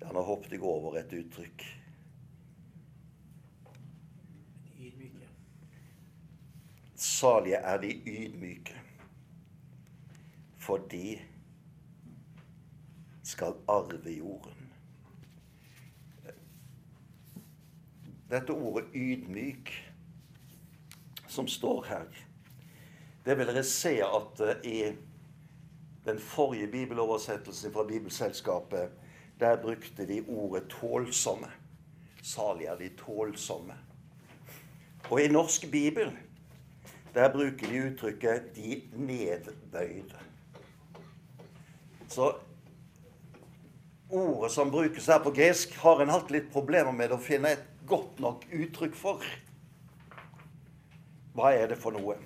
Ja, 0.01 0.11
nå 0.11 0.27
hoppet 0.27 0.59
jeg 0.59 0.67
over 0.67 0.99
et 0.99 1.15
uttrykk. 1.15 1.69
Salige 7.15 7.57
er 7.57 7.81
de 7.81 8.03
ydmyke, 8.07 8.81
for 10.59 10.77
de 10.77 11.19
skal 13.23 13.55
arve 13.69 14.11
jorden. 14.19 14.73
Dette 18.31 18.51
ordet 18.51 18.85
'ydmyk' 18.95 19.93
som 21.29 21.49
står 21.49 21.85
her, 21.85 22.05
det 23.25 23.39
vil 23.39 23.47
dere 23.47 23.65
se 23.65 23.95
at 24.03 24.41
eh, 24.41 24.73
i 24.73 24.97
den 26.05 26.19
forrige 26.19 26.67
bibeloversettelsen 26.67 27.73
fra 27.73 27.87
Bibelselskapet, 27.87 28.91
der 29.41 29.63
brukte 29.63 30.09
de 30.09 30.25
ordet 30.29 30.73
'tålsomme'. 30.73 31.51
Salige 32.23 32.69
er 32.69 32.79
de 32.79 32.89
tålsomme. 32.89 33.75
Og 35.11 35.23
i 35.23 35.29
norsk 35.29 35.71
bibel, 35.71 36.19
der 37.15 37.33
bruker 37.33 37.67
de 37.67 37.83
uttrykket 37.87 38.55
'de 38.55 38.83
nedbøyde'. 38.97 40.23
Så 42.09 42.35
ordet 44.11 44.51
som 44.51 44.71
brukes 44.71 45.07
her 45.07 45.19
på 45.23 45.31
gresk, 45.31 45.75
har 45.75 46.03
en 46.03 46.09
hatt 46.09 46.31
litt 46.31 46.53
problemer 46.53 46.93
med 46.93 47.13
å 47.13 47.19
finne 47.19 47.53
et 47.53 47.65
godt 47.87 48.21
nok 48.21 48.47
uttrykk 48.53 48.95
for. 48.95 49.23
Hva 51.35 51.51
er 51.55 51.67
det 51.69 51.79
for 51.79 51.91
noe? 51.91 52.17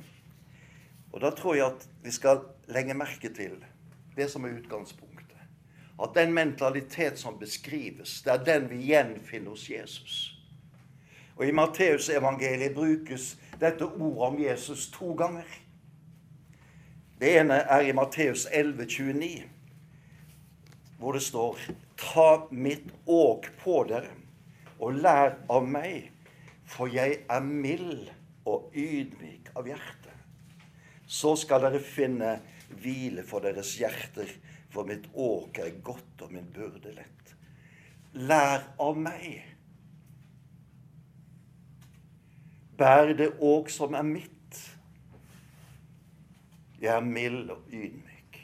Og 1.13 1.21
Da 1.21 1.31
tror 1.31 1.55
jeg 1.57 1.67
at 1.67 1.89
vi 2.03 2.11
skal 2.11 2.43
legge 2.69 2.95
merke 2.95 3.29
til 3.35 3.65
det 4.17 4.31
som 4.31 4.45
er 4.45 4.59
utgangspunktet. 4.59 5.15
At 6.03 6.15
den 6.15 6.35
mentalitet 6.35 7.19
som 7.19 7.39
beskrives, 7.39 8.23
det 8.23 8.33
er 8.33 8.45
den 8.45 8.69
vi 8.71 8.77
gjenfinner 8.93 9.51
hos 9.51 9.71
Jesus. 9.71 10.35
Og 11.37 11.47
I 11.49 11.55
Matteusevangeliet 11.55 12.75
brukes 12.75 13.39
dette 13.61 13.87
ordet 13.87 14.29
om 14.29 14.39
Jesus 14.41 14.89
to 14.95 15.15
ganger. 15.19 15.49
Det 17.19 17.33
ene 17.41 17.59
er 17.67 17.89
i 17.89 17.95
Matteus 17.97 18.47
11, 18.53 18.87
29, 18.87 19.43
hvor 20.99 21.13
det 21.13 21.23
står 21.23 21.59
Ta 21.99 22.47
mitt 22.55 22.93
åk 23.07 23.49
på 23.59 23.81
dere 23.89 24.13
og 24.79 25.01
lær 25.03 25.35
av 25.51 25.65
meg, 25.67 26.13
for 26.63 26.87
jeg 26.87 27.25
er 27.27 27.43
mild 27.43 28.07
og 28.47 28.71
ydmyk 28.79 29.51
av 29.59 29.67
hjerte. 29.67 30.15
Så 31.09 31.35
skal 31.41 31.65
dere 31.65 31.83
finne 31.83 32.37
hvile 32.79 33.25
for 33.27 33.43
deres 33.43 33.75
hjerter, 33.81 34.31
for 34.71 34.87
mitt 34.87 35.09
åk 35.19 35.59
er 35.65 35.81
godt 35.83 36.23
og 36.23 36.35
min 36.37 36.47
burde 36.55 36.93
lett. 36.95 37.35
Lær 38.15 38.69
av 38.79 38.99
meg. 39.01 39.58
Bær 42.79 43.15
det 43.19 43.33
åk 43.41 43.71
som 43.71 43.95
er 43.95 44.07
mitt. 44.07 44.59
Jeg 46.81 46.95
er 46.95 47.03
mild 47.03 47.51
og 47.51 47.73
ydmyk. 47.73 48.39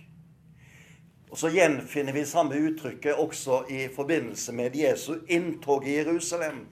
Og 1.31 1.39
Så 1.39 1.51
gjenfinner 1.55 2.13
vi 2.13 2.25
samme 2.27 2.59
uttrykket 2.59 3.15
også 3.15 3.65
i 3.71 3.87
forbindelse 3.95 4.53
med 4.53 4.75
Jesu 4.77 5.15
inntog 5.29 5.87
i 5.87 5.97
Jerusalem 5.97 6.67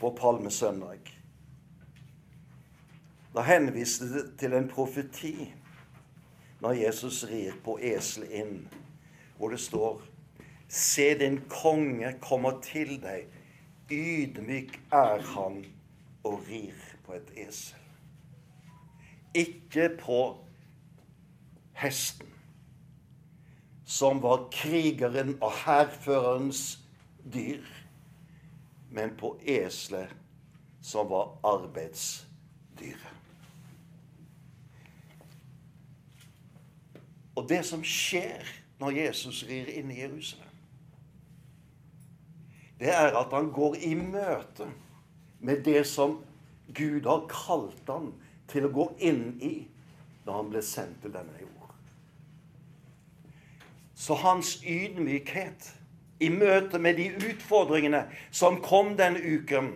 på 0.00 0.10
palmesøndag. 0.18 1.14
Da 3.34 3.42
henviste 3.46 4.10
det 4.12 4.24
til 4.38 4.54
en 4.54 4.68
profeti 4.68 5.52
når 6.60 6.72
Jesus 6.72 7.24
rir 7.30 7.54
på 7.64 7.78
eselet 7.78 8.30
inn, 8.34 8.54
hvor 9.38 9.54
det 9.54 9.60
står 9.60 10.02
Se, 10.68 11.14
din 11.18 11.38
konge 11.48 12.10
kommer 12.20 12.58
til 12.60 12.98
deg. 13.00 13.24
Ydmyk 13.90 14.74
er 14.92 15.22
han 15.32 15.62
og 16.28 16.42
rir 16.48 16.76
på 17.06 17.16
et 17.16 17.32
esel. 17.48 17.84
Ikke 19.34 19.88
på 20.00 20.22
hesten, 21.78 22.28
som 23.88 24.22
var 24.22 24.48
krigeren 24.52 25.36
og 25.40 25.52
hærførerens 25.64 26.78
dyr, 27.32 27.64
men 28.90 29.16
på 29.16 29.38
eselet, 29.44 30.12
som 30.82 31.08
var 31.10 31.38
arbeidsdyret. 31.44 33.14
Og 37.36 37.48
det 37.48 37.62
som 37.66 37.84
skjer 37.84 38.44
når 38.80 38.96
Jesus 39.04 39.44
rir 39.46 39.68
inn 39.70 39.92
i 39.94 40.00
Jerusalem, 40.00 40.44
det 42.78 42.90
er 42.94 43.14
at 43.18 43.32
han 43.34 43.50
går 43.54 43.76
i 43.86 43.94
møte 43.98 44.68
med 45.40 45.64
det 45.64 45.84
som 45.86 46.18
Gud 46.74 47.06
har 47.06 47.26
kalt 47.30 47.88
ham 47.88 48.12
til 48.48 48.66
å 48.68 48.72
gå 48.74 48.86
inn 49.04 49.38
i 49.44 49.54
da 50.26 50.36
han 50.40 50.50
ble 50.52 50.62
sendt 50.64 51.00
til 51.02 51.14
denne 51.14 51.36
jord. 51.40 51.54
Så 53.98 54.14
hans 54.14 54.58
ydmykhet 54.62 55.72
i 56.20 56.28
møte 56.30 56.78
med 56.78 56.98
de 56.98 57.08
utfordringene 57.30 58.04
som 58.30 58.60
kom 58.62 58.94
denne 58.98 59.22
uken, 59.22 59.72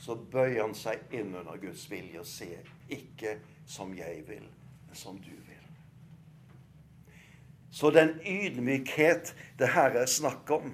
så 0.00 0.16
bøyer 0.16 0.62
han 0.62 0.76
seg 0.76 1.02
inn 1.12 1.34
under 1.36 1.58
Guds 1.60 1.84
vilje 1.90 2.22
og 2.22 2.28
ser 2.28 2.68
ikke 2.92 3.36
som 3.68 3.92
jeg 3.96 4.22
vil, 4.28 4.46
men 4.86 4.96
som 4.96 5.18
du 5.20 5.32
vil. 5.32 5.66
Så 7.70 7.90
den 7.94 8.16
ydmykhet 8.26 9.34
det 9.58 9.74
her 9.74 9.94
er 10.00 10.08
snakk 10.10 10.50
om, 10.50 10.72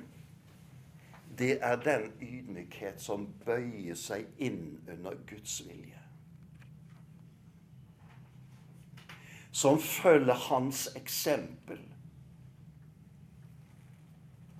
det 1.39 1.59
er 1.63 1.77
den 1.77 2.09
ydmykhet 2.23 3.01
som 3.01 3.27
bøyer 3.45 3.97
seg 3.99 4.29
inn 4.39 4.79
under 4.89 5.19
Guds 5.29 5.59
vilje. 5.67 6.01
Som 9.53 9.79
følger 9.81 10.37
hans 10.49 10.87
eksempel 10.97 11.81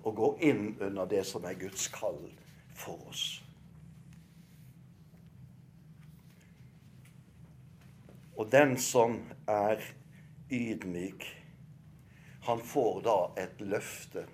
og 0.07 0.15
går 0.15 0.39
inn 0.47 0.63
under 0.81 1.05
det 1.09 1.25
som 1.27 1.45
er 1.45 1.57
Guds 1.59 1.89
kall 1.91 2.21
for 2.77 3.09
oss. 3.09 3.25
Og 8.37 8.51
den 8.51 8.77
som 8.77 9.17
er 9.49 9.81
ydmyk, 10.53 11.25
han 12.47 12.59
får 12.63 13.01
da 13.03 13.17
et 13.43 13.61
løfte. 13.61 14.27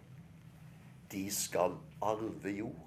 De 1.13 1.31
skal 1.31 1.75
arve 2.01 2.51
jorden. 2.57 2.79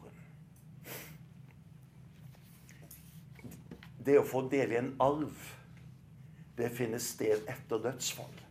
Det 4.07 4.19
å 4.19 4.27
få 4.27 4.45
del 4.51 4.75
i 4.75 4.81
en 4.81 4.93
arv, 5.03 5.47
det 6.59 6.71
finner 6.75 7.03
sted 7.03 7.47
etter 7.51 7.83
dødsfall. 7.83 8.43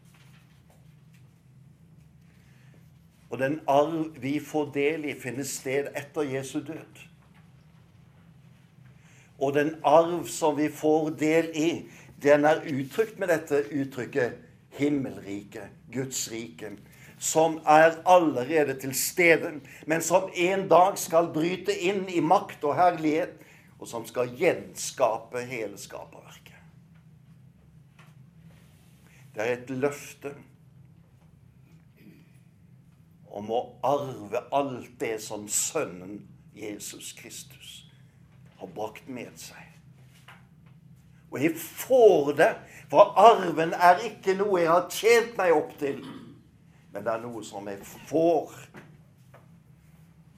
Og 3.30 3.40
den 3.42 3.60
arv 3.68 4.16
vi 4.22 4.38
får 4.40 4.72
del 4.76 5.06
i, 5.10 5.16
finner 5.20 5.48
sted 5.48 5.90
etter 5.98 6.28
Jesu 6.30 6.60
død. 6.64 7.02
Og 9.40 9.54
den 9.58 9.74
arv 9.84 10.28
som 10.32 10.56
vi 10.56 10.70
får 10.72 11.10
del 11.20 11.50
i, 11.56 11.70
den 12.24 12.46
er 12.48 12.64
uttrykt 12.64 13.20
med 13.20 13.34
dette 13.34 13.66
uttrykket 13.76 14.38
himmelriket, 14.78 15.72
Guds 15.92 16.28
rike 16.32 16.72
som 17.20 17.60
er 17.66 17.96
allerede 18.06 18.80
til 18.80 18.96
stede, 18.96 19.60
men 19.88 20.02
som 20.02 20.30
en 20.36 20.68
dag 20.70 20.98
skal 21.00 21.32
bryte 21.34 21.76
inn 21.76 22.06
i 22.10 22.20
makt 22.20 22.64
og 22.64 22.76
herlighet, 22.76 23.38
og 23.80 23.88
som 23.88 24.06
skal 24.08 24.32
gjenskape 24.36 25.44
hele 25.48 25.78
skaperverket. 25.78 26.60
Det 29.36 29.44
er 29.44 29.54
et 29.58 29.70
løfte 29.70 30.32
om 33.36 33.52
å 33.52 33.62
arve 33.84 34.46
alt 34.56 34.94
det 35.00 35.18
som 35.24 35.48
Sønnen 35.52 36.22
Jesus 36.56 37.12
Kristus 37.18 37.82
har 38.62 38.72
brakt 38.72 39.10
med 39.12 39.34
seg. 39.40 39.60
Og 41.34 41.42
jeg 41.44 41.58
får 41.60 42.32
det, 42.40 42.52
for 42.88 43.12
arven 43.20 43.74
er 43.76 44.00
ikke 44.08 44.38
noe 44.40 44.62
jeg 44.62 44.72
har 44.72 44.88
tjent 44.88 45.36
meg 45.36 45.52
opp 45.52 45.74
til, 45.82 46.00
men 46.96 47.04
det 47.04 47.12
er 47.12 47.24
noe 47.26 47.42
som 47.44 47.66
jeg 47.68 47.82
får. 48.08 48.54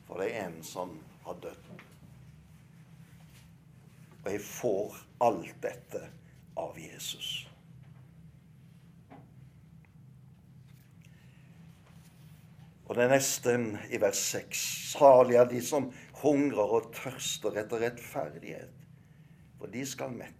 For 0.08 0.18
det 0.18 0.32
er 0.32 0.48
en 0.48 0.56
som 0.66 0.96
har 1.28 1.36
dødd. 1.44 1.68
Og 4.24 4.32
jeg 4.32 4.42
får 4.42 4.96
alt 5.28 5.60
dette 5.62 6.02
av 6.58 6.80
Jesus. 6.82 7.28
Og 12.88 12.98
det 12.98 13.06
neste 13.12 13.54
i 13.94 14.02
vers 14.02 14.24
6. 14.34 14.66
Salige 14.96 15.44
er 15.44 15.54
de 15.54 15.62
som 15.62 15.92
hungrer 16.24 16.74
og 16.80 16.90
tørster 16.98 17.62
etter 17.62 17.86
rettferdighet, 17.86 18.74
for 19.62 19.70
de 19.70 19.86
skal 19.86 20.18
mettes. 20.18 20.37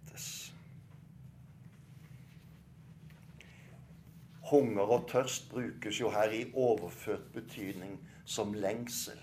Hunger 4.48 4.92
og 4.96 5.08
tørst 5.10 5.50
brukes 5.50 6.00
jo 6.00 6.10
her 6.10 6.32
i 6.32 6.44
overført 6.54 7.26
betydning 7.34 7.98
som 8.24 8.54
lengsel. 8.54 9.18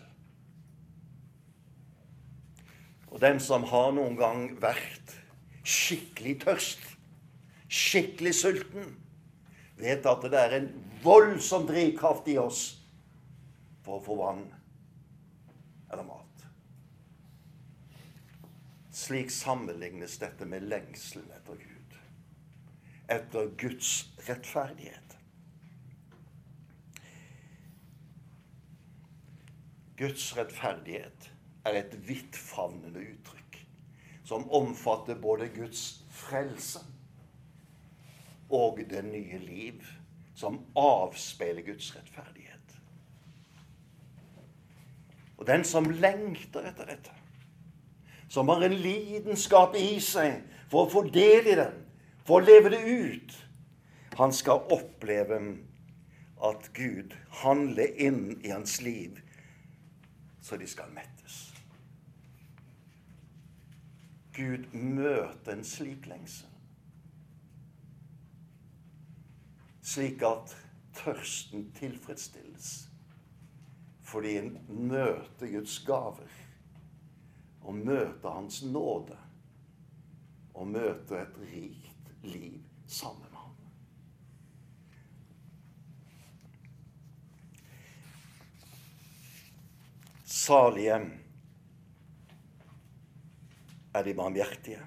Og 3.08 3.22
den 3.22 3.40
som 3.40 3.64
har 3.64 3.94
noen 3.96 4.18
gang 4.20 4.50
vært 4.62 5.16
skikkelig 5.66 6.36
tørst, 6.44 6.82
skikkelig 7.72 8.34
sulten, 8.36 8.92
vet 9.80 10.06
at 10.08 10.28
det 10.32 10.42
er 10.42 10.58
en 10.60 10.68
voldsom 11.04 11.68
drivkraft 11.70 12.28
i 12.32 12.38
oss 12.42 12.66
for 13.86 14.00
å 14.00 14.04
få 14.04 14.20
vann 14.20 14.44
eller 15.92 16.04
mat. 16.08 16.46
Slik 18.96 19.32
sammenlignes 19.32 20.18
dette 20.22 20.48
med 20.50 20.68
lengselen 20.68 21.28
etter 21.36 21.60
Gud. 21.62 21.98
Etter 23.12 23.52
Guds 23.60 23.92
rettferdighet. 24.28 25.05
Guds 29.98 30.38
rettferdighet 30.38 31.32
er 31.66 31.80
et 31.80 31.94
vidtfavnende 32.08 33.00
uttrykk 33.00 33.60
som 34.26 34.48
omfatter 34.52 35.16
både 35.22 35.48
Guds 35.54 36.04
frelse 36.10 36.82
og 38.50 38.80
det 38.90 39.04
nye 39.06 39.38
liv, 39.42 39.82
som 40.36 40.60
avspeiler 40.76 41.62
Guds 41.66 41.92
rettferdighet. 41.96 42.76
Og 45.38 45.48
den 45.48 45.64
som 45.64 45.90
lengter 45.90 46.66
etter 46.70 46.90
dette, 46.90 47.14
som 48.30 48.50
har 48.50 48.66
en 48.66 48.74
lidenskap 48.74 49.78
i 49.78 50.00
seg 50.02 50.42
for 50.72 50.86
å 50.86 50.92
få 50.92 51.06
del 51.14 51.52
i 51.54 51.58
den, 51.60 51.84
for 52.26 52.42
å 52.42 52.46
leve 52.46 52.74
det 52.74 52.82
ut, 52.82 53.36
han 54.18 54.34
skal 54.34 54.66
oppleve 54.74 55.40
at 56.46 56.70
Gud 56.74 57.14
handler 57.44 57.94
inn 58.02 58.40
i 58.42 58.52
hans 58.52 58.80
liv 58.82 59.22
så 60.46 60.58
de 60.58 60.68
skal 60.68 60.92
mettes. 60.94 61.54
Gud 64.36 64.68
møter 64.74 65.56
en 65.56 65.64
slik 65.66 66.06
lengsel. 66.06 66.52
Slik 69.82 70.22
at 70.28 70.54
tørsten 70.94 71.72
tilfredsstilles 71.78 72.74
fordi 74.06 74.36
en 74.38 74.52
møter 74.70 75.50
Guds 75.50 75.80
gaver 75.88 76.36
og 77.66 77.76
møter 77.76 78.30
Hans 78.30 78.62
nåde 78.64 79.18
og 80.54 80.68
møter 80.68 81.24
et 81.24 81.40
rikt 81.50 82.12
liv 82.24 82.62
sammen 82.88 83.26
med 83.32 83.40
ham. 83.40 83.56
Salige 90.46 90.98
er 93.94 94.04
de 94.04 94.14
barmhjertige, 94.14 94.82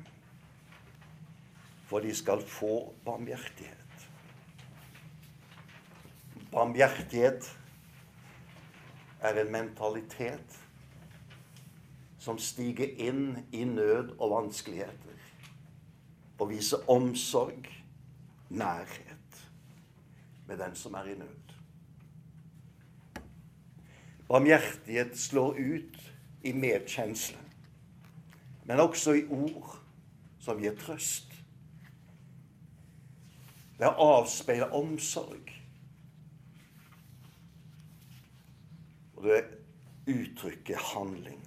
for 1.88 1.98
de 2.04 2.14
skal 2.14 2.44
få 2.46 2.94
barmhjertighet. 3.04 4.04
Barmhjertighet 6.52 7.48
er 9.20 9.40
en 9.42 9.52
mentalitet 9.52 10.60
som 12.22 12.38
stiger 12.38 12.94
inn 13.08 13.48
i 13.50 13.64
nød 13.64 14.14
og 14.20 14.36
vanskeligheter 14.36 15.26
og 16.38 16.52
viser 16.52 16.86
omsorg, 16.90 17.66
nærhet, 18.48 19.44
med 20.46 20.62
den 20.62 20.78
som 20.78 20.94
er 20.94 21.10
i 21.10 21.18
nød. 21.18 21.47
Barmhjertighet 24.28 25.16
slår 25.18 25.58
ut 25.58 26.00
i 26.42 26.52
medkjensle, 26.52 27.38
men 28.68 28.80
også 28.80 29.14
i 29.16 29.24
ord 29.32 29.78
som 30.44 30.60
gir 30.60 30.76
trøst. 30.78 31.32
Det 33.78 33.88
avspeiler 33.88 34.74
omsorg 34.74 35.54
Og 39.18 39.24
det 39.26 39.38
uttrykker 40.06 40.78
handling. 40.94 41.40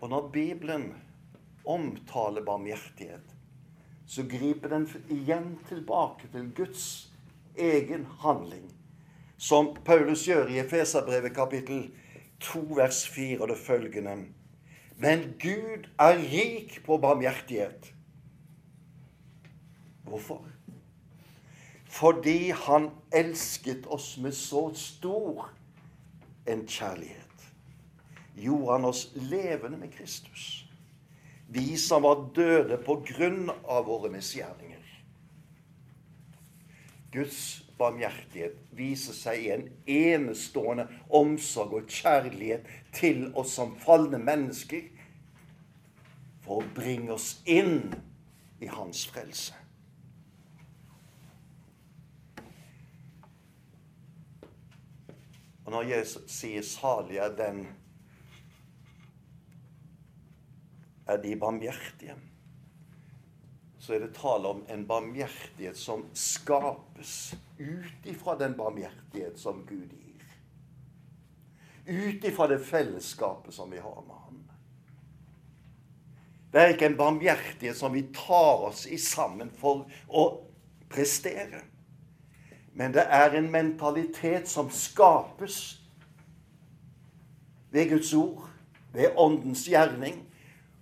Og 0.00 0.10
når 0.12 0.28
Bibelen 0.28 0.90
omtaler 1.64 2.44
barmhjertighet, 2.44 3.32
så 4.06 4.22
griper 4.28 4.68
den 4.68 4.84
igjen 5.10 5.54
tilbake 5.68 6.28
til 6.32 6.50
Guds 6.54 6.84
egen 7.56 8.04
handling. 8.20 8.68
Som 9.38 9.74
Paulus 9.84 10.24
gjør 10.28 10.48
i 10.48 10.58
Efeserbrevet 10.62 11.34
kapittel 11.36 11.90
2 12.40 12.60
vers 12.78 13.04
4 13.08 13.40
og 13.40 13.48
det 13.48 13.58
følgende. 13.58 14.16
Men 14.96 15.34
Gud 15.42 15.88
er 15.98 16.16
rik 16.18 16.80
på 16.84 16.96
barmhjertighet. 16.98 17.92
Hvorfor? 20.02 20.46
fordi 21.96 22.50
han 22.50 22.90
elsket 23.12 23.86
oss 23.86 24.16
med 24.18 24.34
så 24.36 24.68
stor 24.74 25.48
en 26.46 26.66
kjærlighet. 26.68 27.46
Gjorde 28.36 28.72
han 28.72 28.84
oss 28.84 29.06
levende 29.14 29.78
med 29.80 29.92
Kristus. 29.96 30.66
Vi 31.48 31.76
som 31.80 32.02
var 32.02 32.26
døde 32.36 32.76
på 32.84 32.98
grunn 33.06 33.48
av 33.64 33.86
våre 33.86 34.10
misgjerninger. 34.12 34.82
Guds 37.14 37.38
barmhjertighet 37.78 38.56
viser 38.76 39.16
seg 39.16 39.42
i 39.44 39.50
en 39.54 39.66
enestående 39.86 40.86
omsorg 41.14 41.76
og 41.80 41.92
kjærlighet 41.92 42.66
til 42.96 43.28
oss 43.36 43.56
som 43.58 43.76
falne 43.80 44.20
mennesker, 44.22 44.88
for 46.46 46.62
å 46.62 46.74
bringe 46.76 47.12
oss 47.16 47.40
inn 47.44 47.90
i 48.62 48.68
Hans 48.70 49.04
frelse. 49.10 49.54
Og 55.66 55.72
når 55.74 55.82
Jesus 55.82 56.30
sier 56.30 56.62
'salig 56.62 57.18
er 57.18 57.34
den' 57.36 57.66
er 61.06 61.16
de 61.22 61.36
barmhjertige, 61.36 62.14
så 63.78 63.94
er 63.94 63.98
det 63.98 64.14
tale 64.14 64.48
om 64.48 64.64
en 64.68 64.86
barmhjertighet 64.86 65.78
som 65.78 66.06
skapes 66.14 67.34
ut 67.58 68.06
ifra 68.06 68.36
den 68.36 68.56
barmhjertighet 68.56 69.38
som 69.38 69.66
Gud 69.66 69.92
gir. 69.92 70.24
Ut 71.86 72.24
ifra 72.24 72.46
det 72.46 72.58
fellesskapet 72.58 73.54
som 73.54 73.70
vi 73.70 73.78
har 73.78 74.02
med 74.02 74.14
ham. 74.14 74.42
Det 76.52 76.60
er 76.60 76.74
ikke 76.74 76.86
en 76.86 76.96
barmhjertighet 76.96 77.76
som 77.76 77.92
vi 77.92 78.02
tar 78.14 78.68
oss 78.68 78.86
i 78.86 78.98
sammen 78.98 79.50
for 79.60 79.86
å 80.08 80.26
prestere. 80.88 81.62
Men 82.76 82.92
det 82.92 83.06
er 83.08 83.36
en 83.36 83.50
mentalitet 83.50 84.48
som 84.48 84.70
skapes 84.70 85.78
ved 87.70 87.88
Guds 87.90 88.12
ord, 88.14 88.48
ved 88.92 89.16
Åndens 89.16 89.66
gjerning. 89.68 90.25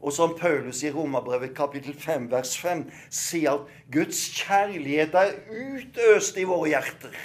Og 0.05 0.13
som 0.13 0.35
Paulus 0.37 0.83
i 0.85 0.91
Romerbrevet 0.93 1.55
kapittel 1.57 1.97
5 1.97 2.27
vers 2.33 2.53
5 2.61 2.85
sier 3.09 3.55
at 3.57 3.71
Guds 3.93 4.21
kjærlighet 4.37 5.17
er 5.17 5.33
utøst 5.49 6.37
i 6.37 6.45
våre 6.45 6.75
hjerter 6.75 7.17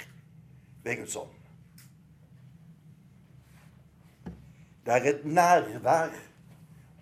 ved 0.86 1.02
Guds 1.02 1.18
ånd. 1.20 1.36
Det 4.86 4.96
er 4.96 5.10
et 5.12 5.26
nærvær 5.28 6.16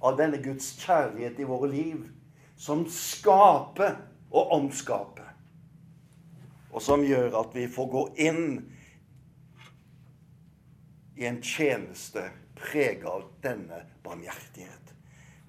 av 0.02 0.18
denne 0.18 0.42
Guds 0.42 0.72
kjærlighet 0.82 1.38
i 1.38 1.46
våre 1.46 1.70
liv 1.70 2.02
som 2.58 2.82
skaper 2.90 4.00
og 4.34 4.50
omskaper 4.58 5.28
og 6.72 6.82
som 6.84 7.04
gjør 7.06 7.38
at 7.40 7.54
vi 7.56 7.68
får 7.70 7.88
gå 7.94 8.02
inn 8.28 8.44
i 11.18 11.26
en 11.26 11.40
tjeneste 11.42 12.26
prega 12.58 13.16
av 13.18 13.24
denne 13.42 13.80
barmhjertighet. 14.04 14.87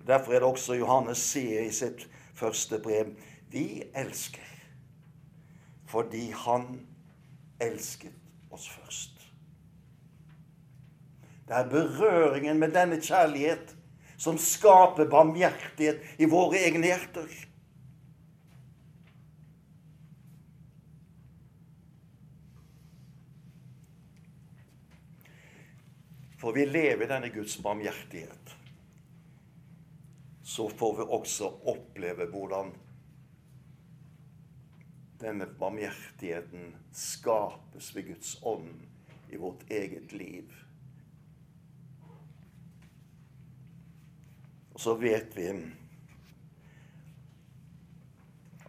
Derfor 0.07 0.33
er 0.33 0.39
det 0.39 0.49
også 0.49 0.77
Johannes 0.79 1.21
sier 1.31 1.65
i 1.65 1.73
sitt 1.73 2.07
første 2.37 2.79
brev 2.83 3.11
vi 3.51 3.83
elsker 3.97 4.45
fordi 5.89 6.27
han 6.45 6.67
elsket 7.61 8.13
oss 8.53 8.67
først. 8.69 9.15
Det 11.49 11.55
er 11.57 11.69
berøringen 11.71 12.59
med 12.61 12.75
denne 12.77 12.99
kjærlighet 13.01 13.73
som 14.21 14.37
skaper 14.37 15.09
barmhjertighet 15.09 16.21
i 16.21 16.27
våre 16.29 16.59
egne 16.61 16.91
hjerter. 16.91 17.31
For 26.39 26.55
vi 26.55 26.67
lever 26.69 27.03
i 27.03 27.09
denne 27.09 27.33
Guds 27.33 27.57
barmhjertighet. 27.63 28.38
Så 30.49 30.69
får 30.69 30.95
vi 30.97 31.03
også 31.13 31.45
oppleve 31.69 32.25
hvordan 32.33 32.71
denne 35.21 35.45
barmhjertigheten 35.59 36.71
skapes 36.95 37.91
ved 37.93 38.07
Guds 38.07 38.31
ånd 38.41 38.79
i 39.29 39.37
vårt 39.37 39.61
eget 39.69 40.15
liv. 40.17 40.55
Og 44.73 44.81
så 44.81 44.95
vet 44.97 45.37
vi 45.37 45.51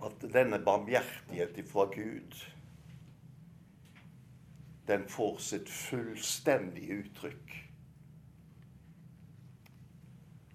at 0.05 0.29
denne 0.37 0.61
barmhjertighet 0.69 1.65
fra 1.73 1.89
Gud 1.97 2.37
den 4.93 5.09
får 5.09 5.41
sitt 5.49 5.73
fullstendige 5.73 7.01
uttrykk 7.07 7.70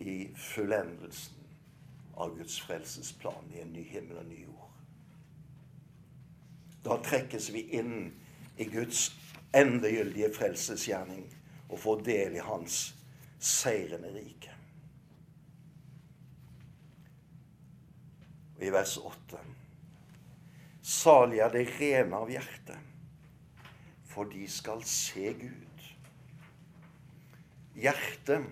i 0.06 0.30
fullendelsen 0.36 1.45
av 2.16 2.38
Guds 2.38 2.60
frelsesplan 2.62 3.51
i 3.53 3.62
en 3.62 3.74
ny 3.74 3.84
himmel 3.89 4.22
og 4.22 4.28
ny 4.30 4.43
jord. 4.45 4.70
Da 6.86 6.99
trekkes 7.03 7.49
vi 7.53 7.66
inn 7.80 8.12
i 8.62 8.68
Guds 8.70 9.10
endegyldige 9.56 10.30
frelsesgjerning 10.36 11.26
og 11.70 11.80
får 11.82 12.03
del 12.06 12.38
i 12.38 12.43
Hans 12.45 12.80
seirende 13.41 14.12
rike. 14.14 14.53
Og 18.56 18.64
I 18.64 18.72
vers 18.72 18.97
8.: 18.97 19.41
Salig 20.86 21.41
er 21.43 21.49
det 21.51 21.66
rene 21.80 22.22
av 22.22 22.30
hjerte, 22.32 22.78
for 24.06 24.30
de 24.32 24.45
skal 24.47 24.86
se 24.88 25.34
Gud. 25.41 25.89
Hjertet 27.76 28.45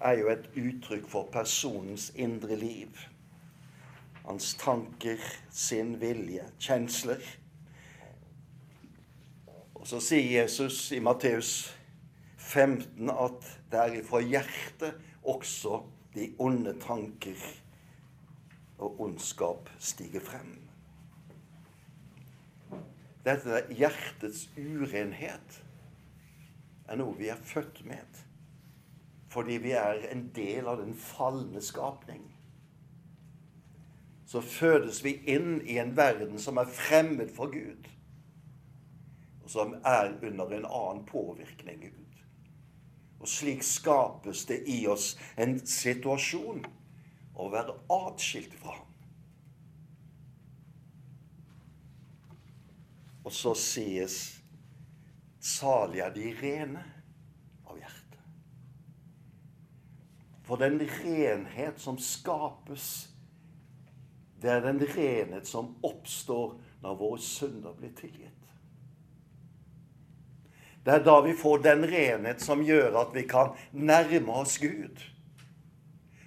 er 0.00 0.18
jo 0.18 0.28
et 0.32 0.50
uttrykk 0.56 1.06
for 1.08 1.28
personens 1.32 2.10
indre 2.16 2.56
liv. 2.56 2.98
Hans 4.24 4.54
tanker, 4.60 5.20
sin 5.50 5.98
vilje, 6.00 6.46
kjensler 6.58 7.22
og 9.84 9.88
Så 9.88 9.98
sier 10.00 10.40
Jesus 10.40 10.78
i 10.96 10.98
Matteus 11.04 11.74
15 12.40 13.10
at 13.12 13.48
det 13.68 13.80
er 13.82 13.96
ifra 13.98 14.22
hjertet 14.24 14.94
også 15.20 15.82
de 16.14 16.30
onde 16.40 16.72
tanker 16.80 17.42
og 18.78 19.02
ondskap 19.04 19.68
stiger 19.76 20.24
frem. 20.24 20.54
Dette 23.28 23.60
hjertets 23.76 24.46
urenhet 24.56 25.60
er 26.88 27.00
noe 27.00 27.12
vi 27.20 27.28
er 27.28 27.44
født 27.44 27.84
med. 27.84 28.23
Fordi 29.34 29.58
vi 29.58 29.72
er 29.74 30.04
en 30.12 30.28
del 30.34 30.68
av 30.70 30.78
den 30.78 30.94
falne 30.94 31.62
skapning. 31.62 32.22
Så 34.30 34.40
fødes 34.40 35.02
vi 35.04 35.16
inn 35.30 35.58
i 35.66 35.80
en 35.82 35.96
verden 35.98 36.38
som 36.42 36.58
er 36.62 36.70
fremmed 36.70 37.34
for 37.34 37.50
Gud 37.50 37.90
og 39.44 39.50
som 39.50 39.74
er 39.84 40.14
under 40.22 40.52
en 40.56 40.64
annen 40.64 41.04
påvirkning 41.06 41.82
Gud. 41.82 42.00
Og 43.20 43.28
slik 43.28 43.62
skapes 43.64 44.44
det 44.48 44.62
i 44.68 44.86
oss 44.88 45.14
en 45.40 45.58
situasjon 45.60 46.64
å 47.34 47.48
være 47.52 47.76
atskilt 47.92 48.56
fra 48.60 48.78
ham. 48.78 48.90
Og 53.24 53.32
så 53.32 53.54
sies 53.56 54.16
salig 55.40 56.00
er 56.04 56.12
de 56.12 56.32
rene 56.40 56.82
av 57.64 57.76
hjertet. 57.80 58.20
For 60.44 60.60
den 60.60 60.80
renhet 60.80 61.80
som 61.80 61.98
skapes, 61.98 63.08
det 64.42 64.50
er 64.50 64.60
den 64.60 64.82
renhet 64.84 65.48
som 65.48 65.72
oppstår 65.82 66.58
når 66.84 66.96
våre 67.00 67.20
synder 67.24 67.72
blir 67.78 67.94
tilgitt. 67.96 68.30
Det 70.84 70.92
er 70.92 71.04
da 71.04 71.14
vi 71.24 71.32
får 71.32 71.62
den 71.64 71.86
renhet 71.88 72.42
som 72.44 72.60
gjør 72.60 72.98
at 73.00 73.14
vi 73.16 73.22
kan 73.28 73.54
nærme 73.72 74.32
oss 74.42 74.58
Gud. 74.60 75.00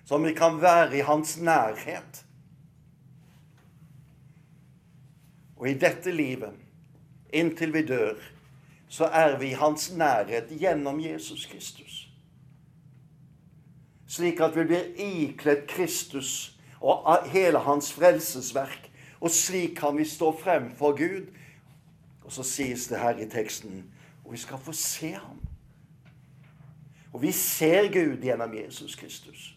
Som 0.06 0.26
vi 0.26 0.34
kan 0.34 0.58
være 0.62 0.98
i 0.98 1.06
Hans 1.06 1.36
nærhet. 1.38 2.24
Og 5.58 5.70
i 5.70 5.78
dette 5.78 6.12
livet, 6.12 6.58
inntil 7.34 7.74
vi 7.74 7.86
dør, 7.86 8.18
så 8.90 9.12
er 9.14 9.38
vi 9.38 9.52
i 9.52 9.60
Hans 9.62 9.92
nærhet 9.94 10.50
gjennom 10.58 11.00
Jesus 11.06 11.46
Kristus. 11.46 12.07
Slik 14.08 14.40
at 14.40 14.56
vi 14.56 14.64
blir 14.64 14.94
ikledd 14.96 15.68
Kristus 15.68 16.54
og 16.80 17.28
hele 17.28 17.60
Hans 17.60 17.92
frelsesverk. 17.94 18.92
Og 19.20 19.32
slik 19.32 19.76
kan 19.78 19.98
vi 19.98 20.06
stå 20.06 20.32
frem 20.40 20.72
for 20.78 20.96
Gud. 20.98 21.28
Og 22.24 22.32
så 22.32 22.44
sies 22.44 22.88
det 22.88 23.00
her 23.00 23.18
i 23.20 23.30
teksten 23.30 23.86
og 24.28 24.34
vi 24.34 24.38
skal 24.38 24.58
få 24.58 24.72
se 24.72 25.12
ham. 25.12 25.40
Og 27.14 27.22
vi 27.22 27.32
ser 27.32 27.88
Gud 27.88 28.18
gjennom 28.18 28.54
Jesus 28.54 28.96
Kristus. 28.96 29.54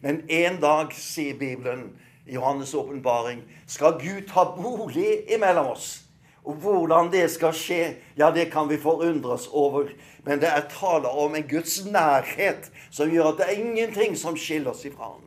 Men 0.00 0.22
en 0.30 0.60
dag, 0.60 0.94
sier 0.96 1.38
Bibelen 1.38 1.92
i 2.26 2.36
Johannes' 2.36 2.76
åpenbaring, 2.76 3.42
skal 3.66 3.92
Gud 4.00 4.28
ta 4.28 4.44
bolig 4.56 5.32
imellom 5.34 5.66
oss. 5.66 6.06
Og 6.44 6.54
hvordan 6.54 7.10
det 7.12 7.26
skal 7.30 7.52
skje, 7.54 7.96
ja, 8.16 8.30
det 8.32 8.48
kan 8.52 8.68
vi 8.68 8.78
forundres 8.80 9.48
over. 9.52 9.90
Men 10.24 10.40
det 10.40 10.48
er 10.48 10.68
tale 10.72 11.08
om 11.08 11.34
en 11.34 11.48
Guds 11.48 11.84
nærhet 11.84 12.70
som 12.90 13.10
gjør 13.12 13.32
at 13.32 13.40
det 13.40 13.48
er 13.48 13.60
ingenting 13.64 14.16
som 14.16 14.36
skiller 14.36 14.72
oss 14.72 14.86
ifra 14.88 15.12
ham. 15.12 15.26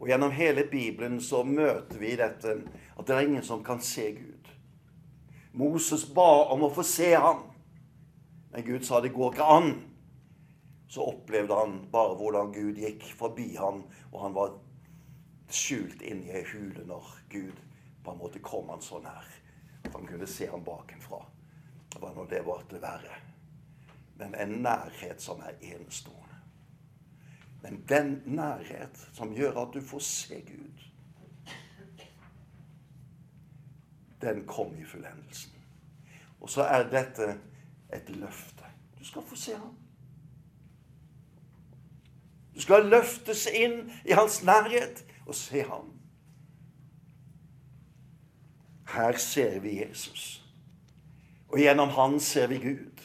Og 0.00 0.08
gjennom 0.08 0.32
hele 0.32 0.64
Bibelen 0.64 1.20
så 1.20 1.42
møter 1.44 1.98
vi 2.00 2.16
dette 2.16 2.56
at 2.98 3.06
det 3.06 3.16
er 3.16 3.26
ingen 3.28 3.44
som 3.44 3.64
kan 3.64 3.80
se 3.84 4.10
Gud. 4.16 4.50
Moses 5.52 6.06
ba 6.14 6.46
om 6.54 6.64
å 6.64 6.72
få 6.74 6.82
se 6.86 7.12
ham. 7.14 7.44
Men 8.50 8.66
Gud 8.66 8.86
sa 8.86 9.00
det 9.00 9.12
går 9.14 9.34
ikke 9.34 9.46
an. 9.56 9.72
Så 10.90 11.04
opplevde 11.06 11.54
han 11.54 11.76
bare 11.92 12.16
hvordan 12.18 12.50
Gud 12.54 12.80
gikk 12.82 13.04
forbi 13.18 13.52
ham, 13.54 13.84
og 14.10 14.22
han 14.24 14.34
var 14.34 14.56
skjult 15.50 16.02
inni 16.02 16.32
ei 16.34 16.42
hule 16.50 16.82
når 16.86 17.12
Gud 17.30 17.69
på 18.04 18.12
en 18.12 18.18
måte 18.18 18.38
kom 18.38 18.68
han 18.68 18.82
så 18.82 19.00
nær 19.04 19.26
at 19.84 19.92
han 19.92 20.06
kunne 20.06 20.26
se 20.26 20.46
ham 20.46 20.64
bakenfra. 20.64 21.24
Det 21.92 22.00
var 22.02 22.14
nå 22.14 22.26
det 22.30 22.42
var 22.46 22.62
til 22.68 22.82
verre. 22.82 23.16
Men 24.20 24.34
en 24.34 24.60
nærhet 24.62 25.22
som 25.22 25.40
er 25.40 25.56
enestående. 25.60 26.36
Men 27.62 27.84
den 27.88 28.22
nærhet 28.26 29.08
som 29.12 29.32
gjør 29.34 29.62
at 29.62 29.74
du 29.74 29.80
får 29.80 29.98
se 30.04 30.40
Gud, 30.40 30.86
den 34.20 34.46
kom 34.46 34.76
i 34.76 34.84
fullendelsen. 34.84 35.52
Og 36.40 36.50
så 36.50 36.62
er 36.62 36.90
dette 36.92 37.38
et 37.92 38.08
løfte. 38.16 38.64
Du 38.98 39.04
skal 39.04 39.22
få 39.22 39.36
se 39.36 39.56
ham. 39.56 39.76
Du 42.54 42.60
skal 42.60 42.84
løftes 42.84 43.46
inn 43.46 43.92
i 44.04 44.12
hans 44.12 44.42
nærhet 44.44 45.04
og 45.26 45.34
se 45.34 45.62
ham. 45.64 45.99
Her 48.90 49.16
ser 49.18 49.60
vi 49.60 49.80
Jesus. 49.80 50.42
Og 51.48 51.58
gjennom 51.58 51.90
han 51.94 52.20
ser 52.20 52.50
vi 52.50 52.58
Gud. 52.62 53.02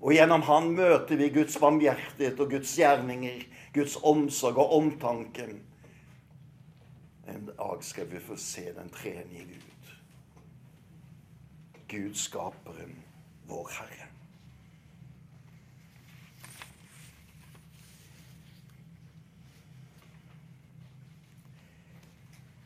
Og 0.00 0.12
gjennom 0.14 0.42
han 0.46 0.70
møter 0.78 1.18
vi 1.18 1.30
Guds 1.34 1.58
barmhjertighet 1.58 2.40
og 2.40 2.50
Guds 2.50 2.74
gjerninger, 2.78 3.42
Guds 3.74 3.96
omsorg 4.02 4.58
og 4.62 4.76
omtanken. 4.78 5.58
En 7.28 7.50
dag 7.50 7.82
skal 7.84 8.10
vi 8.10 8.22
få 8.22 8.36
se 8.36 8.70
den 8.74 8.90
tredje 8.94 9.46
Gud. 9.48 9.94
Gud 11.88 12.14
skaperen, 12.14 12.94
vår 13.48 13.70
Herre. 13.78 14.08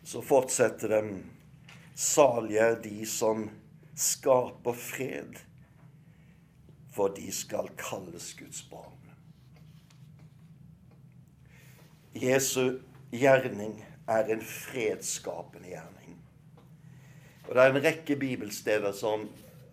Så 0.04 0.20
fortsetter 0.20 0.88
de. 0.88 1.22
Salige 2.02 2.58
er 2.58 2.80
de 2.82 3.06
som 3.06 3.44
skaper 3.94 4.74
fred, 4.74 5.36
for 6.92 7.14
de 7.14 7.28
skal 7.32 7.70
kalles 7.78 8.32
Guds 8.34 8.62
barn. 8.70 8.98
Jesu 12.18 12.80
gjerning 13.14 13.78
er 14.10 14.32
en 14.34 14.42
fredsskapende 14.42 15.70
gjerning. 15.70 16.18
Og 17.48 17.54
Det 17.54 17.62
er 17.62 17.70
en 17.70 17.84
rekke 17.84 18.16
bibelsteder 18.16 18.92
som 18.92 19.28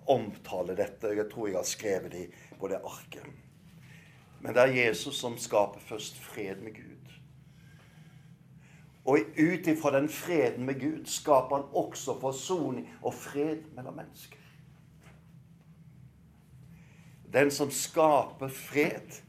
omtaler 0.07 0.77
dette. 0.77 1.15
Jeg 1.15 1.32
tror 1.32 1.47
jeg 1.47 1.57
har 1.57 1.67
skrevet 1.67 2.11
de 2.11 2.27
på 2.59 2.69
det 2.69 2.82
arket. 2.84 3.25
Men 4.39 4.53
det 4.53 4.63
er 4.63 4.77
Jesus 4.86 5.17
som 5.19 5.38
skaper 5.38 5.82
først 5.82 6.21
fred 6.21 6.61
med 6.61 6.77
Gud. 6.77 6.88
Og 9.10 9.18
ut 9.39 9.68
ifra 9.68 9.95
den 9.95 10.10
freden 10.10 10.68
med 10.68 10.78
Gud 10.82 11.07
skaper 11.10 11.55
han 11.55 11.66
også 11.74 12.20
forsoning 12.22 12.86
og 13.01 13.14
fred 13.14 13.64
mellom 13.76 13.95
mennesker. 13.97 14.38
Den 17.34 17.51
som 17.51 17.72
skaper 17.72 18.47
fred, 18.47 19.22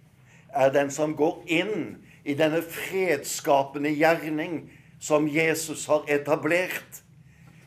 er 0.52 0.72
den 0.72 0.90
som 0.90 1.14
går 1.16 1.44
inn 1.46 1.96
i 2.24 2.34
denne 2.34 2.60
fredsskapende 2.62 3.92
gjerning 3.94 4.66
som 5.00 5.28
Jesus 5.28 5.86
har 5.88 6.04
etablert. 6.08 7.02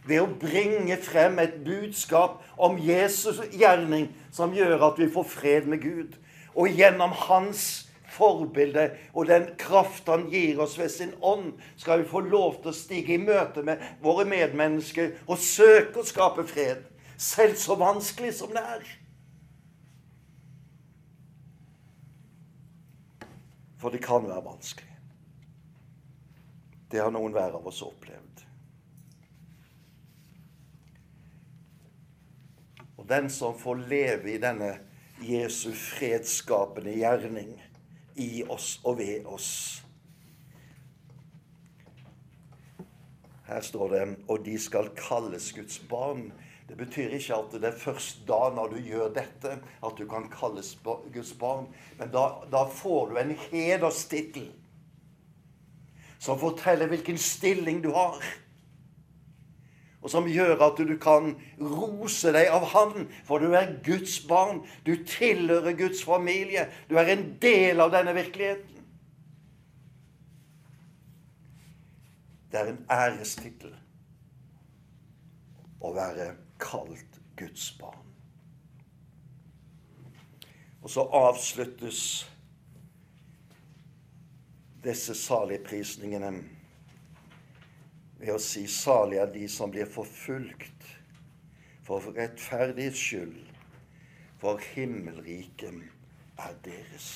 Ved 0.05 0.21
å 0.21 0.27
bringe 0.27 0.97
frem 1.01 1.39
et 1.39 1.61
budskap 1.65 2.41
om 2.57 2.75
Jesus' 2.77 3.45
gjerning 3.55 4.09
som 4.31 4.53
gjør 4.53 4.89
at 4.91 4.99
vi 4.99 5.07
får 5.09 5.29
fred 5.31 5.69
med 5.69 5.81
Gud. 5.81 6.17
Og 6.53 6.69
gjennom 6.69 7.13
hans 7.15 7.82
forbilde 8.13 8.87
og 9.13 9.27
den 9.29 9.49
kraft 9.59 10.09
han 10.11 10.27
gir 10.31 10.61
oss 10.63 10.77
ved 10.79 10.91
sin 10.93 11.13
ånd, 11.21 11.53
skal 11.77 12.03
vi 12.03 12.09
få 12.09 12.23
lov 12.25 12.61
til 12.61 12.71
å 12.71 12.77
stige 12.77 13.17
i 13.17 13.21
møte 13.21 13.65
med 13.65 13.81
våre 14.03 14.25
medmennesker 14.29 15.15
og 15.27 15.41
søke 15.41 16.01
å 16.01 16.07
skape 16.07 16.45
fred. 16.49 16.85
Selv 17.17 17.57
så 17.61 17.77
vanskelig 17.79 18.33
som 18.39 18.53
det 18.55 18.63
er. 18.63 18.87
For 23.79 23.91
det 23.91 24.03
kan 24.03 24.23
være 24.23 24.45
vanskelig. 24.45 24.93
Det 26.91 27.01
har 27.01 27.11
noen 27.11 27.33
hver 27.33 27.57
av 27.57 27.67
oss 27.67 27.81
opplevd. 27.83 28.43
Og 33.01 33.07
den 33.09 33.27
som 33.33 33.57
får 33.59 33.81
leve 33.89 34.31
i 34.31 34.39
denne 34.39 34.77
Jesu 35.23 35.73
fredsskapende 35.75 36.93
gjerning 36.95 37.51
i 38.15 38.43
oss 38.49 38.79
og 38.83 38.97
ved 38.97 39.25
oss 39.25 39.83
Her 43.43 43.61
står 43.61 43.89
det 43.89 44.17
'og 44.27 44.45
de 44.45 44.59
skal 44.59 44.89
kalles 44.95 45.51
Guds 45.53 45.79
barn'. 45.89 46.31
Det 46.67 46.77
betyr 46.77 47.09
ikke 47.09 47.35
at 47.35 47.51
det 47.51 47.63
er 47.63 47.77
først 47.77 48.23
da, 48.27 48.49
når 48.55 48.67
du 48.67 48.77
gjør 48.79 49.13
dette, 49.13 49.59
at 49.83 49.97
du 49.97 50.07
kan 50.07 50.29
kalles 50.31 50.79
Guds 51.13 51.33
barn. 51.33 51.67
Men 51.99 52.09
da, 52.09 52.23
da 52.51 52.63
får 52.63 53.09
du 53.09 53.17
en 53.17 53.35
hederstittel 53.51 54.51
som 56.19 56.39
forteller 56.39 56.87
hvilken 56.87 57.17
stilling 57.17 57.83
du 57.83 57.91
har. 57.91 58.23
Og 60.03 60.11
som 60.11 60.27
gjør 60.27 60.59
at 60.65 60.79
du 60.83 60.97
kan 60.99 61.31
rose 61.61 62.33
deg 62.35 62.49
av 62.51 62.65
Han, 62.73 63.07
for 63.23 63.39
du 63.39 63.55
er 63.55 63.77
Guds 63.85 64.17
barn. 64.27 64.59
Du 64.83 64.97
tilhører 65.07 65.77
Guds 65.79 66.03
familie. 66.03 66.67
Du 66.89 66.97
er 66.99 67.13
en 67.13 67.29
del 67.41 67.79
av 67.79 67.93
denne 67.95 68.15
virkeligheten. 68.15 68.83
Det 72.51 72.59
er 72.59 72.69
en 72.69 72.83
ærestittel 72.91 73.71
å 75.81 75.89
være 75.95 76.33
kalt 76.61 77.17
Guds 77.39 77.71
barn. 77.79 78.03
Og 80.83 80.91
så 80.91 81.07
avsluttes 81.15 82.01
disse 84.83 85.15
saligprisningene 85.15 86.33
ved 88.23 88.37
å 88.37 88.39
si 88.39 88.63
salig 88.71 89.19
er 89.19 89.31
de 89.33 89.47
som 89.51 89.71
blir 89.71 89.89
forfulgt 89.89 90.85
for 91.83 92.05
rettferdighets 92.15 92.99
skyld, 92.99 93.39
for 94.39 94.61
himmelriket 94.73 95.81
er 96.39 96.55
deres. 96.63 97.09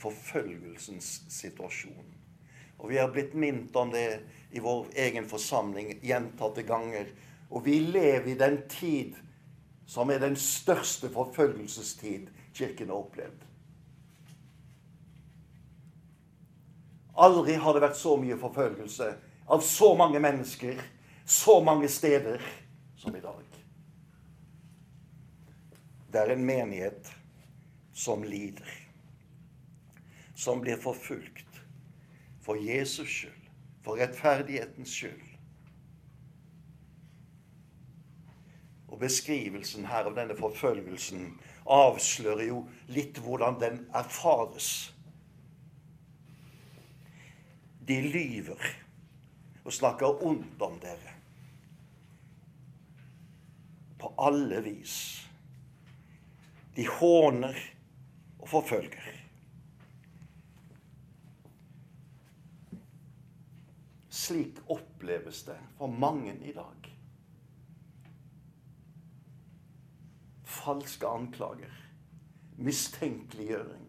Forfølgelsens 0.00 1.10
situasjon. 1.28 2.16
Og 2.80 2.88
vi 2.88 2.96
har 2.96 3.12
blitt 3.12 3.36
minnet 3.36 3.76
om 3.76 3.92
det 3.92 4.22
i 4.56 4.62
vår 4.64 4.88
egen 5.04 5.28
forsamling 5.28 5.98
gjentatte 6.00 6.64
ganger. 6.64 7.12
Og 7.52 7.66
vi 7.66 7.76
lever 7.84 8.32
i 8.32 8.38
den 8.40 8.62
tid 8.72 9.18
som 9.90 10.08
er 10.08 10.22
den 10.22 10.38
største 10.40 11.12
forfølgelsestid 11.12 12.30
Kirken 12.56 12.88
har 12.88 13.04
opplevd. 13.04 13.49
Aldri 17.20 17.58
har 17.60 17.76
det 17.76 17.84
vært 17.84 17.98
så 18.00 18.14
mye 18.16 18.38
forfølgelse 18.40 19.10
av 19.50 19.64
så 19.66 19.90
mange 19.98 20.20
mennesker, 20.22 20.78
så 21.24 21.58
mange 21.64 21.88
steder, 21.92 22.40
som 22.96 23.16
i 23.16 23.20
dag. 23.20 23.44
Det 26.10 26.20
er 26.20 26.32
en 26.32 26.46
menighet 26.46 27.10
som 27.94 28.24
lider, 28.24 28.72
som 30.34 30.62
blir 30.64 30.80
forfulgt 30.80 31.60
for 32.40 32.56
Jesus 32.56 33.08
skyld 33.08 33.40
for 33.84 33.96
rettferdighetens 34.00 34.92
skyld. 34.92 35.26
Og 38.90 38.98
beskrivelsen 39.00 39.86
her 39.86 40.08
av 40.10 40.16
denne 40.18 40.36
forfølgelsen 40.38 41.30
avslører 41.70 42.48
jo 42.48 42.64
litt 42.90 43.20
hvordan 43.22 43.60
den 43.60 43.84
erfares. 43.96 44.89
De 47.90 47.96
lyver 48.06 48.66
og 49.64 49.72
snakker 49.74 50.22
ondt 50.22 50.62
om 50.62 50.76
dere. 50.78 51.16
På 53.98 54.12
alle 54.14 54.60
vis. 54.62 54.94
De 56.76 56.86
håner 56.86 57.58
og 58.38 58.46
forfølger. 58.52 59.10
Slik 64.20 64.62
oppleves 64.70 65.42
det 65.50 65.58
for 65.74 65.90
mange 65.90 66.38
i 66.46 66.54
dag. 66.54 66.90
Falske 70.46 71.10
anklager, 71.10 71.74
mistenkeliggjøring, 72.54 73.86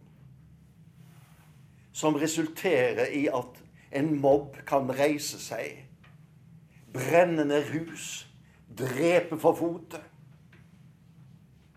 som 1.94 2.18
resulterer 2.18 3.14
i 3.14 3.28
at 3.30 3.68
en 3.92 4.14
mobb 4.22 4.58
kan 4.68 4.92
reise 4.96 5.40
seg, 5.42 5.84
brenne 6.94 7.46
ned 7.48 7.68
hus, 7.74 8.28
drepe 8.78 9.40
for 9.40 9.58
fotet 9.60 10.08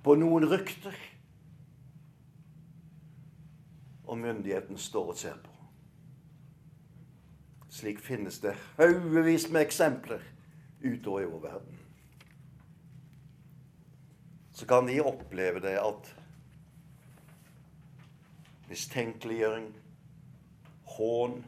på 0.04 0.14
noen 0.20 0.46
rykter. 0.50 0.94
Og 4.04 4.18
myndigheten 4.20 4.78
står 4.78 5.10
og 5.14 5.18
ser 5.18 5.38
på. 5.40 5.54
Slik 7.74 7.98
finnes 8.04 8.38
det 8.38 8.52
haugevis 8.78 9.48
med 9.50 9.64
eksempler 9.64 10.22
utover 10.84 11.24
i 11.24 11.30
vår 11.30 11.40
verden. 11.42 11.80
Så 14.54 14.68
kan 14.70 14.86
de 14.86 15.00
oppleve 15.02 15.58
det 15.64 15.74
at 15.80 16.12
mistenkeliggjøring, 18.68 19.72
hån, 20.94 21.40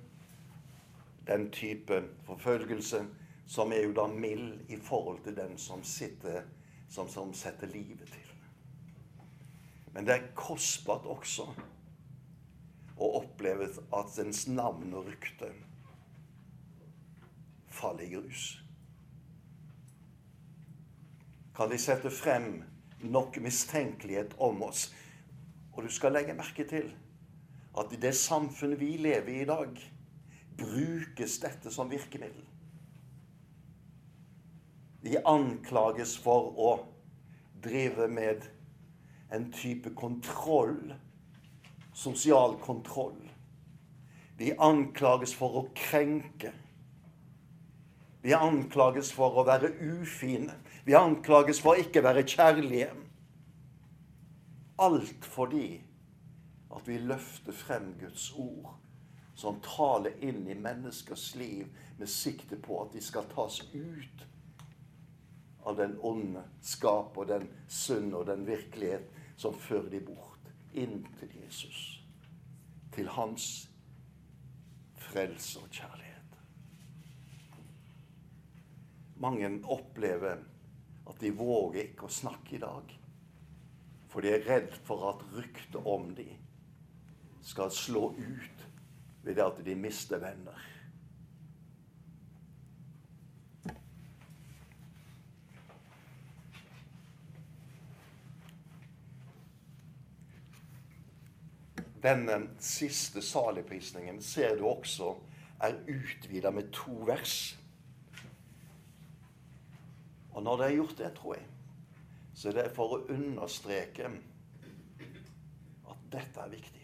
den 1.26 1.50
type 1.50 2.02
forfølgelse, 2.26 3.04
som 3.46 3.72
er 3.72 3.86
jo 3.86 3.94
da 3.94 4.06
mild 4.06 4.70
i 4.70 4.76
forhold 4.76 5.22
til 5.24 5.36
den 5.36 5.58
som 5.58 5.84
sitter 5.84 6.42
som, 6.88 7.08
som 7.08 7.34
setter 7.34 7.66
livet 7.66 8.06
til. 8.06 8.32
Men 9.94 10.06
det 10.06 10.14
er 10.14 10.28
kostbart 10.36 11.06
også 11.08 11.46
å 12.96 13.08
oppleve 13.20 13.68
at 13.96 14.18
ens 14.22 14.46
navn 14.48 14.92
og 14.94 15.08
rykte 15.08 15.50
faller 17.76 18.06
i 18.06 18.12
grus? 18.14 18.46
Kan 21.56 21.72
de 21.72 21.78
sette 21.80 22.12
frem 22.12 22.62
nok 23.00 23.38
mistenkelighet 23.40 24.36
om 24.38 24.62
oss? 24.68 24.90
Og 25.72 25.84
du 25.84 25.92
skal 25.92 26.16
legge 26.16 26.36
merke 26.36 26.64
til 26.68 26.92
at 27.76 27.92
i 27.92 28.00
det 28.00 28.14
samfunnet 28.16 28.80
vi 28.80 28.96
lever 29.00 29.32
i 29.32 29.42
i 29.44 29.48
dag, 29.48 29.80
brukes 30.56 31.40
dette 31.40 31.70
som 31.70 31.90
virkemiddel. 31.90 32.44
Vi 35.06 35.16
anklages 35.24 36.16
for 36.18 36.52
å 36.58 36.70
drive 37.62 38.08
med 38.10 38.46
en 39.30 39.50
type 39.52 39.92
kontroll, 39.94 40.94
sosial 41.94 42.56
kontroll. 42.62 43.20
Vi 44.36 44.52
anklages 44.58 45.34
for 45.34 45.60
å 45.60 45.66
krenke. 45.76 46.52
Vi 48.22 48.34
anklages 48.34 49.12
for 49.14 49.38
å 49.38 49.46
være 49.46 49.70
ufine. 49.80 50.56
Vi 50.84 50.96
anklages 50.98 51.60
for 51.62 51.74
å 51.76 51.84
ikke 51.86 52.02
være 52.04 52.26
kjærlige. 52.26 52.90
Alt 54.82 55.24
fordi 55.24 55.68
at 56.74 56.88
vi 56.88 56.98
løfter 57.00 57.54
frem 57.56 57.94
Guds 58.00 58.28
ord, 58.36 58.74
som 59.36 59.60
taler 59.60 60.16
inn 60.24 60.46
i 60.48 60.54
menneskers 60.54 61.34
liv 61.36 61.68
med 61.98 62.08
sikte 62.08 62.56
på 62.56 62.80
at 62.82 62.94
de 62.96 63.02
skal 63.04 63.28
tas 63.34 63.60
ut 63.74 64.24
av 65.66 65.76
den 65.76 65.96
onde 66.00 66.44
skap 66.64 67.18
og 67.18 67.28
den 67.28 67.44
synd 67.68 68.14
og 68.16 68.26
den 68.30 68.46
virkelighet 68.48 69.12
som 69.36 69.56
fører 69.60 69.90
de 69.92 70.00
bort 70.06 70.50
inn 70.72 71.02
til 71.20 71.32
Jesus. 71.42 71.80
Til 72.96 73.10
hans 73.12 73.66
frelse 75.10 75.60
og 75.60 75.68
kjærlighet. 75.68 76.40
Mange 79.20 79.50
opplever 79.72 80.40
at 81.06 81.20
de 81.20 81.32
våger 81.36 81.82
ikke 81.90 82.08
å 82.08 82.12
snakke 82.12 82.56
i 82.56 82.62
dag. 82.62 82.96
For 84.08 84.24
de 84.24 84.32
er 84.32 84.46
redd 84.48 84.72
for 84.86 85.10
at 85.10 85.24
ryktet 85.36 85.82
om 85.84 86.08
dem 86.16 86.40
skal 87.46 87.70
slå 87.74 88.08
ut 88.16 88.55
ved 89.26 89.42
at 89.42 89.60
de 89.66 89.74
mister 89.74 90.18
venner. 90.22 90.64
Denne 102.06 102.36
siste 102.62 103.22
saligprisningen 103.22 104.20
ser 104.22 104.54
du 104.58 104.66
også 104.70 105.16
er 105.60 105.74
utvida 105.90 106.52
med 106.54 106.70
to 106.72 106.92
vers. 107.08 107.58
Og 110.30 110.42
når 110.42 110.56
det 110.56 110.66
er 110.66 110.76
gjort 110.76 110.98
det, 110.98 111.12
tror 111.16 111.34
jeg, 111.34 111.46
så 112.34 112.48
er 112.48 112.58
det 112.60 112.70
for 112.76 112.94
å 112.94 113.04
understreke 113.10 114.10
at 115.90 116.10
dette 116.12 116.44
er 116.44 116.52
viktig. 116.52 116.75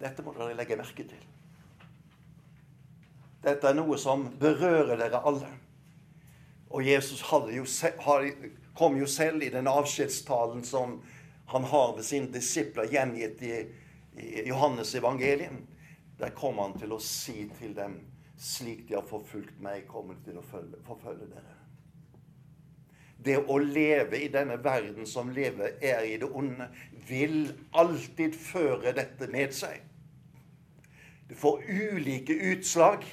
Dette 0.00 0.24
må 0.24 0.32
dere 0.36 0.56
legge 0.56 0.78
merke 0.80 1.04
til. 1.04 1.26
Dette 3.44 3.68
er 3.68 3.76
noe 3.76 3.96
som 4.00 4.26
berører 4.40 4.96
dere 5.00 5.20
alle. 5.28 5.48
Og 6.70 6.86
Jesus 6.86 7.22
jo, 7.52 7.64
kom 8.76 8.96
jo 8.96 9.06
selv 9.10 9.42
i 9.42 9.50
den 9.52 9.68
avskjedstalen 9.68 10.64
som 10.64 11.00
han 11.50 11.64
har 11.66 11.96
ved 11.96 12.06
sine 12.06 12.30
disipler 12.32 12.88
gjengitt 12.92 13.42
i, 13.42 13.54
i 14.16 14.46
Johannes 14.48 14.94
evangelium. 14.94 15.64
Der 16.20 16.30
kom 16.36 16.60
han 16.62 16.76
til 16.78 16.92
å 16.94 17.00
si 17.02 17.48
til 17.58 17.74
dem 17.74 17.98
slik 18.40 18.86
de 18.88 18.96
har 18.96 19.08
forfulgt 19.08 19.58
meg, 19.60 19.84
kommer 19.88 20.16
til 20.24 20.38
å 20.40 20.44
forfølge 20.44 21.26
dere. 21.28 21.56
Det 23.20 23.36
å 23.52 23.58
leve 23.60 24.16
i 24.16 24.30
denne 24.32 24.56
verden 24.64 25.04
som 25.08 25.28
lever 25.34 25.76
er 25.84 26.06
i 26.08 26.16
det 26.20 26.28
onde, 26.28 26.70
vil 27.08 27.50
alltid 27.76 28.36
føre 28.36 28.94
dette 28.96 29.28
med 29.28 29.52
seg. 29.52 29.89
Det 31.30 31.36
får 31.38 31.62
ulike 31.68 32.32
utslag, 32.32 33.04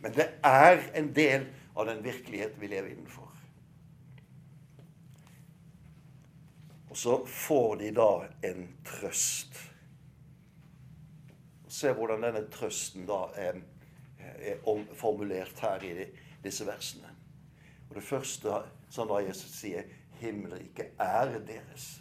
men 0.00 0.12
det 0.12 0.26
er 0.44 0.82
en 0.92 1.06
del 1.16 1.46
av 1.72 1.86
den 1.88 2.02
virkelighet 2.04 2.58
vi 2.60 2.68
lever 2.68 2.90
innenfor. 2.92 3.30
Og 6.92 6.98
så 6.98 7.16
får 7.26 7.76
de 7.80 7.88
da 7.96 8.10
en 8.50 8.68
trøst. 8.84 9.56
Se 11.72 11.94
hvordan 11.96 12.28
denne 12.28 12.44
trøsten 12.52 13.08
da 13.08 13.22
er, 13.40 13.64
er 14.20 14.60
formulert 15.00 15.64
her 15.64 15.88
i 15.88 16.06
disse 16.44 16.68
versene. 16.68 17.16
Og 17.88 17.96
Det 17.96 18.04
første 18.12 18.60
som 18.92 19.08
da 19.08 19.24
Jesus 19.24 19.56
sier, 19.56 19.88
himmelriket 20.20 21.00
er 21.00 21.38
deres. 21.48 21.94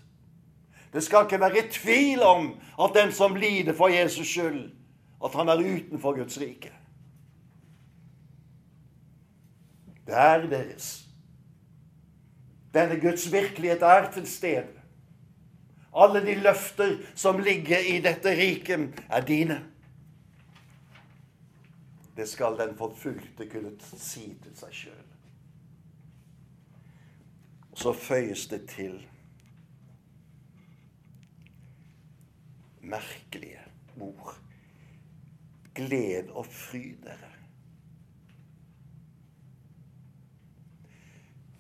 Det 0.92 1.08
skal 1.08 1.24
ikke 1.24 1.40
være 1.40 1.70
tvil 1.72 2.22
om 2.22 2.54
at 2.84 3.00
den 3.00 3.16
som 3.16 3.40
lider 3.40 3.74
for 3.74 3.88
Jesus 3.88 4.28
skyld, 4.28 4.74
at 5.24 5.34
han 5.34 5.50
er 5.50 5.64
utenfor 5.64 6.18
Guds 6.18 6.40
rike. 6.42 6.72
Det 10.06 10.16
er 10.20 10.48
deres. 10.50 11.08
Denne 12.74 13.00
Guds 13.00 13.32
virkelighet 13.32 13.82
er 13.82 14.12
til 14.12 14.28
stede. 14.28 14.82
Alle 15.96 16.26
de 16.26 16.36
løfter 16.36 16.98
som 17.16 17.40
ligger 17.40 17.80
i 17.80 18.00
dette 18.02 18.30
riket, 18.36 19.04
er 19.10 19.26
dine. 19.26 19.60
Det 22.18 22.30
skal 22.30 22.58
den 22.58 22.78
forfulgte 22.78 23.50
kunne 23.50 23.72
si 23.82 24.26
til 24.44 24.58
seg 24.58 24.74
sjøl. 24.74 25.10
Så 27.74 27.94
føyes 27.94 28.48
det 28.48 28.66
til 28.70 29.00
merkelige 32.82 33.62
ord. 34.00 34.36
Gled 35.74 36.30
og 36.34 36.46
fry 36.50 36.94
dere. 37.02 37.32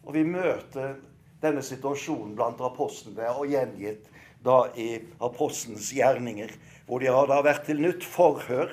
Og 0.04 0.14
vi 0.18 0.24
møter 0.28 0.98
denne 1.44 1.64
situasjonen 1.66 2.36
blant 2.38 2.62
apostlene 2.64 3.30
og 3.34 3.50
gjengitt 3.52 4.10
da 4.44 4.66
i 4.76 4.98
apostlens 5.24 5.92
gjerninger, 5.96 6.52
hvor 6.88 7.00
de 7.00 7.12
har 7.12 7.30
da 7.32 7.40
vært 7.46 7.66
til 7.70 7.80
nytt 7.84 8.04
forhør, 8.04 8.72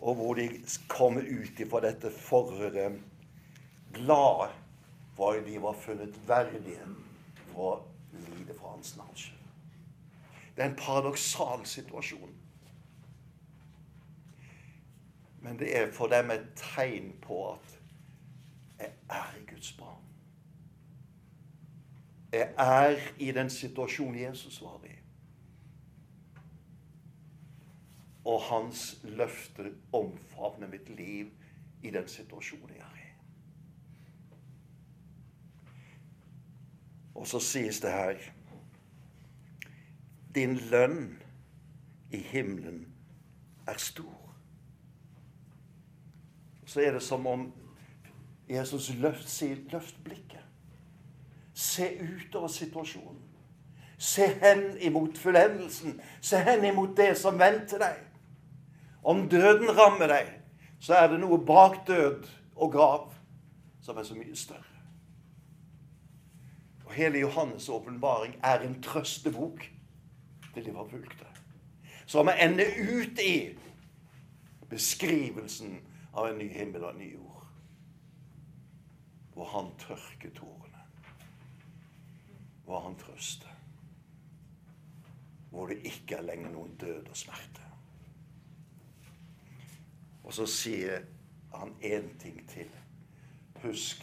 og 0.00 0.16
hvor 0.16 0.38
de 0.38 0.48
kommer 0.88 1.24
ut 1.24 1.60
ifra 1.60 1.82
dette 1.84 2.12
forhøret 2.12 2.96
glade 3.96 4.48
for 5.16 5.40
de 5.44 5.58
var 5.62 5.76
funnet 5.80 6.16
verdige 6.28 6.84
for 7.52 7.70
å 7.70 7.76
lide 8.26 8.56
for 8.58 8.74
hans 8.74 8.92
navns. 8.98 9.30
Det 10.56 10.64
er 10.64 10.70
en 10.70 10.78
paradoksal 10.78 11.64
situasjon. 11.68 12.35
Men 15.46 15.58
det 15.58 15.76
er 15.78 15.92
for 15.92 16.06
dem 16.10 16.30
et 16.30 16.46
tegn 16.58 17.12
på 17.22 17.52
at 17.52 17.74
jeg 18.80 18.90
er 19.08 19.36
i 19.38 19.44
Guds 19.54 19.72
barn. 19.72 20.02
Jeg 22.32 22.54
er 22.58 22.96
i 23.18 23.30
den 23.32 23.50
situasjonen 23.50 24.18
Jesus 24.20 24.62
var 24.62 24.80
i. 24.84 24.96
Og 28.24 28.42
hans 28.42 28.98
løfter 29.04 29.70
omfavner 29.92 30.66
mitt 30.66 30.88
liv 30.88 31.30
i 31.82 31.90
den 31.94 32.08
situasjonen 32.08 32.74
jeg 32.74 32.82
er 32.82 32.98
i. 33.04 33.08
Og 37.14 37.26
så 37.26 37.40
sies 37.40 37.80
det 37.80 37.92
her 37.92 38.18
Din 40.34 40.56
lønn 40.56 41.22
i 42.10 42.18
himmelen 42.18 42.94
er 43.66 43.78
stor. 43.78 44.35
Så 46.66 46.80
er 46.80 46.92
det 46.92 47.02
som 47.02 47.26
om 47.26 47.52
Jesus 48.48 48.90
løft, 48.94 49.28
sier 49.28 49.56
'løft 49.56 49.96
blikket'. 50.04 50.44
Se 51.54 51.98
utover 52.02 52.48
situasjonen. 52.48 53.22
Se 53.98 54.26
hen 54.26 54.76
imot 54.80 55.18
fullendelsen. 55.18 56.00
Se 56.20 56.36
hen 56.36 56.64
imot 56.64 56.96
det 56.96 57.16
som 57.18 57.38
venter 57.38 57.78
deg. 57.78 57.96
Om 59.02 59.28
døden 59.28 59.78
rammer 59.78 60.06
deg, 60.06 60.32
så 60.80 60.94
er 60.94 61.08
det 61.08 61.20
noe 61.20 61.38
bak 61.38 61.86
død 61.86 62.26
og 62.56 62.72
grav 62.72 63.12
som 63.82 63.96
er 63.96 64.02
så 64.02 64.14
mye 64.14 64.36
større. 64.36 64.76
Og 66.86 66.92
hele 66.92 67.22
Johannes' 67.22 67.70
åpenbaring 67.70 68.34
er 68.42 68.60
en 68.60 68.82
trøstebok 68.82 69.70
til 70.54 70.64
de 70.64 70.72
forfulgte. 70.72 71.26
Som 72.06 72.28
ender 72.40 72.66
ut 72.78 73.18
i 73.18 73.58
beskrivelsen 74.70 75.80
av 76.16 76.28
en 76.30 76.38
ny 76.40 76.48
himmel 76.48 76.84
og 76.84 76.94
en 76.94 77.00
ny 77.02 77.10
jord. 77.12 77.44
Hvor 79.36 79.50
han 79.52 79.70
tørker 79.78 80.32
tårene. 80.34 80.82
Hvor 82.64 82.80
han 82.86 82.96
trøster. 82.96 83.52
Hvor 85.50 85.68
det 85.70 85.78
ikke 85.84 86.16
er 86.16 86.26
lenger 86.26 86.52
noen 86.56 86.74
død 86.80 87.12
og 87.12 87.16
smerte. 87.16 87.62
Og 90.24 90.34
så 90.34 90.46
sier 90.50 91.04
han 91.54 91.76
én 91.84 92.08
ting 92.18 92.40
til. 92.50 92.72
Husk 93.62 94.02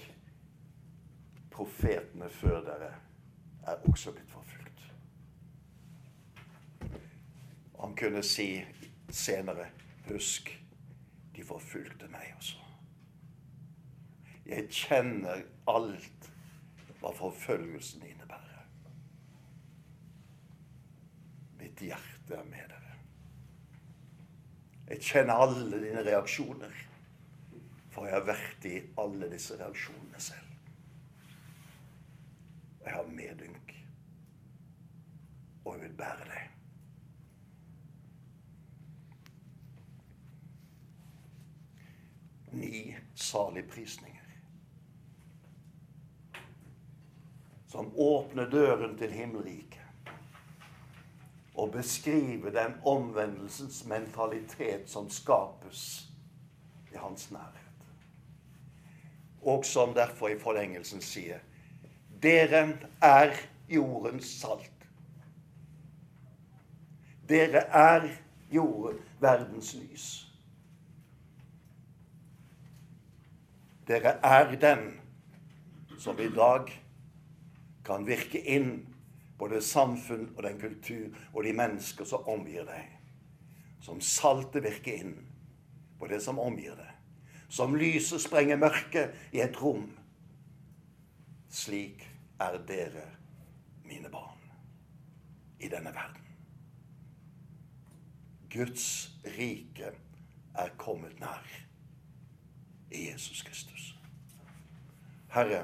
profetene 1.54 2.30
før 2.30 2.62
dere 2.66 2.94
er 3.68 3.90
også 3.90 4.12
blitt 4.12 4.32
forfulgt. 4.32 4.82
Han 7.80 7.96
kunne 7.96 8.24
si 8.24 8.48
senere 9.10 9.70
Husk, 10.08 10.50
de 11.36 11.44
forfulgte 11.46 12.08
meg 12.14 12.34
også. 12.38 12.60
Jeg 14.46 14.68
kjenner 14.76 15.44
alt 15.72 16.30
hva 17.00 17.12
forfølgelsen 17.16 18.04
innebærer. 18.08 18.64
Mitt 21.60 21.84
hjerte 21.84 22.38
er 22.38 22.48
med 22.48 22.72
dere. 22.72 22.96
Jeg 24.88 25.04
kjenner 25.04 25.46
alle 25.46 25.80
dine 25.80 26.04
reaksjoner, 26.06 26.80
for 27.94 28.08
jeg 28.08 28.18
har 28.18 28.28
vært 28.28 28.68
i 28.68 28.78
alle 29.00 29.30
disse 29.32 29.58
reaksjonene 29.60 30.22
selv. 30.22 30.50
Jeg 32.84 32.92
har 32.98 33.14
medynk, 33.16 33.76
og 35.64 35.76
jeg 35.76 35.86
vil 35.86 35.96
bære 36.04 36.28
deg. 36.28 36.53
Ni 42.54 42.96
saligprisninger. 43.16 44.22
Som 47.68 47.92
åpner 47.96 48.50
døren 48.50 48.98
til 48.98 49.12
himmelriket. 49.12 49.80
Og 51.56 51.72
beskriver 51.72 52.52
den 52.52 52.74
omvendelsens 52.86 53.86
mentalitet 53.86 54.90
som 54.90 55.10
skapes 55.10 56.08
i 56.94 56.98
hans 56.98 57.32
nærhet. 57.32 57.88
Og 59.42 59.66
som 59.66 59.94
derfor 59.94 60.28
i 60.28 60.40
forlengelsen 60.40 61.02
sier 61.02 61.40
Dere 62.24 62.78
er 63.02 63.34
jordens 63.70 64.26
salt. 64.40 64.88
Dere 67.30 67.66
er 67.68 68.08
jorden, 68.52 69.00
verdens 69.20 69.74
lys. 69.74 70.33
Dere 73.88 74.18
er 74.24 74.56
den 74.56 74.86
som 76.00 76.20
i 76.20 76.30
dag 76.32 76.72
kan 77.84 78.06
virke 78.08 78.40
inn 78.40 78.86
på 79.40 79.50
det 79.52 79.64
samfunn 79.66 80.30
og 80.38 80.44
den 80.46 80.60
kultur 80.62 81.12
og 81.34 81.44
de 81.44 81.52
mennesker 81.58 82.08
som 82.08 82.28
omgir 82.32 82.64
deg. 82.68 82.86
Som 83.84 84.00
saltet 84.00 84.64
virker 84.64 85.04
inn 85.04 85.18
på 86.00 86.08
det 86.08 86.22
som 86.24 86.40
omgir 86.40 86.78
deg. 86.80 86.92
Som 87.52 87.76
lyset 87.76 88.24
sprenger 88.24 88.62
mørket 88.62 89.36
i 89.36 89.44
et 89.44 89.60
rom. 89.62 89.90
Slik 91.54 92.06
er 92.42 92.58
dere 92.68 93.04
mine 93.84 94.10
barn 94.10 94.40
i 95.60 95.68
denne 95.70 95.92
verden. 95.94 96.24
Guds 98.54 98.88
rike 99.36 99.92
er 100.54 100.74
kommet 100.80 101.20
nær 101.20 101.52
i 102.94 103.10
Jesus 103.10 103.42
Kristus. 103.44 103.94
Herre, 105.34 105.64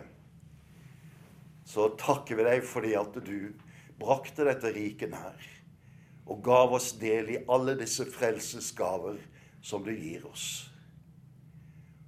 så 1.65 1.89
takker 2.01 2.39
vi 2.39 2.45
deg 2.47 2.63
fordi 2.65 2.95
at 2.97 3.17
du 3.25 3.51
brakte 3.99 4.47
dette 4.47 4.71
riket 4.73 5.13
nær 5.13 5.49
og 6.29 6.41
gav 6.45 6.73
oss 6.77 6.91
del 7.01 7.29
i 7.33 7.39
alle 7.49 7.75
disse 7.77 8.05
frelsesgaver 8.09 9.17
som 9.65 9.83
du 9.85 9.91
gir 9.93 10.25
oss. 10.29 10.69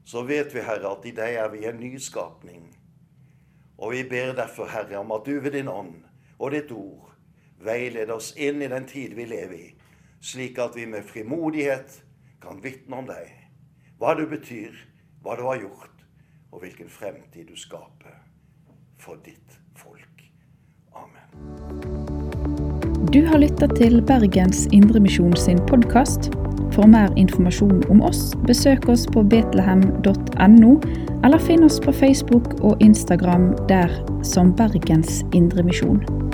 Så 0.05 0.24
vet 0.28 0.53
vi, 0.53 0.61
Herre, 0.65 0.91
at 0.91 1.05
i 1.07 1.13
deg 1.15 1.38
er 1.39 1.49
vi 1.53 1.65
en 1.65 1.80
ny 1.82 1.95
skapning. 2.01 2.65
Og 3.82 3.95
vi 3.95 4.03
ber 4.05 4.36
derfor, 4.38 4.69
Herre, 4.69 4.99
om 4.99 5.13
at 5.15 5.26
du 5.26 5.39
ved 5.39 5.55
din 5.55 5.72
ånd 5.72 6.03
og 6.38 6.51
ditt 6.53 6.72
ord 6.76 7.13
veileder 7.61 8.13
oss 8.13 8.32
inn 8.38 8.61
i 8.61 8.69
den 8.69 8.86
tid 8.89 9.13
vi 9.17 9.26
lever 9.30 9.57
i, 9.57 9.69
slik 10.22 10.59
at 10.61 10.76
vi 10.78 10.86
med 10.89 11.05
frimodighet 11.05 12.01
kan 12.41 12.61
vitne 12.61 13.01
om 13.01 13.09
deg, 13.09 13.30
hva 14.01 14.13
du 14.17 14.26
betyr, 14.30 14.74
hva 15.22 15.36
du 15.38 15.43
har 15.45 15.61
gjort, 15.61 16.05
og 16.51 16.63
hvilken 16.63 16.89
fremtid 16.89 17.47
du 17.47 17.55
skaper 17.55 18.17
for 19.01 19.22
ditt 19.26 19.59
folk. 19.78 20.26
Amen. 20.97 21.28
Du 23.11 23.26
har 23.28 23.41
lytta 23.41 23.67
til 23.76 24.01
Bergens 24.07 24.67
Indremisjon 24.72 25.36
sin 25.38 25.59
podkast. 25.69 26.32
For 26.72 26.88
mer 26.88 27.11
informasjon 27.19 27.84
om 27.91 28.01
oss, 28.07 28.32
besøk 28.47 28.88
oss 28.89 29.03
på 29.11 29.24
betlehem.no, 29.28 30.72
eller 31.26 31.43
finn 31.43 31.65
oss 31.67 31.82
på 31.84 31.91
Facebook 31.91 32.53
og 32.63 32.80
Instagram 32.82 33.51
der 33.67 33.91
som 34.24 34.55
Bergens 34.55 35.26
Indremisjon. 35.36 36.31